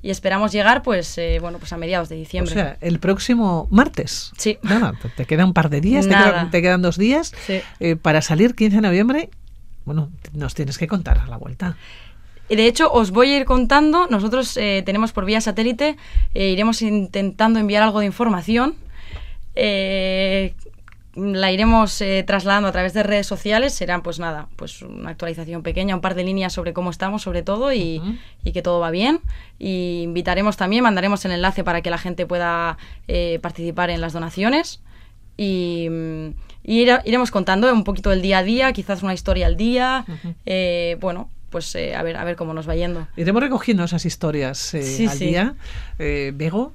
y 0.06 0.10
esperamos 0.10 0.52
llegar 0.52 0.84
pues 0.84 1.18
eh, 1.18 1.38
bueno 1.40 1.58
pues 1.58 1.72
a 1.72 1.76
mediados 1.76 2.08
de 2.08 2.14
diciembre. 2.14 2.52
O 2.52 2.54
sea, 2.54 2.76
el 2.80 3.00
próximo 3.00 3.66
martes. 3.72 4.30
Sí. 4.38 4.56
Nada, 4.62 4.94
te 5.16 5.24
queda 5.24 5.44
un 5.44 5.52
par 5.52 5.68
de 5.68 5.80
días, 5.80 6.06
te, 6.52 6.62
quedan 6.62 6.80
dos 6.80 6.96
días 6.96 7.34
eh, 7.80 7.96
para 7.96 8.22
salir 8.22 8.54
15 8.54 8.76
de 8.76 8.82
noviembre. 8.82 9.30
Bueno, 9.84 10.10
nos 10.32 10.54
tienes 10.54 10.78
que 10.78 10.86
contar 10.86 11.18
a 11.18 11.26
la 11.26 11.36
vuelta. 11.36 11.76
De 12.48 12.66
hecho, 12.66 12.92
os 12.92 13.10
voy 13.10 13.32
a 13.32 13.36
ir 13.38 13.44
contando. 13.46 14.06
Nosotros 14.06 14.56
eh, 14.56 14.84
tenemos 14.86 15.10
por 15.10 15.24
vía 15.24 15.40
satélite, 15.40 15.96
iremos 16.34 16.82
intentando 16.82 17.58
enviar 17.58 17.82
algo 17.82 17.98
de 17.98 18.06
información 18.06 18.76
la 21.16 21.50
iremos 21.50 22.00
eh, 22.02 22.22
trasladando 22.26 22.68
a 22.68 22.72
través 22.72 22.92
de 22.92 23.02
redes 23.02 23.26
sociales. 23.26 23.72
Serán, 23.72 24.02
pues 24.02 24.18
nada, 24.18 24.48
pues 24.56 24.82
una 24.82 25.10
actualización 25.10 25.62
pequeña, 25.62 25.94
un 25.94 26.00
par 26.00 26.14
de 26.14 26.24
líneas 26.24 26.52
sobre 26.52 26.72
cómo 26.72 26.90
estamos, 26.90 27.22
sobre 27.22 27.42
todo, 27.42 27.72
y, 27.72 28.00
que 28.52 28.62
todo 28.62 28.80
va 28.80 28.90
bien. 28.90 29.20
Y 29.58 30.02
invitaremos 30.02 30.56
también, 30.56 30.82
mandaremos 30.82 31.24
el 31.24 31.32
enlace 31.32 31.64
para 31.64 31.80
que 31.80 31.90
la 31.90 31.98
gente 31.98 32.26
pueda 32.26 32.76
eh, 33.08 33.38
participar 33.40 33.90
en 33.90 34.00
las 34.00 34.12
donaciones. 34.12 34.80
Y, 35.36 35.88
iremos 36.64 37.30
contando 37.30 37.72
un 37.72 37.84
poquito 37.84 38.12
el 38.12 38.20
día 38.20 38.38
a 38.38 38.42
día, 38.42 38.72
quizás 38.72 39.02
una 39.02 39.14
historia 39.14 39.46
al 39.46 39.56
día. 39.56 40.04
Eh, 40.44 40.96
bueno, 41.00 41.30
pues 41.50 41.74
a 41.76 42.02
ver 42.02 42.16
a 42.16 42.24
ver 42.24 42.36
cómo 42.36 42.52
nos 42.52 42.68
va 42.68 42.74
yendo. 42.74 43.06
Iremos 43.16 43.42
recogiendo 43.42 43.84
esas 43.84 44.04
historias 44.04 44.74
al 44.74 45.18
día. 45.18 45.54
Bego, 45.98 46.72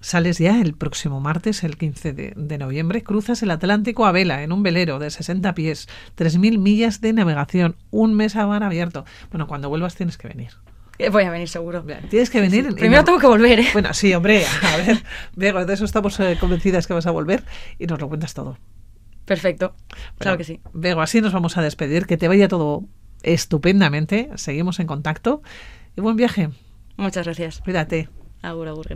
Sales 0.00 0.38
ya 0.38 0.60
el 0.60 0.74
próximo 0.74 1.20
martes, 1.20 1.64
el 1.64 1.76
15 1.76 2.12
de, 2.12 2.58
noviembre, 2.58 3.02
cruzas 3.02 3.42
el 3.42 3.50
Atlántico 3.50 4.06
a 4.06 4.12
vela 4.12 4.42
en 4.42 4.52
un 4.52 4.62
velero 4.62 4.98
de 4.98 5.10
60 5.10 5.54
pies, 5.54 5.88
3.000 6.16 6.58
millas 6.58 7.00
de 7.00 7.12
navegación, 7.12 7.76
un 7.90 8.14
mes 8.14 8.36
a 8.36 8.46
mar 8.46 8.62
abierto. 8.62 9.04
Bueno, 9.30 9.48
cuando 9.48 9.68
vuelvas 9.68 9.96
tienes 9.96 10.16
que 10.16 10.28
venir. 10.28 10.52
Eh, 10.98 11.10
voy 11.10 11.24
a 11.24 11.30
venir 11.30 11.48
seguro. 11.48 11.84
Tienes 12.10 12.30
que 12.30 12.40
venir. 12.40 12.74
Primero 12.74 13.04
tengo 13.04 13.18
que 13.18 13.26
volver. 13.26 13.60
¿eh? 13.60 13.68
Bueno, 13.72 13.94
sí, 13.94 14.12
hombre, 14.14 14.44
a 14.62 14.76
ver, 14.78 15.02
Diego, 15.36 15.64
de 15.64 15.74
eso 15.74 15.84
estamos 15.84 16.18
eh, 16.20 16.36
convencidas 16.40 16.86
que 16.86 16.94
vas 16.94 17.06
a 17.06 17.10
volver 17.10 17.44
y 17.78 17.86
nos 17.86 18.00
lo 18.00 18.08
cuentas 18.08 18.34
todo. 18.34 18.58
Perfecto, 19.24 19.74
claro 20.16 20.38
que 20.38 20.44
sí. 20.44 20.60
Vego, 20.72 21.02
así 21.02 21.20
nos 21.20 21.34
vamos 21.34 21.58
a 21.58 21.62
despedir, 21.62 22.06
que 22.06 22.16
te 22.16 22.28
vaya 22.28 22.48
todo 22.48 22.84
estupendamente, 23.22 24.30
seguimos 24.36 24.80
en 24.80 24.86
contacto 24.86 25.42
y 25.96 26.00
buen 26.00 26.16
viaje. 26.16 26.48
Muchas 26.96 27.26
gracias. 27.26 27.60
Cuídate. 27.60 28.08
Agur, 28.42 28.68
agur, 28.68 28.86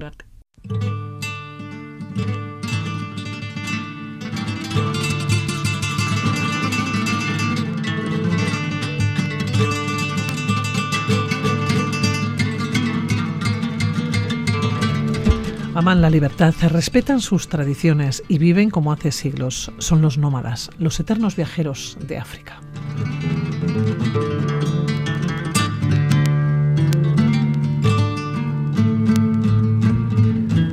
Aman 15.75 16.03
la 16.03 16.11
libertad, 16.11 16.55
respetan 16.69 17.21
sus 17.21 17.49
tradiciones 17.49 18.23
y 18.29 18.39
viven 18.39 18.71
como 18.71 18.93
hace 18.93 19.11
siglos. 19.11 19.73
Son 19.79 20.03
los 20.03 20.17
nómadas, 20.17 20.71
los 20.79 21.01
eternos 21.01 21.35
viajeros 21.35 21.97
de 22.07 22.19
África. 22.19 22.61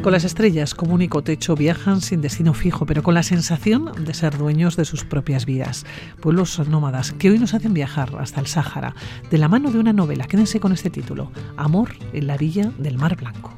Con 0.01 0.13
las 0.13 0.23
estrellas 0.23 0.75
como 0.75 0.93
único 0.93 1.23
techo 1.23 1.55
viajan 1.55 1.99
sin 1.99 2.21
destino 2.21 2.53
fijo, 2.53 2.85
pero 2.85 3.03
con 3.03 3.13
la 3.13 3.23
sensación 3.23 3.91
de 3.99 4.13
ser 4.13 4.37
dueños 4.37 4.77
de 4.77 4.85
sus 4.85 5.03
propias 5.03 5.45
vidas. 5.45 5.85
Pueblos 6.21 6.57
nómadas 6.69 7.11
que 7.11 7.29
hoy 7.29 7.37
nos 7.37 7.53
hacen 7.53 7.73
viajar 7.73 8.09
hasta 8.17 8.39
el 8.39 8.47
Sáhara, 8.47 8.95
de 9.29 9.37
la 9.37 9.49
mano 9.49 9.71
de 9.71 9.79
una 9.79 9.91
novela. 9.91 10.25
Quédense 10.25 10.61
con 10.61 10.71
este 10.71 10.89
título, 10.89 11.31
Amor 11.57 11.89
en 12.13 12.27
la 12.27 12.37
villa 12.37 12.71
del 12.77 12.97
Mar 12.97 13.17
Blanco. 13.17 13.57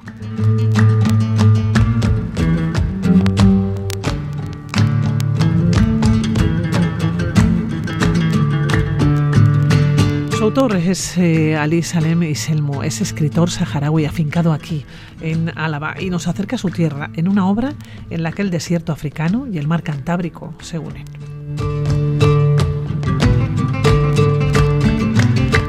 Su 10.41 10.45
autor 10.45 10.75
es 10.75 11.19
eh, 11.19 11.55
Ali 11.55 11.83
Salem 11.83 12.23
Iselmo, 12.23 12.81
es 12.81 12.99
escritor 12.99 13.51
saharaui 13.51 14.05
afincado 14.05 14.53
aquí, 14.53 14.83
en 15.21 15.55
Álava, 15.55 15.93
y 16.01 16.09
nos 16.09 16.27
acerca 16.27 16.55
a 16.55 16.57
su 16.57 16.71
tierra 16.71 17.11
en 17.13 17.27
una 17.27 17.47
obra 17.47 17.75
en 18.09 18.23
la 18.23 18.31
que 18.31 18.41
el 18.41 18.49
desierto 18.49 18.91
africano 18.91 19.45
y 19.45 19.59
el 19.59 19.67
mar 19.67 19.83
Cantábrico 19.83 20.55
se 20.59 20.79
unen. 20.79 21.05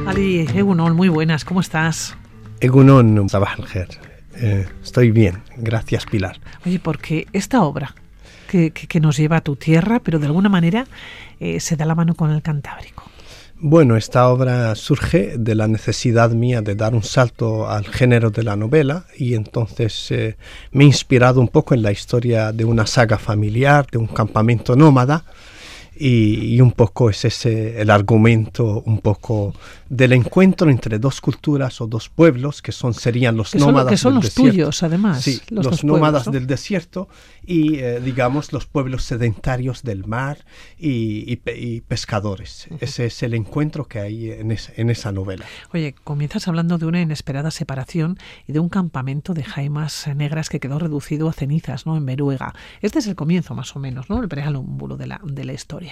Ali 0.06 0.46
Egunon, 0.54 0.96
muy 0.96 1.10
buenas, 1.10 1.44
¿cómo 1.44 1.60
estás? 1.60 2.16
Egunon, 2.60 3.28
Sabah 3.28 3.54
eh, 4.36 4.66
estoy 4.82 5.10
bien, 5.10 5.42
gracias 5.58 6.06
Pilar. 6.06 6.40
Oye, 6.64 6.78
porque 6.78 7.26
esta 7.34 7.60
obra 7.60 7.94
que, 8.48 8.72
nos 9.02 9.18
lleva 9.18 9.36
a 9.36 9.40
tu 9.42 9.54
tierra, 9.54 10.00
pero 10.00 10.18
de 10.18 10.24
alguna 10.28 10.48
manera 10.48 10.86
eh, 11.40 11.60
se 11.60 11.76
da 11.76 11.84
la 11.84 11.94
mano 11.94 12.14
con 12.14 12.30
el 12.30 12.40
Cantábrico. 12.40 13.11
Bueno, 13.64 13.96
esta 13.96 14.28
obra 14.28 14.74
surge 14.74 15.38
de 15.38 15.54
la 15.54 15.68
necesidad 15.68 16.30
mía 16.32 16.62
de 16.62 16.74
dar 16.74 16.96
un 16.96 17.04
salto 17.04 17.70
al 17.70 17.86
género 17.86 18.30
de 18.30 18.42
la 18.42 18.56
novela 18.56 19.04
y 19.16 19.34
entonces 19.34 20.10
eh, 20.10 20.36
me 20.72 20.82
he 20.82 20.88
inspirado 20.88 21.40
un 21.40 21.46
poco 21.46 21.72
en 21.72 21.82
la 21.82 21.92
historia 21.92 22.50
de 22.50 22.64
una 22.64 22.86
saga 22.86 23.18
familiar, 23.18 23.86
de 23.88 23.98
un 23.98 24.08
campamento 24.08 24.74
nómada 24.74 25.24
y, 26.04 26.60
un 26.60 26.72
poco 26.72 27.10
es 27.10 27.24
ese 27.24 27.80
el 27.80 27.90
argumento 27.90 28.82
un 28.86 28.98
poco 28.98 29.54
del 29.88 30.12
encuentro 30.12 30.68
entre 30.68 30.98
dos 30.98 31.20
culturas 31.20 31.80
o 31.80 31.86
dos 31.86 32.08
pueblos 32.08 32.60
que 32.60 32.72
son 32.72 32.92
serían 32.92 33.36
los 33.36 33.54
nómadas 33.54 33.90
que 33.90 33.96
son 33.96 34.14
los 34.14 34.34
tuyos 34.34 34.82
además 34.82 35.22
sí 35.22 35.40
los, 35.50 35.84
nómadas 35.84 36.30
del 36.30 36.46
desierto 36.46 37.08
y 37.44 37.78
eh, 37.78 38.00
digamos 38.00 38.52
los 38.52 38.66
pueblos 38.66 39.04
sedentarios 39.04 39.82
del 39.82 40.06
mar 40.06 40.38
y, 40.78 41.36
pescadores. 41.88 42.68
Ese 42.80 43.06
es 43.06 43.22
el 43.22 43.34
encuentro 43.34 43.86
que 43.86 43.98
hay 43.98 44.30
en, 44.30 44.56
en 44.76 44.90
esa 44.90 45.12
novela. 45.12 45.44
Oye 45.72 45.94
comienzas 46.04 46.48
hablando 46.48 46.78
de 46.78 46.86
una 46.86 47.00
inesperada 47.00 47.50
separación 47.50 48.18
y 48.46 48.52
de 48.52 48.60
un 48.60 48.68
campamento 48.68 49.34
de 49.34 49.44
jaimas 49.44 50.08
negras 50.14 50.48
que 50.48 50.60
quedó 50.60 50.78
reducido 50.78 51.28
a 51.28 51.32
cenizas 51.32 51.86
no 51.86 51.96
en 51.96 52.06
Beruega 52.06 52.54
este 52.80 52.98
es 52.98 53.06
el 53.06 53.14
comienzo 53.14 53.54
más 53.54 53.74
o 53.76 53.78
menos 53.78 54.08
no 54.08 54.22
el 54.22 54.28
preámbulo 54.28 54.96
de 54.96 55.06
la 55.06 55.20
de 55.24 55.44
la 55.44 55.52
historia 55.52 55.91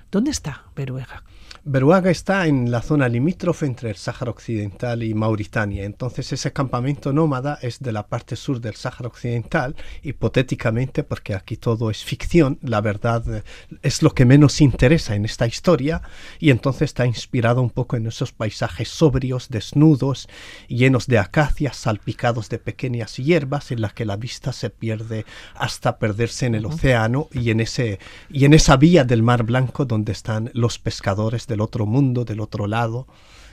dónde 0.11 0.31
está 0.31 0.65
Beruega 0.75 1.23
Beruaga 1.63 2.09
está 2.09 2.47
en 2.47 2.71
la 2.71 2.81
zona 2.81 3.07
limítrofe 3.07 3.67
entre 3.67 3.91
el 3.91 3.95
Sáhara 3.95 4.31
Occidental 4.31 5.03
y 5.03 5.13
Mauritania. 5.13 5.83
Entonces 5.83 6.33
ese 6.33 6.51
campamento 6.51 7.13
nómada 7.13 7.59
es 7.61 7.79
de 7.79 7.91
la 7.91 8.07
parte 8.07 8.35
sur 8.35 8.59
del 8.59 8.73
Sáhara 8.73 9.07
Occidental, 9.07 9.75
hipotéticamente, 10.01 11.03
porque 11.03 11.35
aquí 11.35 11.57
todo 11.57 11.91
es 11.91 12.03
ficción, 12.03 12.57
la 12.63 12.81
verdad 12.81 13.23
eh, 13.31 13.43
es 13.83 14.01
lo 14.01 14.09
que 14.09 14.25
menos 14.25 14.59
interesa 14.59 15.13
en 15.13 15.23
esta 15.23 15.45
historia, 15.45 16.01
y 16.39 16.49
entonces 16.49 16.81
está 16.81 17.05
inspirado 17.05 17.61
un 17.61 17.69
poco 17.69 17.95
en 17.95 18.07
esos 18.07 18.31
paisajes 18.31 18.89
sobrios, 18.89 19.49
desnudos, 19.49 20.29
llenos 20.67 21.05
de 21.05 21.19
acacias, 21.19 21.77
salpicados 21.77 22.49
de 22.49 22.57
pequeñas 22.57 23.17
hierbas, 23.17 23.69
en 23.69 23.81
las 23.81 23.93
que 23.93 24.05
la 24.05 24.15
vista 24.15 24.51
se 24.51 24.71
pierde 24.71 25.27
hasta 25.53 25.99
perderse 25.99 26.47
en 26.47 26.55
el 26.55 26.65
océano 26.65 27.27
y 27.31 27.51
en, 27.51 27.59
ese, 27.59 27.99
y 28.31 28.45
en 28.45 28.55
esa 28.55 28.77
vía 28.77 29.03
del 29.03 29.21
Mar 29.21 29.43
Blanco 29.43 29.85
donde 29.85 30.00
están 30.09 30.49
los 30.53 30.79
pescadores 30.79 31.47
del 31.47 31.61
otro 31.61 31.85
mundo, 31.85 32.25
del 32.25 32.39
otro 32.39 32.67
lado, 32.67 33.07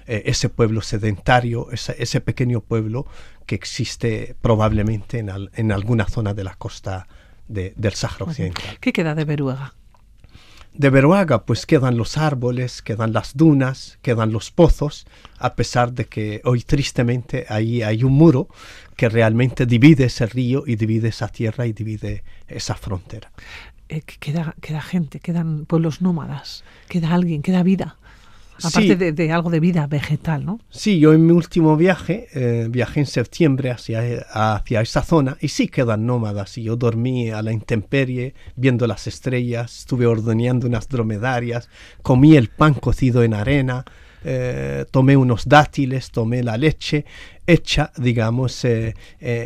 eh, 0.06 0.22
ese 0.26 0.48
pueblo 0.48 0.80
sedentario, 0.80 1.68
ese, 1.70 2.20
pequeño 2.20 2.60
pueblo 2.60 3.06
que 3.44 3.54
existe 3.54 4.36
probablemente 4.40 5.18
en, 5.18 5.72
alguna 5.72 6.06
zona 6.06 6.32
de 6.32 6.44
la 6.44 6.54
costa 6.54 7.06
del 7.48 7.92
Sáhara 7.94 8.24
Occidental. 8.26 8.78
¿Qué 8.80 8.92
queda 8.92 9.14
de 9.14 9.24
Beruaga? 9.24 9.74
De 10.72 10.90
Beruaga 10.90 11.44
pues 11.44 11.66
quedan 11.66 11.96
los 11.96 12.16
árboles, 12.16 12.82
quedan 12.82 13.12
las 13.12 13.36
dunas, 13.36 13.98
quedan 14.00 14.32
los 14.32 14.50
pozos, 14.50 15.06
a 15.38 15.54
pesar 15.56 15.92
de 15.92 16.04
que 16.04 16.40
hoy 16.44 16.62
tristemente 16.62 17.46
ahí 17.48 17.82
hay 17.82 18.04
un 18.04 18.12
muro 18.12 18.48
que 18.96 19.08
realmente 19.08 19.66
divide 19.66 20.04
ese 20.04 20.26
río 20.26 20.64
y 20.66 20.76
divide 20.76 21.08
esa 21.08 21.28
tierra 21.28 21.66
y 21.66 21.72
divide 21.72 22.22
esa 22.46 22.74
frontera. 22.74 23.30
Eh, 23.88 24.02
queda, 24.20 24.54
queda 24.60 24.82
gente, 24.82 25.18
quedan 25.18 25.64
pueblos 25.64 26.02
nómadas, 26.02 26.62
queda 26.88 27.14
alguien, 27.14 27.40
queda 27.40 27.62
vida. 27.62 27.96
Aparte 28.62 28.96
de, 29.12 29.32
algo 29.32 29.50
de 29.50 29.60
vida 29.60 29.86
vegetal, 29.86 30.44
¿no? 30.44 30.58
Sí, 30.68 30.98
yo 30.98 31.12
en 31.14 31.24
mi 31.24 31.32
último 31.32 31.76
viaje, 31.76 32.26
eh, 32.34 32.66
viajé 32.68 33.00
en 33.00 33.06
septiembre 33.06 33.70
hacia, 33.70 34.00
hacia 34.32 34.80
esa 34.80 35.04
zona 35.04 35.38
y 35.40 35.48
sí 35.48 35.68
quedan 35.68 36.06
nómadas. 36.06 36.58
Y 36.58 36.64
yo 36.64 36.74
dormí 36.74 37.30
a 37.30 37.40
la 37.40 37.52
intemperie, 37.52 38.34
viendo 38.56 38.88
las 38.88 39.06
estrellas, 39.06 39.78
estuve 39.78 40.06
ordeñando 40.06 40.66
unas 40.66 40.88
dromedarias, 40.88 41.70
comí 42.02 42.36
el 42.36 42.48
pan 42.48 42.74
cocido 42.74 43.22
en 43.22 43.34
arena, 43.34 43.84
eh, 44.24 44.84
tomé 44.90 45.16
unos 45.16 45.48
dátiles, 45.48 46.10
tomé 46.10 46.42
la 46.42 46.56
leche 46.56 47.04
hecha, 47.46 47.92
digamos, 47.96 48.66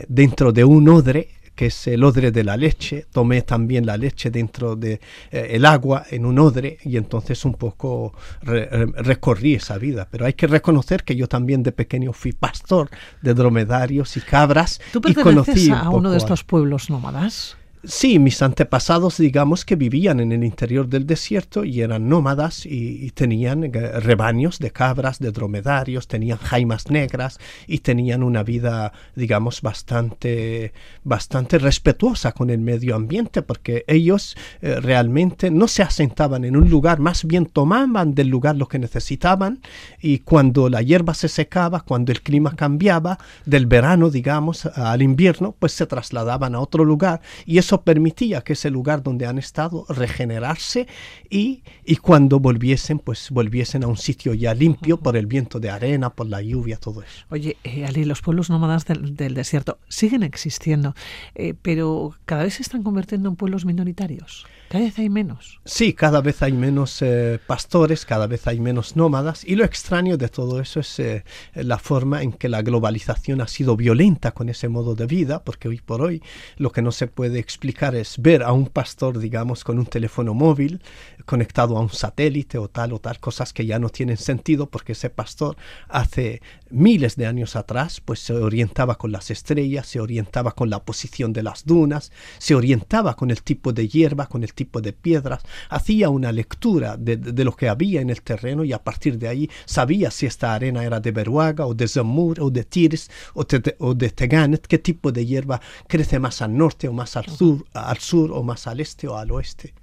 dentro 0.08 0.52
de 0.52 0.64
un 0.64 0.88
odre 0.88 1.28
que 1.54 1.66
es 1.66 1.86
el 1.86 2.04
odre 2.04 2.30
de 2.30 2.44
la 2.44 2.56
leche. 2.56 3.06
Tomé 3.12 3.42
también 3.42 3.86
la 3.86 3.96
leche 3.96 4.30
dentro 4.30 4.76
de 4.76 5.00
eh, 5.30 5.48
el 5.50 5.64
agua 5.64 6.04
en 6.10 6.26
un 6.26 6.38
odre 6.38 6.78
y 6.84 6.96
entonces 6.96 7.44
un 7.44 7.54
poco 7.54 8.12
recorrí 8.42 9.54
esa 9.54 9.78
vida. 9.78 10.08
Pero 10.10 10.26
hay 10.26 10.32
que 10.34 10.46
reconocer 10.46 11.04
que 11.04 11.16
yo 11.16 11.28
también 11.28 11.62
de 11.62 11.72
pequeño 11.72 12.12
fui 12.12 12.32
pastor 12.32 12.90
de 13.20 13.34
dromedarios 13.34 14.16
y 14.16 14.20
cabras 14.20 14.80
¿Tú 14.92 15.00
y 15.06 15.14
conocí 15.14 15.70
a 15.70 15.90
uno 15.90 16.10
de 16.10 16.18
estos 16.18 16.44
pueblos 16.44 16.90
nómadas? 16.90 17.56
Sí, 17.84 18.20
mis 18.20 18.40
antepasados, 18.42 19.18
digamos, 19.18 19.64
que 19.64 19.74
vivían 19.74 20.20
en 20.20 20.30
el 20.30 20.44
interior 20.44 20.86
del 20.86 21.04
desierto 21.04 21.64
y 21.64 21.80
eran 21.80 22.08
nómadas 22.08 22.64
y, 22.64 23.10
tenían 23.10 23.64
eh, 23.64 23.70
rebaños 23.98 24.60
de 24.60 24.70
cabras, 24.70 25.18
de 25.18 25.32
dromedarios, 25.32 26.06
tenían 26.06 26.38
jaimas 26.38 26.90
negras 26.90 27.40
y 27.66 27.78
tenían 27.78 28.22
una 28.22 28.44
vida, 28.44 28.92
digamos, 29.16 29.62
bastante, 29.62 30.72
bastante 31.02 31.58
respetuosa 31.58 32.30
con 32.30 32.50
el 32.50 32.60
medio 32.60 32.94
ambiente 32.94 33.42
porque 33.42 33.84
ellos 33.88 34.36
eh, 34.60 34.78
realmente 34.78 35.50
no 35.50 35.66
se 35.66 35.82
asentaban 35.82 36.44
en 36.44 36.56
un 36.56 36.70
lugar, 36.70 37.00
más 37.00 37.24
bien 37.24 37.46
tomaban 37.46 38.14
del 38.14 38.28
lugar 38.28 38.54
lo 38.54 38.68
que 38.68 38.78
necesitaban 38.78 39.60
y 40.00 40.20
cuando 40.20 40.68
la 40.68 40.82
hierba 40.82 41.14
se 41.14 41.26
secaba, 41.26 41.80
cuando 41.80 42.12
el 42.12 42.22
clima 42.22 42.54
cambiaba, 42.54 43.18
del 43.44 43.66
verano, 43.66 44.08
digamos, 44.08 44.66
al 44.66 45.02
invierno, 45.02 45.56
pues 45.58 45.72
se 45.72 45.86
trasladaban 45.86 46.54
a 46.54 46.60
otro 46.60 46.84
lugar 46.84 47.20
y 47.44 47.58
eso 47.58 47.71
permitía 47.80 48.42
que 48.42 48.52
ese 48.52 48.70
lugar 48.70 49.02
donde 49.02 49.26
han 49.26 49.38
estado 49.38 49.86
regenerarse 49.88 50.86
y, 51.30 51.62
y 51.84 51.96
cuando 51.96 52.38
volviesen, 52.38 52.98
pues 52.98 53.30
volviesen 53.30 53.84
a 53.84 53.86
un 53.86 53.96
sitio 53.96 54.34
ya 54.34 54.52
limpio 54.52 54.98
por 54.98 55.16
el 55.16 55.26
viento 55.26 55.60
de 55.60 55.70
arena, 55.70 56.10
por 56.10 56.26
la 56.26 56.42
lluvia, 56.42 56.76
todo 56.76 57.02
eso. 57.02 57.24
Oye, 57.30 57.56
eh, 57.64 57.86
Ali, 57.86 58.04
los 58.04 58.20
pueblos 58.20 58.50
nómadas 58.50 58.84
del, 58.84 59.34
desierto 59.34 59.78
siguen 59.88 60.22
existiendo, 60.22 60.94
eh, 61.34 61.54
pero 61.60 62.14
cada 62.26 62.44
vez 62.44 62.54
se 62.54 62.62
están 62.62 62.82
convirtiendo 62.82 63.28
en 63.28 63.36
pueblos 63.36 63.64
minoritarios. 63.64 64.46
Cada 64.72 64.86
vez 64.86 64.98
hay 64.98 65.10
menos. 65.10 65.60
Sí, 65.66 65.92
cada 65.92 66.22
vez 66.22 66.40
hay 66.40 66.52
menos 66.52 67.02
eh, 67.02 67.38
pastores, 67.46 68.06
cada 68.06 68.26
vez 68.26 68.46
hay 68.46 68.58
menos 68.58 68.96
nómadas. 68.96 69.44
Y 69.44 69.54
lo 69.54 69.66
extraño 69.66 70.16
de 70.16 70.30
todo 70.30 70.62
eso 70.62 70.80
es 70.80 70.98
eh, 70.98 71.24
la 71.52 71.78
forma 71.78 72.22
en 72.22 72.32
que 72.32 72.48
la 72.48 72.62
globalización 72.62 73.42
ha 73.42 73.48
sido 73.48 73.76
violenta 73.76 74.30
con 74.30 74.48
ese 74.48 74.70
modo 74.70 74.94
de 74.94 75.04
vida, 75.04 75.44
porque 75.44 75.68
hoy 75.68 75.82
por 75.82 76.00
hoy 76.00 76.22
lo 76.56 76.72
que 76.72 76.80
no 76.80 76.90
se 76.90 77.06
puede 77.06 77.38
explicar 77.38 77.94
es 77.94 78.16
ver 78.16 78.42
a 78.42 78.52
un 78.52 78.64
pastor, 78.64 79.18
digamos, 79.18 79.62
con 79.62 79.78
un 79.78 79.84
teléfono 79.84 80.32
móvil 80.32 80.80
conectado 81.26 81.76
a 81.76 81.80
un 81.82 81.90
satélite 81.90 82.56
o 82.56 82.68
tal 82.68 82.94
o 82.94 82.98
tal, 82.98 83.20
cosas 83.20 83.52
que 83.52 83.66
ya 83.66 83.78
no 83.78 83.90
tienen 83.90 84.16
sentido 84.16 84.70
porque 84.70 84.92
ese 84.92 85.10
pastor 85.10 85.54
hace 85.86 86.40
miles 86.72 87.16
de 87.16 87.26
años 87.26 87.56
atrás 87.56 88.00
pues 88.00 88.20
se 88.20 88.32
orientaba 88.32 88.96
con 88.96 89.12
las 89.12 89.30
estrellas, 89.30 89.86
se 89.86 90.00
orientaba 90.00 90.52
con 90.52 90.70
la 90.70 90.84
posición 90.84 91.32
de 91.32 91.42
las 91.42 91.64
dunas, 91.64 92.12
se 92.38 92.54
orientaba 92.54 93.14
con 93.14 93.30
el 93.30 93.42
tipo 93.42 93.72
de 93.72 93.88
hierba, 93.88 94.26
con 94.26 94.42
el 94.42 94.54
tipo 94.54 94.80
de 94.80 94.92
piedras, 94.92 95.42
hacía 95.68 96.08
una 96.08 96.32
lectura 96.32 96.96
de, 96.96 97.16
lo 97.44 97.54
que 97.54 97.68
había 97.68 98.00
en 98.00 98.10
el 98.10 98.22
terreno 98.22 98.64
y 98.64 98.72
a 98.72 98.82
partir 98.82 99.18
de 99.18 99.28
ahí 99.28 99.50
sabía 99.64 100.10
si 100.10 100.26
esta 100.26 100.54
arena 100.54 100.84
era 100.84 101.00
de 101.00 101.12
Beruaga 101.12 101.66
o 101.66 101.74
de 101.74 101.88
Zamur 101.88 102.40
o 102.40 102.50
de 102.50 102.64
Tiris 102.64 103.10
o, 103.34 103.46
o 103.78 103.94
de 103.94 104.10
Teganet, 104.10 104.66
qué 104.66 104.78
tipo 104.78 105.12
de 105.12 105.26
hierba 105.26 105.60
crece 105.86 106.18
más 106.18 106.42
al 106.42 106.56
norte 106.56 106.88
o 106.88 106.92
más 106.92 107.16
al 107.16 107.26
sur, 107.26 107.64
al 107.72 107.98
sur 107.98 108.32
o 108.32 108.42
más 108.42 108.66
al 108.66 108.80
este 108.80 109.08
o 109.08 109.16
al 109.16 109.30
oeste. 109.30 109.74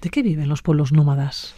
¿De 0.00 0.10
qué 0.10 0.22
viven 0.22 0.48
los 0.48 0.62
pueblos 0.62 0.92
nómadas? 0.92 1.54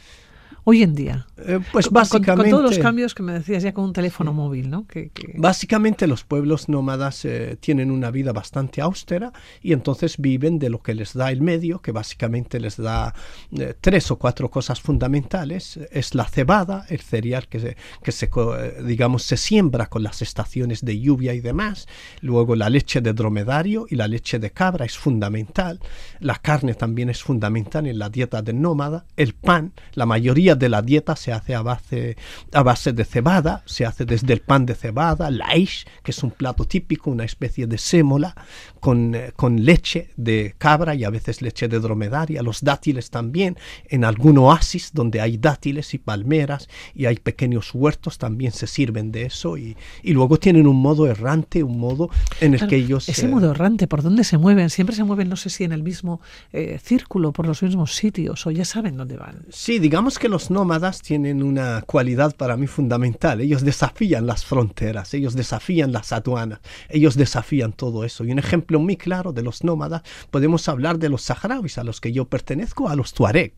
Hoy 0.65 0.83
en 0.83 0.95
día? 0.95 1.27
Eh, 1.39 1.61
pues 1.73 1.91
básicamente... 1.91 2.51
Con, 2.51 2.61
todos 2.61 2.71
los 2.71 2.79
cambios 2.79 3.15
que 3.15 3.23
me 3.23 3.33
decías 3.33 3.63
ya 3.63 3.73
con 3.73 3.85
un 3.85 3.93
teléfono 3.93 4.33
móvil, 4.33 4.71
¿no? 4.71 4.87
Que, 4.87 5.11
Básicamente 5.37 6.07
los 6.07 6.25
pueblos 6.25 6.69
nómadas 6.69 7.25
eh, 7.25 7.57
tienen 7.61 7.91
una 7.91 8.11
vida 8.11 8.33
bastante 8.33 8.81
austera 8.81 9.33
y 9.63 9.73
entonces 9.73 10.17
viven 10.19 10.59
de 10.59 10.71
lo 10.71 10.83
que 10.83 10.95
les 10.95 11.15
da 11.15 11.31
el 11.31 11.43
medio, 11.43 11.81
que 11.81 11.93
básicamente 11.93 12.61
les 12.61 12.77
da 12.77 13.15
eh, 13.59 13.75
tres 13.81 14.11
o 14.11 14.17
cuatro 14.17 14.51
cosas 14.51 14.81
fundamentales. 14.81 15.79
Es 15.91 16.15
la 16.15 16.25
cebada, 16.25 16.87
el 16.89 17.01
cereal 17.01 17.49
que, 17.49 17.61
se, 17.61 17.77
que 18.03 18.13
se, 18.13 18.31
digamos, 18.85 19.23
se 19.25 19.37
siembra 19.37 19.87
con 19.87 20.03
las 20.03 20.23
estaciones 20.23 20.85
de 20.85 20.99
lluvia 20.99 21.35
y 21.35 21.41
demás. 21.41 21.89
Luego 22.21 22.57
la 22.57 22.71
leche 22.71 23.01
de 23.01 23.13
dromedario 23.13 23.87
y 23.89 23.97
la 23.97 24.09
leche 24.09 24.39
de 24.39 24.51
cabra 24.51 24.85
es 24.85 24.97
fundamental. 24.97 25.81
La 26.21 26.37
carne 26.37 26.75
también 26.75 27.11
es 27.11 27.23
fundamental 27.23 27.87
en 27.87 27.99
la 27.99 28.09
dieta 28.09 28.43
del 28.43 28.61
nómada. 28.61 29.07
El 29.17 29.35
pan, 29.35 29.73
la 29.95 30.07
mayoría 30.07 30.42
de 30.43 30.69
la 30.69 30.83
dieta 30.83 31.17
se 31.17 31.33
hace 31.33 31.55
a 31.55 31.63
base, 31.63 32.17
a 32.53 32.63
base 32.63 32.93
de 32.93 33.05
cebada, 33.05 33.63
se 33.67 33.87
hace 33.87 34.05
desde 34.05 34.33
el 34.33 34.41
pan 34.41 34.67
de 34.67 34.75
cebada, 34.75 35.31
laish, 35.31 35.87
que 36.03 36.11
es 36.11 36.23
un 36.23 36.31
plato 36.31 36.65
típico, 36.65 37.11
una 37.11 37.25
especie 37.25 37.67
de 37.67 37.79
sémola, 37.79 38.35
con, 38.81 39.15
eh, 39.15 39.33
con 39.37 39.65
leche 39.65 40.11
de 40.17 40.55
cabra 40.59 40.95
y 40.95 41.05
a 41.05 41.11
veces 41.11 41.41
leche 41.41 41.69
de 41.69 41.79
dromedaria, 41.79 42.43
los 42.43 42.63
dátiles 42.63 43.11
también, 43.11 43.57
en 43.89 44.05
algún 44.05 44.39
oasis 44.39 44.91
donde 44.93 45.21
hay 45.21 45.37
dátiles 45.39 45.95
y 45.95 45.99
palmeras 45.99 46.69
y 46.95 47.07
hay 47.07 47.17
pequeños 47.17 47.75
huertos 47.75 48.19
también 48.19 48.53
se 48.53 48.67
sirven 48.67 49.13
de 49.13 49.27
eso 49.27 49.57
y, 49.57 49.77
y 50.03 50.13
luego 50.13 50.39
tienen 50.39 50.67
un 50.67 50.77
modo 50.77 51.07
errante, 51.07 51.63
un 51.63 51.79
modo 51.79 52.11
en 52.41 52.55
el 52.55 52.67
que 52.67 52.77
ellos... 52.77 53.09
Ese 53.09 53.29
modo 53.29 53.53
errante, 53.53 53.87
¿por 53.87 54.03
dónde 54.03 54.25
se 54.25 54.39
mueven? 54.39 54.71
Siempre 54.71 54.97
se 54.97 55.05
mueven, 55.05 55.29
no 55.29 55.37
sé 55.37 55.51
si 55.51 55.65
en 55.65 55.73
el 55.73 55.83
mismo 55.83 56.21
eh, 56.53 56.81
círculo, 56.83 57.33
por 57.33 57.47
los 57.47 57.63
mismos 57.63 57.95
sitios 57.95 58.47
o 58.47 58.51
ya 58.51 58.65
saben 58.65 58.97
dónde 58.97 59.17
van. 59.17 59.45
Sí, 59.51 59.79
digamos 59.79 60.19
que 60.19 60.29
los 60.33 60.51
nómadas 60.51 61.03
tienen 61.03 61.43
una 61.43 61.83
cualidad 61.83 62.35
para 62.35 62.57
mí 62.57 62.67
fundamental. 62.67 63.43
Ellos 63.43 63.63
desafían 63.63 64.27
las 64.27 64.47
fronteras, 64.47 65.13
ellos 65.13 65.35
desafían 65.35 65.93
las 65.93 66.11
aduanas, 66.11 66.61
ellos 66.89 67.17
desafían 67.17 67.75
todo 67.75 68.03
eso. 68.03 68.25
Y 68.25 68.33
un 68.33 68.39
ejemplo 68.39 68.81
muy 68.81 68.97
claro 68.97 69.35
de 69.35 69.43
los 69.43 69.63
nómadas 69.63 70.01
podemos 70.31 70.67
hablar 70.71 70.99
de 70.99 71.11
los 71.11 71.21
saharauis 71.21 71.77
a 71.77 71.85
los 71.85 72.01
que 72.01 72.13
yo 72.13 72.25
pertenezco, 72.25 72.89
a 72.89 72.97
los 72.97 73.13
tuareg. 73.13 73.53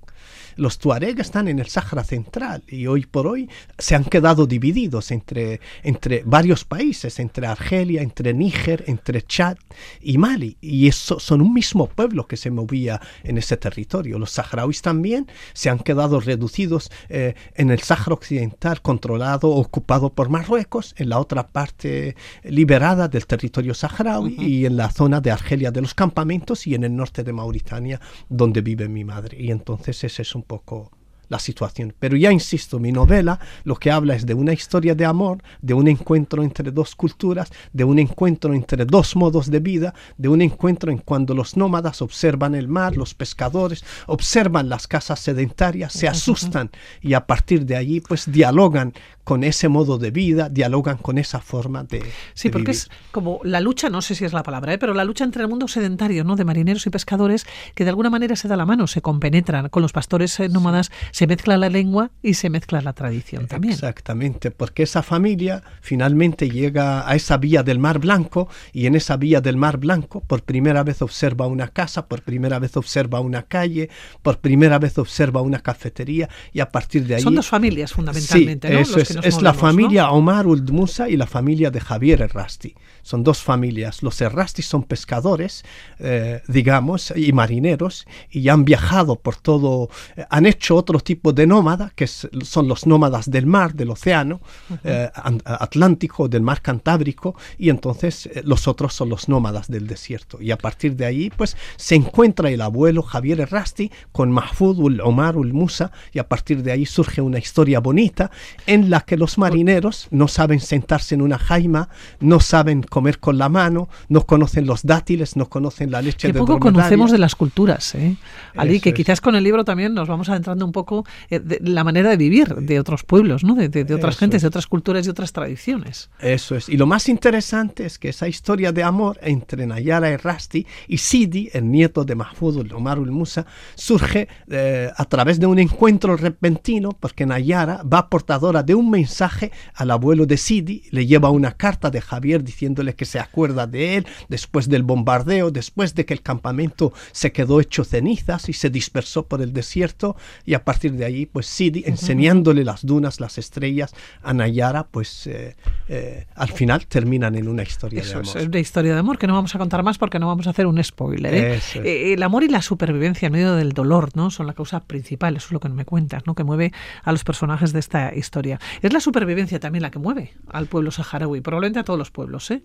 Los 0.57 0.79
tuareg 0.79 1.21
están 1.21 1.49
en 1.49 1.59
el 1.59 1.69
Sáhara 1.69 2.05
Central 2.05 2.63
y 2.69 2.87
hoy 2.87 3.07
por 3.07 3.27
hoy 3.27 3.49
se 3.79 3.95
han 3.95 4.05
quedado 4.05 4.47
divididos 4.47 5.11
entre, 5.11 5.61
entre 5.83 6.23
varios 6.25 6.65
países, 6.65 7.19
entre 7.19 7.47
Argelia, 7.47 8.03
entre 8.03 8.33
Níger, 8.35 8.85
entre 8.87 9.23
Chad 9.23 9.57
y 10.01 10.19
Mali. 10.19 10.57
Y 10.61 10.89
eso 10.89 11.19
son 11.19 11.41
un 11.41 11.53
mismo 11.53 11.87
pueblo 11.89 12.27
que 12.27 12.37
se 12.37 12.51
movía 12.51 13.01
en 13.23 13.39
ese 13.39 13.57
territorio. 13.57 14.19
Los 14.19 14.31
saharauis 14.33 14.83
también 14.83 15.27
se 15.53 15.71
han 15.71 15.79
quedado 15.79 16.21
reducidos 16.21 16.91
eh, 17.09 17.35
en 17.55 17.71
el 17.71 17.81
Sáhara 17.81 18.15
Occidental, 18.15 18.81
controlado, 18.83 19.51
ocupado 19.51 20.13
por 20.13 20.29
Marruecos, 20.29 20.95
en 20.97 21.09
la 21.09 21.19
otra 21.19 21.49
parte 21.49 22.17
liberada 22.45 23.09
del 23.09 23.27
territorio 23.27 23.75
saharaui 23.75 24.37
y 24.39 24.67
en 24.67 24.77
la 24.77 24.91
zona 24.91 25.21
de 25.21 25.31
Argelia 25.31 25.71
de 25.71 25.81
los 25.81 25.95
campamentos 25.95 26.67
y 26.67 26.75
en 26.75 26.85
el 26.85 26.95
norte 26.95 27.23
de 27.23 27.33
Mauritania, 27.33 28.01
donde 28.29 28.61
vive 28.61 28.89
mi 28.89 29.05
madre. 29.05 29.37
Y 29.41 29.51
entonces 29.51 30.03
ese 30.05 30.23
es 30.23 30.35
un 30.35 30.43
poco 30.45 30.91
la 31.29 31.39
situación. 31.39 31.95
Pero 31.99 32.17
ya 32.17 32.31
insisto, 32.33 32.79
mi 32.79 32.93
novela 32.93 33.39
lo 33.65 33.77
que 33.77 33.91
habla 33.91 34.15
es 34.15 34.27
de 34.27 34.35
una 34.35 34.53
historia 34.53 34.95
de 34.95 35.05
amor, 35.05 35.43
de 35.63 35.75
un 35.75 35.89
encuentro 35.89 36.43
entre 36.43 36.71
dos 36.71 36.95
culturas, 36.95 37.51
de 37.73 37.85
un 37.85 37.99
encuentro 37.99 38.55
entre 38.55 38.85
dos 38.85 39.17
modos 39.17 39.51
de 39.51 39.61
vida, 39.61 39.95
de 40.17 40.29
un 40.29 40.43
encuentro 40.43 40.91
en 40.91 40.99
cuando 40.99 41.35
los 41.35 41.57
nómadas 41.57 42.03
observan 42.03 42.55
el 42.55 42.69
mar, 42.69 42.97
los 42.97 43.15
pescadores 43.15 43.85
observan 44.07 44.69
las 44.69 44.87
casas 44.87 45.21
sedentarias, 45.21 45.93
se 45.93 46.09
asustan 46.09 46.71
y 47.01 47.15
a 47.15 47.27
partir 47.27 47.65
de 47.67 47.77
allí 47.77 48.01
pues 48.01 48.31
dialogan 48.31 48.93
con 49.25 49.43
ese 49.43 49.69
modo 49.69 49.99
de 49.99 50.11
vida, 50.11 50.49
dialogan 50.49 50.99
con 50.99 51.19
esa 51.19 51.41
forma 51.41 51.83
de... 51.85 52.03
Sí, 52.35 52.51
porque 52.51 52.73
vivir. 52.73 52.77
es 52.77 52.91
como 53.11 53.41
la 53.43 53.61
lucha, 53.61 53.89
no 53.89 54.03
sé 54.03 54.15
si 54.15 54.25
es 54.25 54.33
la 54.33 54.43
palabra, 54.43 54.75
¿eh? 54.75 54.79
pero 54.79 54.95
la 54.95 55.05
lucha 55.05 55.25
entre 55.25 55.43
el 55.43 55.49
mundo 55.49 55.67
sedentario, 55.67 56.25
¿no? 56.25 56.37
De 56.37 56.45
marineros 56.45 56.87
y 56.87 56.91
pescadores, 56.91 57.47
que 57.75 57.85
de 57.85 57.91
alguna 57.91 58.11
manera 58.11 58.37
se 58.37 58.49
da 58.49 58.57
la 58.57 58.67
mano, 58.67 58.87
se 58.87 59.01
compenetran. 59.01 59.69
Con 59.71 59.83
los 59.83 59.93
pastores 59.93 60.39
eh, 60.41 60.49
nómadas 60.49 60.91
se 61.11 61.27
mezcla 61.27 61.57
la 61.57 61.71
lengua 61.71 62.11
y 62.23 62.35
se 62.35 62.51
mezcla 62.51 62.81
la 62.83 62.93
tradición 62.93 63.47
también. 63.47 63.75
Exactamente, 63.75 64.51
porque 64.51 64.83
esa 64.83 65.03
familia 65.03 65.63
finalmente 65.81 66.51
llega 66.51 67.09
a 67.09 67.15
esa 67.15 67.39
vía 67.39 67.63
del 67.63 67.79
Mar 67.79 67.99
Blanco 67.99 68.49
y 68.73 68.87
en 68.87 68.95
esa 68.95 69.17
vía 69.17 69.41
del 69.41 69.57
Mar 69.57 69.79
Blanco 69.79 70.21
por 70.21 70.43
primera 70.43 70.85
vez 70.85 71.01
observa 71.03 71.47
una 71.47 71.69
casa, 71.69 72.07
por 72.07 72.23
primera 72.23 72.59
vez 72.59 72.77
observa 72.77 73.21
una 73.21 73.43
calle, 73.43 73.89
por 74.23 74.39
primera 74.39 74.79
vez 74.79 74.99
observa 74.99 75.41
una 75.41 75.61
cafetería 75.61 76.29
y 76.53 76.61
a 76.61 76.69
partir 76.69 77.07
de 77.07 77.17
ahí... 77.17 77.23
Son 77.23 77.35
dos 77.35 77.49
familias 77.49 77.93
fundamentalmente, 77.93 78.69
sí, 78.69 78.75
¿no? 78.75 78.81
Eso 78.81 78.99
Los 78.99 79.11
es, 79.11 79.14
es 79.23 79.43
la 79.43 79.55
familia 79.55 80.11
Omar 80.11 80.47
Uld 80.47 80.71
Musa 80.71 81.09
y 81.09 81.17
la 81.17 81.27
familia 81.27 81.71
de 81.71 81.81
Javier 81.81 82.23
Errasti. 82.23 82.75
Son 83.05 83.23
dos 83.23 83.39
familias. 83.43 84.03
Los 84.03 84.21
Errasti 84.21 84.63
son 84.63 84.83
pescadores, 84.83 85.63
eh, 86.01 86.41
digamos, 86.49 87.13
y 87.15 87.33
marineros, 87.33 88.07
y 88.31 88.49
han 88.49 88.65
viajado 88.65 89.15
por 89.17 89.37
todo, 89.37 89.91
eh, 90.17 90.25
han 90.31 90.47
hecho 90.47 90.75
otro 90.75 90.99
tipo 90.99 91.33
de 91.33 91.47
nómada, 91.47 91.93
que 91.95 92.05
es- 92.05 92.29
son 92.43 92.67
los 92.67 92.87
nómadas 92.87 93.31
del 93.31 93.47
mar, 93.47 93.75
del 93.75 93.91
océano 93.91 94.41
eh, 94.83 95.09
Atlántico, 95.45 96.29
del 96.29 96.43
mar 96.43 96.61
Cantábrico, 96.63 97.37
y 97.59 97.69
entonces 97.69 98.29
los 98.43 98.67
otros 98.67 98.95
son 98.95 99.09
los 99.11 99.29
nómadas 99.29 99.69
del 99.69 99.87
desierto. 99.87 100.41
Y 100.41 100.51
a 100.51 100.57
partir 100.59 100.97
de 100.97 101.05
ahí, 101.05 101.31
pues, 101.37 101.57
se 101.77 101.95
encuentra 101.95 102.51
el 102.51 102.61
abuelo 102.63 103.03
Javier 103.03 103.41
Errasti 103.41 103.91
con 104.13 104.33
Mahfoud 104.33 104.79
ul 104.79 105.01
Omar 105.01 105.37
ul 105.37 105.53
Musa, 105.53 105.93
y 106.13 106.19
a 106.19 106.29
partir 106.29 106.63
de 106.63 106.73
ahí 106.73 106.87
surge 106.87 107.21
una 107.21 107.39
historia 107.39 107.81
bonita 107.81 108.31
en 108.67 108.89
la 108.91 109.03
que 109.03 109.17
los 109.19 109.37
marineros 109.39 110.09
no 110.11 110.27
saben 110.29 110.61
sentarse 110.61 111.15
en 111.15 111.21
una 111.23 111.39
jaima, 111.39 111.89
no 112.21 112.41
saben 112.41 112.83
comer 112.95 113.19
con 113.19 113.39
la 113.39 113.49
mano, 113.49 113.89
no 114.09 114.21
conocen 114.25 114.67
los 114.67 114.81
dátiles, 114.85 115.35
no 115.37 115.47
conocen 115.49 115.91
la 115.91 116.01
leche 116.01 116.29
de 116.29 116.39
poco 116.39 116.61
conocemos 116.61 117.11
de 117.11 117.19
las 117.19 117.35
culturas, 117.35 117.95
¿eh? 117.97 118.15
Ali, 118.55 118.75
Eso 118.77 118.83
que 118.85 118.89
es. 118.91 118.95
quizás 118.95 119.21
con 119.21 119.35
el 119.35 119.43
libro 119.43 119.65
también 119.65 119.95
nos 119.95 120.07
vamos 120.07 120.29
adentrando 120.29 120.65
un 120.65 120.71
poco 120.71 121.05
eh, 121.29 121.41
de 121.41 121.59
la 121.61 121.83
manera 121.83 122.09
de 122.11 122.17
vivir 122.17 122.55
de 122.55 122.79
otros 122.79 123.03
pueblos, 123.03 123.43
¿no? 123.43 123.57
De, 123.57 123.69
de- 123.69 123.83
de 123.85 123.95
otras 123.95 124.15
Eso 124.15 124.21
gentes, 124.21 124.37
es. 124.39 124.43
de 124.43 124.49
otras 124.49 124.67
culturas 124.69 125.05
y 125.07 125.11
otras 125.11 125.33
tradiciones. 125.33 126.09
Eso 126.21 126.55
es. 126.55 126.69
Y 126.69 126.77
lo 126.77 126.87
más 126.87 127.09
interesante 127.09 127.85
es 127.85 127.99
que 127.99 128.11
esa 128.11 128.29
historia 128.29 128.71
de 128.71 128.83
amor 128.85 129.19
entre 129.23 129.67
Nayara 129.67 130.11
y 130.13 130.17
Rasti 130.17 130.67
y 130.87 130.99
Sidi, 130.99 131.51
el 131.53 131.69
nieto 131.71 132.05
de 132.05 132.15
Mahfoud 132.15 132.71
Omar 132.73 133.01
Musa, 133.01 133.45
surge 133.75 134.29
eh, 134.49 134.89
a 134.97 135.05
través 135.07 135.41
de 135.41 135.47
un 135.47 135.59
encuentro 135.59 136.17
repentino 136.17 136.91
porque 137.01 137.27
Nayara 137.27 137.83
va 137.83 138.09
portadora 138.09 138.63
de 138.63 138.75
un 138.77 138.89
mensaje 138.91 139.51
al 139.75 139.91
abuelo 139.91 140.27
de 140.27 140.37
Sidi, 140.37 140.85
le 140.91 141.07
lleva 141.07 141.31
una 141.31 141.53
carta 141.53 141.91
de 141.91 142.01
Javier 142.01 142.45
diciéndole 142.85 142.95
que 142.95 143.05
se 143.05 143.19
acuerda 143.19 143.67
de 143.67 143.97
él 143.97 144.07
después 144.29 144.69
del 144.69 144.83
bombardeo, 144.83 145.51
después 145.51 145.95
de 145.95 146.05
que 146.05 146.15
el 146.15 146.23
campamento 146.23 146.93
se 147.13 147.33
quedó 147.33 147.61
hecho 147.61 147.85
cenizas 147.85 148.49
y 148.49 148.53
se 148.53 148.71
dispersó 148.71 149.27
por 149.27 149.41
el 149.43 149.53
desierto 149.53 150.17
y 150.45 150.55
a 150.55 150.65
partir 150.65 150.93
de 150.93 151.05
ahí 151.05 151.27
pues 151.27 151.47
Sidi 151.47 151.85
enseñándole 151.87 152.65
las 152.65 152.85
dunas, 152.85 153.21
las 153.21 153.39
estrellas 153.39 153.95
a 154.23 154.33
Nayara 154.35 154.85
pues 154.85 155.27
eh, 155.27 155.57
eh, 155.89 156.27
al 156.35 156.49
final 156.49 156.87
terminan 156.87 157.35
en 157.35 157.49
una 157.49 157.63
historia 157.63 158.03
Eso 158.03 158.19
de 158.19 158.25
es 158.25 158.37
amor. 158.37 158.49
una 158.49 158.59
historia 158.59 158.93
de 158.93 158.99
amor 158.99 159.19
que 159.19 159.27
no 159.27 159.35
vamos 159.35 159.55
a 159.55 159.59
contar 159.59 159.83
más 159.83 159.99
porque 159.99 160.19
no 160.19 160.27
vamos 160.27 160.47
a 160.47 160.51
hacer 160.51 160.67
un 160.67 160.83
spoiler. 160.83 161.35
¿eh? 161.35 161.55
Es. 161.57 161.77
Eh, 161.77 162.13
el 162.15 162.23
amor 162.23 162.45
y 162.45 162.49
la 162.49 162.63
supervivencia 162.63 163.27
en 163.27 163.33
medio 163.33 163.55
del 163.55 163.73
dolor, 163.73 164.11
¿no? 164.15 164.31
Son 164.31 164.47
la 164.47 164.55
causa 164.55 164.81
principal. 164.85 165.37
Eso 165.37 165.47
es 165.47 165.53
lo 165.53 165.61
que 165.61 165.69
me 165.69 165.85
cuentas, 165.85 166.27
¿no? 166.27 166.35
Que 166.35 166.45
mueve 166.45 166.73
a 167.03 167.13
los 167.13 167.25
personajes 167.25 167.73
de 167.73 167.81
esta 167.81 168.15
historia. 168.15 168.61
Es 168.83 168.93
la 168.93 169.01
supervivencia 169.01 169.59
también 169.61 169.83
la 169.83 169.91
que 169.91 169.99
mueve 169.99 170.35
al 170.49 170.67
pueblo 170.67 170.91
saharaui, 170.91 171.41
probablemente 171.41 171.81
a 171.81 171.85
todos 171.85 171.99
los 171.99 172.11
pueblos, 172.11 172.51
¿eh? 172.51 172.63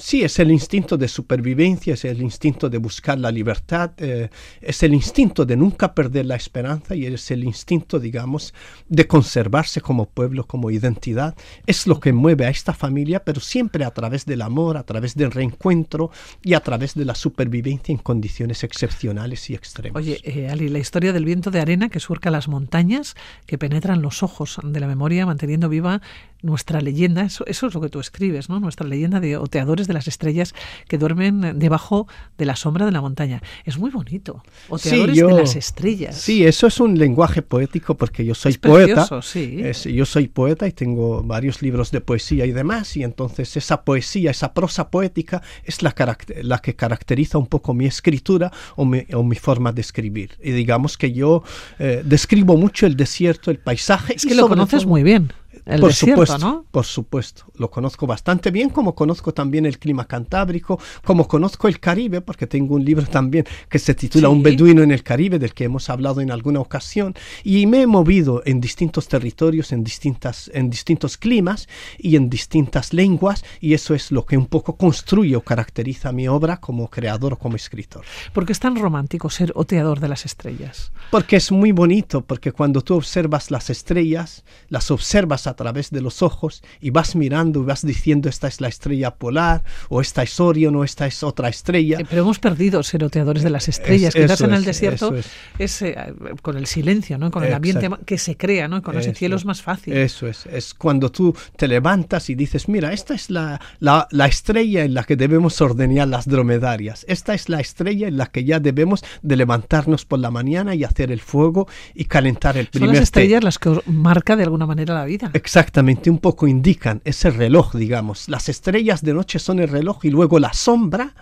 Sí, 0.00 0.22
es 0.22 0.38
el 0.38 0.52
instinto 0.52 0.96
de 0.96 1.08
supervivencia, 1.08 1.94
es 1.94 2.04
el 2.04 2.22
instinto 2.22 2.70
de 2.70 2.78
buscar 2.78 3.18
la 3.18 3.32
libertad, 3.32 3.90
eh, 3.98 4.30
es 4.60 4.84
el 4.84 4.94
instinto 4.94 5.44
de 5.44 5.56
nunca 5.56 5.92
perder 5.92 6.26
la 6.26 6.36
esperanza 6.36 6.94
y 6.94 7.04
es 7.04 7.32
el 7.32 7.42
instinto, 7.42 7.98
digamos, 7.98 8.54
de 8.88 9.08
conservarse 9.08 9.80
como 9.80 10.06
pueblo, 10.06 10.46
como 10.46 10.70
identidad. 10.70 11.34
Es 11.66 11.88
lo 11.88 11.98
que 11.98 12.12
mueve 12.12 12.46
a 12.46 12.50
esta 12.50 12.74
familia, 12.74 13.24
pero 13.24 13.40
siempre 13.40 13.84
a 13.84 13.90
través 13.90 14.24
del 14.24 14.42
amor, 14.42 14.76
a 14.76 14.84
través 14.84 15.16
del 15.16 15.32
reencuentro 15.32 16.12
y 16.44 16.54
a 16.54 16.60
través 16.60 16.94
de 16.94 17.04
la 17.04 17.16
supervivencia 17.16 17.92
en 17.92 17.98
condiciones 17.98 18.62
excepcionales 18.62 19.50
y 19.50 19.54
extremas. 19.54 20.00
Oye, 20.00 20.20
eh, 20.22 20.48
Ali, 20.48 20.68
la 20.68 20.78
historia 20.78 21.12
del 21.12 21.24
viento 21.24 21.50
de 21.50 21.58
arena 21.58 21.88
que 21.88 21.98
surca 21.98 22.30
las 22.30 22.46
montañas, 22.46 23.16
que 23.46 23.58
penetran 23.58 24.00
los 24.00 24.22
ojos 24.22 24.60
de 24.62 24.78
la 24.78 24.86
memoria, 24.86 25.26
manteniendo 25.26 25.68
viva 25.68 26.02
nuestra 26.40 26.80
leyenda, 26.80 27.22
eso, 27.22 27.44
eso 27.46 27.66
es 27.66 27.74
lo 27.74 27.80
que 27.80 27.88
tú 27.88 27.98
escribes, 27.98 28.48
¿no? 28.48 28.60
Nuestra 28.60 28.86
leyenda 28.86 29.18
de 29.18 29.36
oteadores 29.36 29.87
de 29.88 29.94
las 29.94 30.06
estrellas 30.06 30.54
que 30.86 30.98
duermen 30.98 31.58
debajo 31.58 32.06
de 32.36 32.44
la 32.44 32.54
sombra 32.54 32.86
de 32.86 32.92
la 32.92 33.00
montaña. 33.00 33.42
Es 33.64 33.78
muy 33.78 33.90
bonito. 33.90 34.42
Oteadores 34.68 35.16
yo- 35.16 35.26
de 35.28 35.34
las 35.42 35.56
estrellas. 35.56 36.14
Sí, 36.16 36.44
eso 36.44 36.66
es 36.68 36.78
un 36.78 36.96
lenguaje 36.98 37.42
poético 37.42 37.96
porque 37.96 38.24
yo 38.24 38.34
soy 38.36 38.52
Es 38.52 38.58
poeta. 38.58 39.08
sí. 39.22 39.60
Es- 39.64 39.84
yo 39.84 40.04
soy 40.06 40.28
poeta 40.28 40.66
y 40.68 40.72
tengo 40.72 41.22
varios 41.24 41.62
libros 41.62 41.90
de 41.90 42.00
poesía 42.00 42.46
y 42.46 42.52
demás, 42.52 42.96
y 42.96 43.02
entonces 43.02 43.56
esa 43.56 43.82
poesía, 43.82 44.30
esa 44.30 44.52
prosa 44.54 44.90
poética 44.90 45.42
es 45.64 45.82
la, 45.82 45.94
la 46.42 46.58
que 46.58 46.76
caracteriza 46.76 47.38
un 47.38 47.46
poco 47.46 47.74
mi 47.74 47.86
escritura 47.86 48.52
o 48.76 48.84
mi, 48.84 49.04
o 49.14 49.22
mi 49.24 49.36
forma 49.36 49.72
de 49.72 49.80
escribir. 49.80 50.32
Y 50.42 50.50
digamos 50.52 50.96
que 50.98 51.12
yo 51.12 51.42
eh, 51.78 52.02
describo 52.04 52.56
mucho 52.56 52.86
el 52.86 52.96
desierto, 52.96 53.50
el 53.50 53.58
paisaje. 53.58 54.14
Es 54.16 54.26
que 54.26 54.34
lo 54.34 54.48
conoces 54.48 54.80
todo- 54.82 54.90
muy 54.90 55.02
bien. 55.02 55.32
El 55.68 55.80
por 55.80 55.90
desierto, 55.90 56.24
supuesto, 56.24 56.46
¿no? 56.46 56.64
por 56.70 56.84
supuesto, 56.86 57.44
lo 57.56 57.70
conozco 57.70 58.06
bastante 58.06 58.50
bien, 58.50 58.70
como 58.70 58.94
conozco 58.94 59.34
también 59.34 59.66
el 59.66 59.78
clima 59.78 60.06
cantábrico, 60.06 60.80
como 61.04 61.28
conozco 61.28 61.68
el 61.68 61.78
Caribe, 61.78 62.22
porque 62.22 62.46
tengo 62.46 62.74
un 62.74 62.82
libro 62.82 63.04
también 63.06 63.44
que 63.68 63.78
se 63.78 63.94
titula 63.94 64.28
Sí. 64.28 64.34
Un 64.34 64.42
beduino 64.42 64.82
en 64.82 64.92
el 64.92 65.02
Caribe, 65.02 65.38
del 65.38 65.52
que 65.52 65.64
hemos 65.64 65.90
hablado 65.90 66.22
en 66.22 66.30
alguna 66.30 66.60
ocasión, 66.60 67.14
y 67.44 67.66
me 67.66 67.82
he 67.82 67.86
movido 67.86 68.42
en 68.46 68.62
distintos 68.62 69.08
territorios, 69.08 69.70
en, 69.72 69.84
distintas, 69.84 70.50
en 70.54 70.70
distintos 70.70 71.18
climas 71.18 71.68
y 71.98 72.16
en 72.16 72.30
distintas 72.30 72.94
lenguas, 72.94 73.44
y 73.60 73.74
eso 73.74 73.94
es 73.94 74.10
lo 74.10 74.24
que 74.24 74.38
un 74.38 74.46
poco 74.46 74.76
construye 74.76 75.36
o 75.36 75.42
caracteriza 75.42 76.12
mi 76.12 76.28
obra 76.28 76.56
como 76.56 76.88
creador 76.88 77.34
o 77.34 77.38
como 77.38 77.56
escritor. 77.56 78.06
Porque 78.32 78.52
es 78.52 78.60
tan 78.60 78.74
romántico 78.76 79.28
ser 79.28 79.52
oteador 79.54 80.00
de 80.00 80.08
las 80.08 80.24
estrellas. 80.24 80.92
Porque 81.10 81.36
es 81.36 81.52
muy 81.52 81.72
bonito, 81.72 82.22
porque 82.22 82.52
cuando 82.52 82.80
tú 82.80 82.94
observas 82.94 83.50
las 83.50 83.68
estrellas, 83.68 84.44
las 84.70 84.90
observas 84.90 85.46
a 85.46 85.57
través 85.58 85.90
de 85.90 86.00
los 86.00 86.22
ojos 86.22 86.62
y 86.80 86.88
vas 86.90 87.14
mirando 87.16 87.60
y 87.60 87.64
vas 87.64 87.84
diciendo 87.84 88.28
esta 88.30 88.48
es 88.48 88.60
la 88.62 88.68
estrella 88.68 89.14
polar, 89.16 89.62
o 89.90 90.00
esta 90.00 90.22
es 90.22 90.40
Orion, 90.40 90.74
o 90.76 90.84
esta 90.84 91.06
es 91.06 91.22
otra 91.22 91.48
estrella. 91.50 91.98
Eh, 92.00 92.06
Pero 92.08 92.22
hemos 92.22 92.38
perdido 92.38 92.82
ser 92.82 93.04
oteadores 93.04 93.42
de 93.42 93.50
las 93.50 93.68
estrellas. 93.68 94.14
Es- 94.14 94.22
Quizás 94.22 94.40
en 94.40 94.52
el 94.54 94.60
es, 94.60 94.64
desierto 94.66 95.14
es, 95.58 95.82
eh, 95.82 95.96
con 96.42 96.56
el 96.56 96.66
silencio, 96.66 97.18
¿no? 97.18 97.30
con 97.30 97.44
el 97.44 97.52
ambiente 97.52 97.86
Exacto. 97.86 98.06
que 98.06 98.16
se 98.18 98.36
crea, 98.36 98.68
¿no? 98.68 98.82
con 98.82 98.96
ese 98.96 99.14
cielo 99.14 99.36
es. 99.36 99.44
más 99.44 99.60
fácil. 99.62 99.92
Eso 99.94 100.26
es, 100.26 100.46
es 100.46 100.72
cuando 100.74 101.10
tú 101.10 101.34
te 101.56 101.68
levantas 101.68 102.30
y 102.30 102.34
dices, 102.34 102.68
mira, 102.68 102.92
esta 102.92 103.14
es 103.14 103.28
la, 103.30 103.60
la, 103.80 104.06
la 104.10 104.26
estrella 104.26 104.84
en 104.84 104.94
la 104.94 105.04
que 105.04 105.16
debemos 105.16 105.60
ordeñar 105.60 106.08
las 106.08 106.26
dromedarias, 106.28 107.04
esta 107.08 107.34
es 107.34 107.48
la 107.48 107.60
estrella 107.60 108.06
en 108.08 108.16
la 108.16 108.26
que 108.26 108.44
ya 108.44 108.60
debemos 108.60 109.02
de 109.22 109.36
levantarnos 109.36 110.04
por 110.04 110.18
la 110.20 110.30
mañana 110.30 110.74
y 110.74 110.84
hacer 110.84 111.10
el 111.10 111.20
fuego 111.20 111.66
y 111.94 112.04
calentar 112.04 112.56
el 112.56 112.66
Son 112.66 112.70
primer 112.72 112.88
las 112.90 112.98
té". 112.98 113.02
estrellas 113.04 113.42
las 113.44 113.58
que 113.58 113.80
marca 113.86 114.36
de 114.36 114.44
alguna 114.44 114.66
manera 114.66 114.94
la 114.94 115.04
vida. 115.04 115.30
Exactamente, 115.48 116.10
un 116.10 116.18
poco 116.18 116.46
indican 116.46 117.00
ese 117.06 117.30
reloj, 117.30 117.74
digamos. 117.74 118.28
Las 118.28 118.50
estrellas 118.50 119.00
de 119.00 119.14
noche 119.14 119.38
son 119.38 119.60
el 119.60 119.68
reloj 119.68 120.04
y 120.04 120.10
luego 120.10 120.38
la 120.38 120.52
sombra 120.52 121.14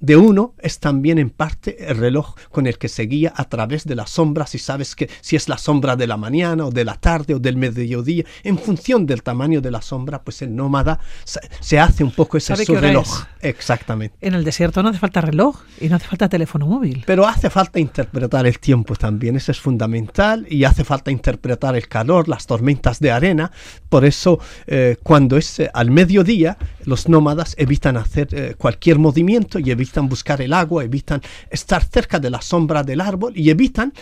de 0.00 0.16
uno 0.16 0.54
es 0.58 0.78
también 0.78 1.18
en 1.18 1.30
parte 1.30 1.90
el 1.90 1.96
reloj 1.96 2.34
con 2.50 2.66
el 2.66 2.78
que 2.78 2.88
se 2.88 3.02
guía 3.02 3.32
a 3.36 3.44
través 3.44 3.84
de 3.84 3.94
las 3.94 4.10
sombras 4.10 4.54
y 4.54 4.58
sabes 4.58 4.94
que 4.94 5.10
si 5.20 5.36
es 5.36 5.48
la 5.48 5.58
sombra 5.58 5.96
de 5.96 6.06
la 6.06 6.16
mañana 6.16 6.66
o 6.66 6.70
de 6.70 6.84
la 6.84 6.94
tarde 6.94 7.34
o 7.34 7.38
del 7.38 7.56
mediodía, 7.56 8.24
en 8.44 8.58
función 8.58 9.06
del 9.06 9.22
tamaño 9.22 9.60
de 9.60 9.70
la 9.70 9.82
sombra, 9.82 10.22
pues 10.22 10.42
el 10.42 10.54
nómada 10.54 11.00
se 11.24 11.78
hace 11.78 12.04
un 12.04 12.12
poco 12.12 12.36
ese 12.36 12.56
su 12.64 12.74
reloj. 12.74 13.24
Exactamente. 13.40 14.16
En 14.20 14.34
el 14.34 14.44
desierto 14.44 14.82
no 14.82 14.90
hace 14.90 14.98
falta 14.98 15.20
reloj 15.20 15.60
y 15.80 15.88
no 15.88 15.96
hace 15.96 16.06
falta 16.06 16.28
teléfono 16.28 16.66
móvil. 16.66 17.04
Pero 17.06 17.26
hace 17.26 17.50
falta 17.50 17.80
interpretar 17.80 18.46
el 18.46 18.58
tiempo 18.58 18.94
también, 18.94 19.36
eso 19.36 19.52
es 19.52 19.60
fundamental 19.60 20.46
y 20.48 20.64
hace 20.64 20.84
falta 20.84 21.10
interpretar 21.10 21.76
el 21.76 21.88
calor, 21.88 22.28
las 22.28 22.46
tormentas 22.46 23.00
de 23.00 23.10
arena. 23.10 23.50
Por 23.88 24.04
eso 24.04 24.38
eh, 24.66 24.96
cuando 25.02 25.36
es 25.36 25.60
eh, 25.60 25.70
al 25.72 25.90
mediodía, 25.90 26.58
los 26.84 27.08
nómadas 27.08 27.54
evitan 27.58 27.96
hacer 27.96 28.28
eh, 28.32 28.54
cualquier 28.56 28.98
movimiento 28.98 29.58
y 29.58 29.70
evitan 29.70 29.87
buscar 30.08 30.40
el 30.42 30.52
agua, 30.52 30.84
evitan 30.84 31.20
estar 31.50 31.84
cerca 31.84 32.18
de 32.18 32.30
la 32.30 32.42
sombra 32.42 32.82
del 32.82 33.00
árbol 33.00 33.32
y 33.36 33.50
evitan 33.50 33.92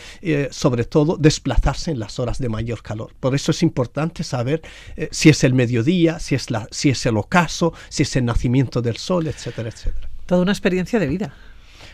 sobre 0.51 0.85
todo 0.85 1.17
desplazarse 1.17 1.91
en 1.91 1.99
las 1.99 2.19
horas 2.19 2.39
de 2.39 2.49
mayor 2.49 2.83
calor. 2.83 3.13
Por 3.21 3.35
eso 3.35 3.51
es 3.51 3.63
importante 3.63 4.25
saber 4.25 4.63
si 5.11 5.29
es 5.29 5.45
el 5.45 5.55
mediodía, 5.55 6.19
si 6.19 6.35
es, 6.35 6.51
la, 6.51 6.67
si 6.71 6.91
es 6.91 7.05
el 7.07 7.17
ocaso, 7.17 7.73
si 7.89 8.03
es 8.03 8.17
el 8.17 8.25
nacimiento 8.25 8.83
del 8.83 8.97
sol, 8.97 9.27
etcétera, 9.27 9.69
etcétera. 9.69 10.09
Toda 10.27 10.43
una 10.43 10.53
experiencia 10.53 10.99
de 10.99 11.07
vida. 11.07 11.35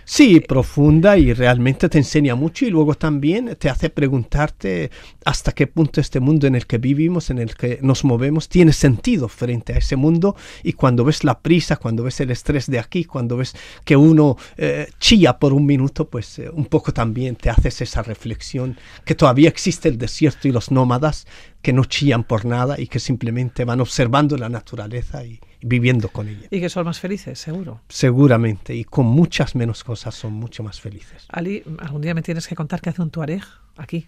Sí, 0.05 0.41
profunda 0.41 1.17
y 1.17 1.33
realmente 1.33 1.89
te 1.89 1.99
enseña 1.99 2.35
mucho 2.35 2.67
y 2.67 2.71
luego 2.71 2.95
también 2.95 3.57
te 3.57 3.71
hace 3.71 3.89
preguntarte 3.89 4.91
hasta 5.25 5.53
qué 5.53 5.67
punto 5.69 6.01
este 6.01 6.19
mundo 6.19 6.47
en 6.47 6.57
el 6.57 6.67
que 6.67 6.79
vivimos, 6.79 7.31
en 7.31 7.39
el 7.39 7.55
que 7.55 7.79
nos 7.83 8.05
movemos, 8.05 8.49
tiene 8.49 8.73
sentido 8.73 9.29
frente 9.29 9.73
a 9.73 9.79
ese 9.79 9.97
mundo. 9.97 10.35
Y 10.65 10.73
cuando 10.73 11.05
ves 11.05 11.23
la 11.23 11.41
prisa, 11.41 11.77
cuando 11.77 12.03
ves 12.03 12.21
el 12.21 12.31
estrés 12.31 12.67
de 12.67 12.81
aquí, 12.81 13.05
cuando 13.05 13.37
ves 13.37 13.55
que 13.85 13.97
uno 13.97 14.37
eh, 14.57 14.89
chilla 14.99 15.39
por 15.39 15.53
un 15.53 15.67
minuto, 15.67 16.09
pues 16.09 16.39
eh, 16.41 16.51
un 16.51 16.67
poco 16.67 16.93
también 16.93 17.37
te 17.37 17.51
haces 17.51 17.81
esa 17.81 18.03
reflexión 18.03 18.77
que 19.05 19.15
todavía 19.15 19.49
existe 19.49 19.89
el 19.89 19.99
desierto 19.99 20.49
y 20.49 20.53
los 20.53 20.71
nómadas 20.71 21.27
que 21.63 21.73
no 21.73 21.85
chillan 21.85 22.25
por 22.25 22.45
nada 22.45 22.81
y 22.81 22.89
que 22.89 22.99
simplemente 22.99 23.65
van 23.65 23.81
observando 23.81 24.37
la 24.37 24.49
naturaleza 24.49 25.25
y, 25.25 25.39
viviendo 25.63 26.09
con 26.09 26.29
ella. 26.29 26.49
Y 26.51 26.61
que 26.61 26.69
son 26.69 26.85
más 26.85 27.01
felices, 27.01 27.39
seguro. 27.39 27.81
Seguramente, 27.89 28.75
y 28.75 28.85
con 28.85 29.07
muchas 29.07 29.55
menos 29.55 29.85
cosas 29.85 30.15
son 30.15 30.33
mucho 30.33 30.63
más 30.63 30.81
felices. 30.81 31.27
Ali, 31.29 31.63
algún 31.79 32.03
día 32.03 32.15
me 32.15 32.23
tienes 32.23 32.47
que 32.47 32.55
contar 32.55 32.81
qué 32.81 32.91
hace 32.91 33.03
un 33.03 33.11
tuareg 33.11 33.43
aquí 33.77 34.07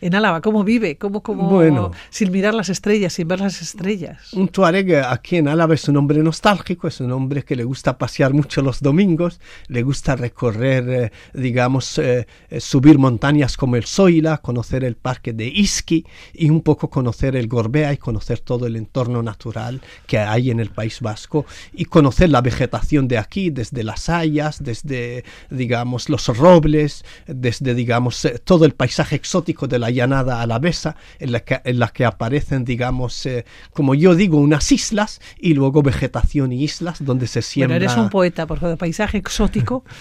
en 0.00 0.14
Álava? 0.14 0.40
¿Cómo 0.40 0.64
vive? 0.64 0.96
¿Cómo, 0.96 1.22
cómo 1.22 1.48
bueno, 1.48 1.90
sin 2.10 2.30
mirar 2.30 2.54
las 2.54 2.68
estrellas, 2.68 3.14
sin 3.14 3.28
ver 3.28 3.40
las 3.40 3.62
estrellas? 3.62 4.32
Un 4.32 4.48
tuareg 4.48 4.96
aquí 4.96 5.36
en 5.36 5.48
Álava 5.48 5.74
es 5.74 5.88
un 5.88 5.96
hombre 5.96 6.22
nostálgico, 6.22 6.88
es 6.88 7.00
un 7.00 7.12
hombre 7.12 7.44
que 7.44 7.56
le 7.56 7.64
gusta 7.64 7.96
pasear 7.98 8.32
mucho 8.32 8.62
los 8.62 8.80
domingos, 8.80 9.40
le 9.68 9.82
gusta 9.82 10.16
recorrer, 10.16 10.88
eh, 10.88 11.12
digamos, 11.34 11.98
eh, 11.98 12.26
eh, 12.50 12.60
subir 12.60 12.98
montañas 12.98 13.56
como 13.56 13.76
el 13.76 13.84
Soila, 13.84 14.38
conocer 14.38 14.84
el 14.84 14.96
parque 14.96 15.32
de 15.32 15.46
Iski 15.46 16.04
y 16.34 16.50
un 16.50 16.60
poco 16.60 16.90
conocer 16.90 17.36
el 17.36 17.48
Gorbea 17.48 17.92
y 17.92 17.96
conocer 17.96 18.40
todo 18.40 18.66
el 18.66 18.76
entorno 18.76 19.22
natural 19.22 19.80
que 20.06 20.18
hay 20.18 20.50
en 20.50 20.60
el 20.60 20.70
País 20.70 21.00
Vasco 21.00 21.46
y 21.72 21.86
conocer 21.86 22.30
la 22.30 22.40
vegetación 22.40 23.08
de 23.08 23.18
aquí, 23.18 23.50
desde 23.50 23.82
las 23.82 24.08
hayas, 24.08 24.62
desde, 24.62 25.24
digamos, 25.50 26.08
los 26.08 26.26
robles, 26.36 27.04
desde, 27.26 27.74
digamos, 27.74 28.26
todo 28.44 28.64
el 28.64 28.72
paisaje 28.72 29.16
exótico 29.16 29.66
de 29.66 29.78
la 29.78 29.90
la 29.96 30.06
llanada 30.06 30.42
alavesa, 30.42 30.96
en 31.18 31.32
la 31.32 31.40
que, 31.40 31.60
en 31.64 31.78
la 31.78 31.88
que 31.88 32.04
aparecen, 32.04 32.64
digamos, 32.64 33.26
eh, 33.26 33.44
como 33.72 33.94
yo 33.94 34.14
digo, 34.14 34.38
unas 34.38 34.70
islas 34.72 35.20
y 35.38 35.54
luego 35.54 35.82
vegetación 35.82 36.52
y 36.52 36.62
islas 36.62 37.04
donde 37.04 37.26
se 37.26 37.42
siembra... 37.42 37.78
Bueno, 37.78 37.92
eres 37.92 37.98
un 37.98 38.10
poeta, 38.10 38.46
porque 38.46 38.66
de 38.66 38.76
paisaje 38.76 39.18
exótico... 39.18 39.84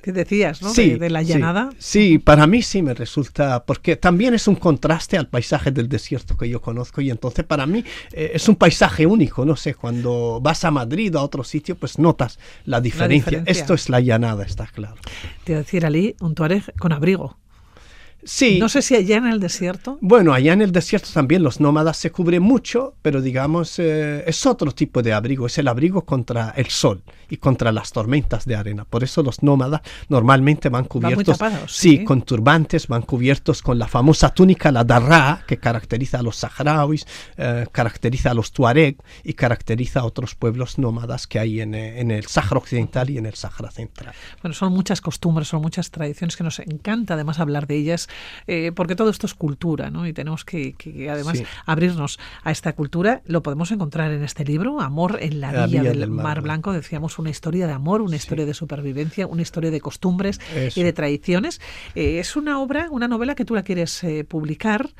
que 0.00 0.12
decías, 0.12 0.62
¿no? 0.62 0.72
Sí, 0.72 0.94
de, 0.94 1.10
la 1.10 1.22
llanada. 1.22 1.70
Sí, 1.78 2.18
para 2.18 2.46
mí 2.46 2.62
sí 2.62 2.82
me 2.82 2.94
resulta, 2.94 3.64
porque 3.64 3.96
también 3.96 4.34
es 4.34 4.48
un 4.48 4.56
contraste 4.56 5.18
al 5.18 5.28
paisaje 5.28 5.70
del 5.70 5.88
desierto 5.88 6.36
que 6.36 6.48
yo 6.48 6.60
conozco 6.60 7.00
y 7.00 7.10
entonces 7.10 7.44
para 7.44 7.66
mí 7.66 7.84
eh, 8.12 8.32
es 8.34 8.48
un 8.48 8.56
paisaje 8.56 9.06
único, 9.06 9.44
no 9.44 9.56
sé, 9.56 9.74
cuando 9.74 10.40
vas 10.42 10.64
a 10.64 10.70
Madrid 10.70 11.14
o 11.16 11.18
a 11.18 11.22
otro 11.22 11.44
sitio 11.44 11.76
pues 11.76 11.98
notas 11.98 12.38
la 12.64 12.80
diferencia. 12.80 13.42
Esto 13.46 13.74
es 13.74 13.88
la 13.88 14.00
llanada, 14.00 14.44
está 14.44 14.66
claro. 14.66 14.96
Te 15.44 15.54
decir, 15.54 15.84
Ali, 15.84 16.16
un 16.20 16.34
tuareg 16.34 16.74
con 16.78 16.92
abrigo. 16.92 17.36
Sí. 18.24 18.58
No 18.58 18.68
sé 18.68 18.82
si 18.82 18.94
allá 18.94 19.16
en 19.16 19.26
el 19.26 19.40
desierto. 19.40 19.98
Bueno, 20.00 20.32
allá 20.32 20.52
en 20.52 20.62
el 20.62 20.72
desierto 20.72 21.08
también 21.12 21.42
los 21.42 21.60
nómadas 21.60 21.96
se 21.96 22.10
cubren 22.10 22.42
mucho, 22.42 22.94
pero 23.02 23.22
digamos 23.22 23.78
eh, 23.78 24.24
es 24.26 24.46
otro 24.46 24.72
tipo 24.72 25.02
de 25.02 25.12
abrigo, 25.12 25.46
es 25.46 25.58
el 25.58 25.68
abrigo 25.68 26.04
contra 26.04 26.50
el 26.56 26.66
sol 26.66 27.02
y 27.28 27.36
contra 27.36 27.72
las 27.72 27.92
tormentas 27.92 28.44
de 28.44 28.56
arena. 28.56 28.84
Por 28.84 29.04
eso 29.04 29.22
los 29.22 29.42
nómadas 29.42 29.80
normalmente 30.08 30.68
van 30.68 30.84
cubiertos, 30.84 31.38
sí, 31.68 32.04
con 32.04 32.22
turbantes, 32.22 32.88
van 32.88 33.02
cubiertos 33.02 33.62
con 33.62 33.78
la 33.78 33.88
famosa 33.88 34.34
túnica, 34.34 34.70
la 34.72 34.84
darra, 34.84 35.44
que 35.46 35.58
caracteriza 35.58 36.18
a 36.18 36.22
los 36.22 36.36
saharauis, 36.36 37.06
eh, 37.36 37.66
caracteriza 37.70 38.32
a 38.32 38.34
los 38.34 38.52
tuareg 38.52 38.96
y 39.24 39.34
caracteriza 39.34 40.00
a 40.00 40.04
otros 40.04 40.34
pueblos 40.34 40.78
nómadas 40.78 41.26
que 41.26 41.38
hay 41.38 41.60
en, 41.60 41.74
eh, 41.74 42.00
en 42.00 42.10
el 42.10 42.26
Sáhara 42.26 42.58
Occidental 42.58 43.10
y 43.10 43.18
en 43.18 43.26
el 43.26 43.34
Sáhara 43.34 43.70
Central. 43.70 44.14
Bueno, 44.42 44.54
son 44.54 44.72
muchas 44.72 45.00
costumbres, 45.00 45.48
son 45.48 45.62
muchas 45.62 45.90
tradiciones 45.90 46.36
que 46.36 46.44
nos 46.44 46.58
encanta 46.58 47.14
además 47.14 47.38
hablar 47.38 47.66
de 47.66 47.76
ellas 47.76 48.08
eh, 48.46 48.72
porque 48.74 48.96
todo 48.96 49.10
esto 49.10 49.26
es 49.26 49.34
cultura, 49.34 49.90
¿no? 49.90 50.06
Y 50.06 50.12
tenemos 50.12 50.44
que, 50.44 50.74
además 51.10 51.42
abrirnos 51.66 52.18
a 52.42 52.50
esta 52.50 52.74
cultura. 52.74 53.22
Lo 53.26 53.42
podemos 53.42 53.70
encontrar 53.70 54.12
en 54.12 54.22
este 54.22 54.44
libro, 54.44 54.80
Amor 54.80 55.18
en 55.20 55.40
la, 55.40 55.66
Villa, 55.66 55.82
del, 55.82 56.10
Mar, 56.10 56.42
Blanco. 56.42 56.72
Decíamos 56.72 57.18
una 57.18 57.30
historia 57.30 57.66
de 57.66 57.72
amor, 57.72 58.02
una 58.02 58.16
historia 58.16 58.46
de 58.46 58.54
supervivencia, 58.54 59.26
una 59.26 59.42
historia 59.42 59.70
de 59.70 59.80
costumbres 59.80 60.40
y 60.74 60.82
de 60.82 60.92
tradiciones. 60.92 61.60
Eh, 61.94 62.18
es 62.18 62.36
una 62.36 62.60
obra, 62.60 62.88
una 62.90 63.08
novela 63.08 63.34
que 63.34 63.44
tú 63.44 63.54
la 63.54 63.62
quieres 63.62 64.02
eh, 64.04 64.24
publicar 64.24 64.90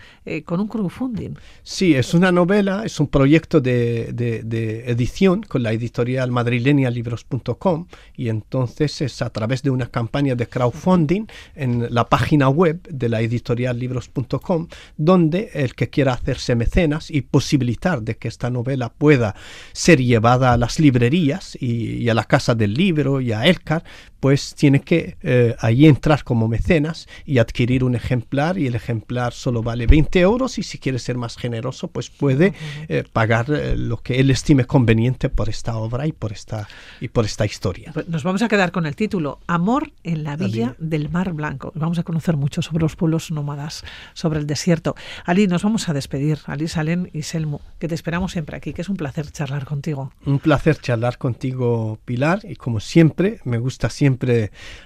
con 0.45 0.61
un 0.61 0.69
crowdfunding. 0.69 1.35
Sí, 1.63 1.95
es 1.95 2.15
una 2.15 2.31
novela, 2.33 2.85
es 2.85 3.01
un 3.01 3.09
proyecto 3.09 3.61
de, 3.61 4.13
de 4.13 4.91
edición 4.91 5.43
con 5.43 5.63
la 5.63 5.73
editorial 5.73 6.31
madrileña 6.31 6.91
libros.com 6.91 7.87
y 8.17 8.29
entonces 8.29 9.01
es 9.01 9.23
a 9.23 9.31
través 9.31 9.63
de 9.63 9.71
una 9.71 9.87
campaña 9.87 10.35
de 10.35 10.47
crowdfunding 10.47 11.27
en 11.55 11.93
la 11.93 12.09
página 12.09 12.49
web 12.49 12.81
de 13.01 13.09
la 13.09 13.21
editorial 13.21 13.77
libros.com, 13.77 14.69
donde 14.97 15.51
el 15.55 15.75
que 15.75 15.91
quiera 15.91 16.13
hacerse 16.13 16.55
mecenas 16.55 17.11
y 17.11 17.23
posibilitar 17.23 18.03
de 18.03 18.17
que 18.17 18.29
esta 18.29 18.51
novela 18.51 18.91
pueda 18.91 19.35
ser 19.73 20.01
llevada 20.01 20.53
a 20.53 20.57
las 20.57 20.79
librerías 20.79 21.59
y, 21.61 22.09
a 22.09 22.15
la 22.15 22.25
casa 22.25 22.55
del 22.55 22.75
libro 22.75 23.21
y 23.21 23.33
a 23.33 23.47
Elcar, 23.47 23.83
pues 24.21 24.55
tiene 24.55 24.81
que 24.81 25.17
eh, 25.23 25.57
ahí 25.59 25.87
entrar 25.87 26.23
como 26.25 26.47
mecenas 26.47 27.09
y 27.25 27.39
adquirir 27.39 27.83
un 27.83 27.95
ejemplar 27.95 28.59
y 28.59 28.67
el 28.67 28.75
ejemplar 28.75 29.33
solo 29.33 29.63
vale 29.63 29.87
20 29.87 30.21
euros 30.21 30.59
y 30.59 30.63
si 30.63 30.79
quiere 30.79 30.99
ser 30.99 31.17
más 31.17 31.37
generoso 31.37 31.89
pues 31.89 32.11
puede 32.11 32.53
eh, 32.89 33.05
pagar 33.11 33.51
eh, 33.51 33.77
lo 33.77 33.97
que 33.97 34.21
él 34.21 34.31
estime 34.31 34.67
conveniente 34.67 35.31
por 35.31 35.49
esta 35.49 35.77
obra 35.77 36.07
y 36.07 36.13
por 36.13 36.33
esta, 36.33 36.69
y 37.01 37.09
por 37.09 37.25
esta 37.25 37.47
historia. 37.47 37.91
Pues 37.93 38.09
nos 38.09 38.23
vamos 38.23 38.43
a 38.43 38.49
quedar 38.49 38.73
con 38.73 38.87
el 38.87 38.95
título 38.95 39.39
Amor 39.47 39.91
en 40.05 40.23
la 40.23 40.37
Villa 40.37 40.77
del 40.79 41.09
Mar 41.09 41.33
Blanco. 41.33 41.73
Vamos 41.75 41.99
a 41.99 42.03
conocer 42.03 42.37
mucho 42.37 42.61
sobre 42.61 42.83
los 42.83 42.97
pueblos 42.97 43.31
nómadas, 43.31 43.85
sobre 44.13 44.39
el 44.39 44.47
desierto. 44.47 44.95
Ali, 45.25 45.47
nos 45.47 45.63
vamos 45.63 45.89
a 45.89 45.95
despedir. 45.95 46.39
Ali 46.45 46.69
Salen 46.69 47.11
y 47.13 47.23
Selmo, 47.23 47.63
que 47.79 47.89
te 47.89 47.95
esperamos 47.95 48.33
siempre 48.33 48.57
aquí, 48.57 48.75
que 48.75 48.83
es 48.83 48.89
un 48.89 48.97
placer 48.97 49.31
charlar 49.31 49.65
contigo. 49.65 50.13
Un 50.27 50.39
placer 50.39 50.79
charlar 50.79 51.17
contigo, 51.17 51.99
Pilar, 52.05 52.41
y 52.45 52.57
como 52.57 52.81
siempre, 52.81 53.41
me 53.45 53.59
gusta 53.59 53.89
siempre 53.89 54.10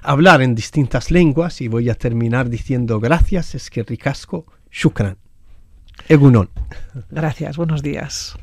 hablar 0.03 0.43
en 0.43 0.55
distintas 0.55 1.11
lenguas 1.11 1.61
y 1.61 1.69
voy 1.69 1.91
a 1.91 1.95
terminar 1.95 2.49
diciendo 2.49 3.01
gracias, 3.01 3.55
es 3.55 3.71
que 3.71 3.83
ricasco, 3.83 4.47
shukran. 4.71 5.17
Egunon. 6.09 6.51
Gracias, 7.11 7.57
buenos 7.57 7.83
días. 7.83 8.37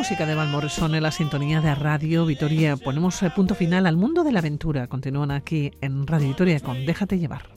Música 0.00 0.24
de 0.24 0.34
Van 0.34 0.50
Morrison 0.50 0.94
en 0.94 1.02
la 1.02 1.10
sintonía 1.10 1.60
de 1.60 1.74
Radio 1.74 2.24
Vitoria. 2.24 2.78
Ponemos 2.78 3.22
eh, 3.22 3.28
punto 3.28 3.54
final 3.54 3.84
al 3.84 3.98
mundo 3.98 4.24
de 4.24 4.32
la 4.32 4.38
aventura. 4.38 4.86
Continúan 4.86 5.30
aquí 5.30 5.72
en 5.82 6.06
Radio 6.06 6.28
Vitoria 6.28 6.58
con 6.60 6.86
Déjate 6.86 7.18
llevar. 7.18 7.50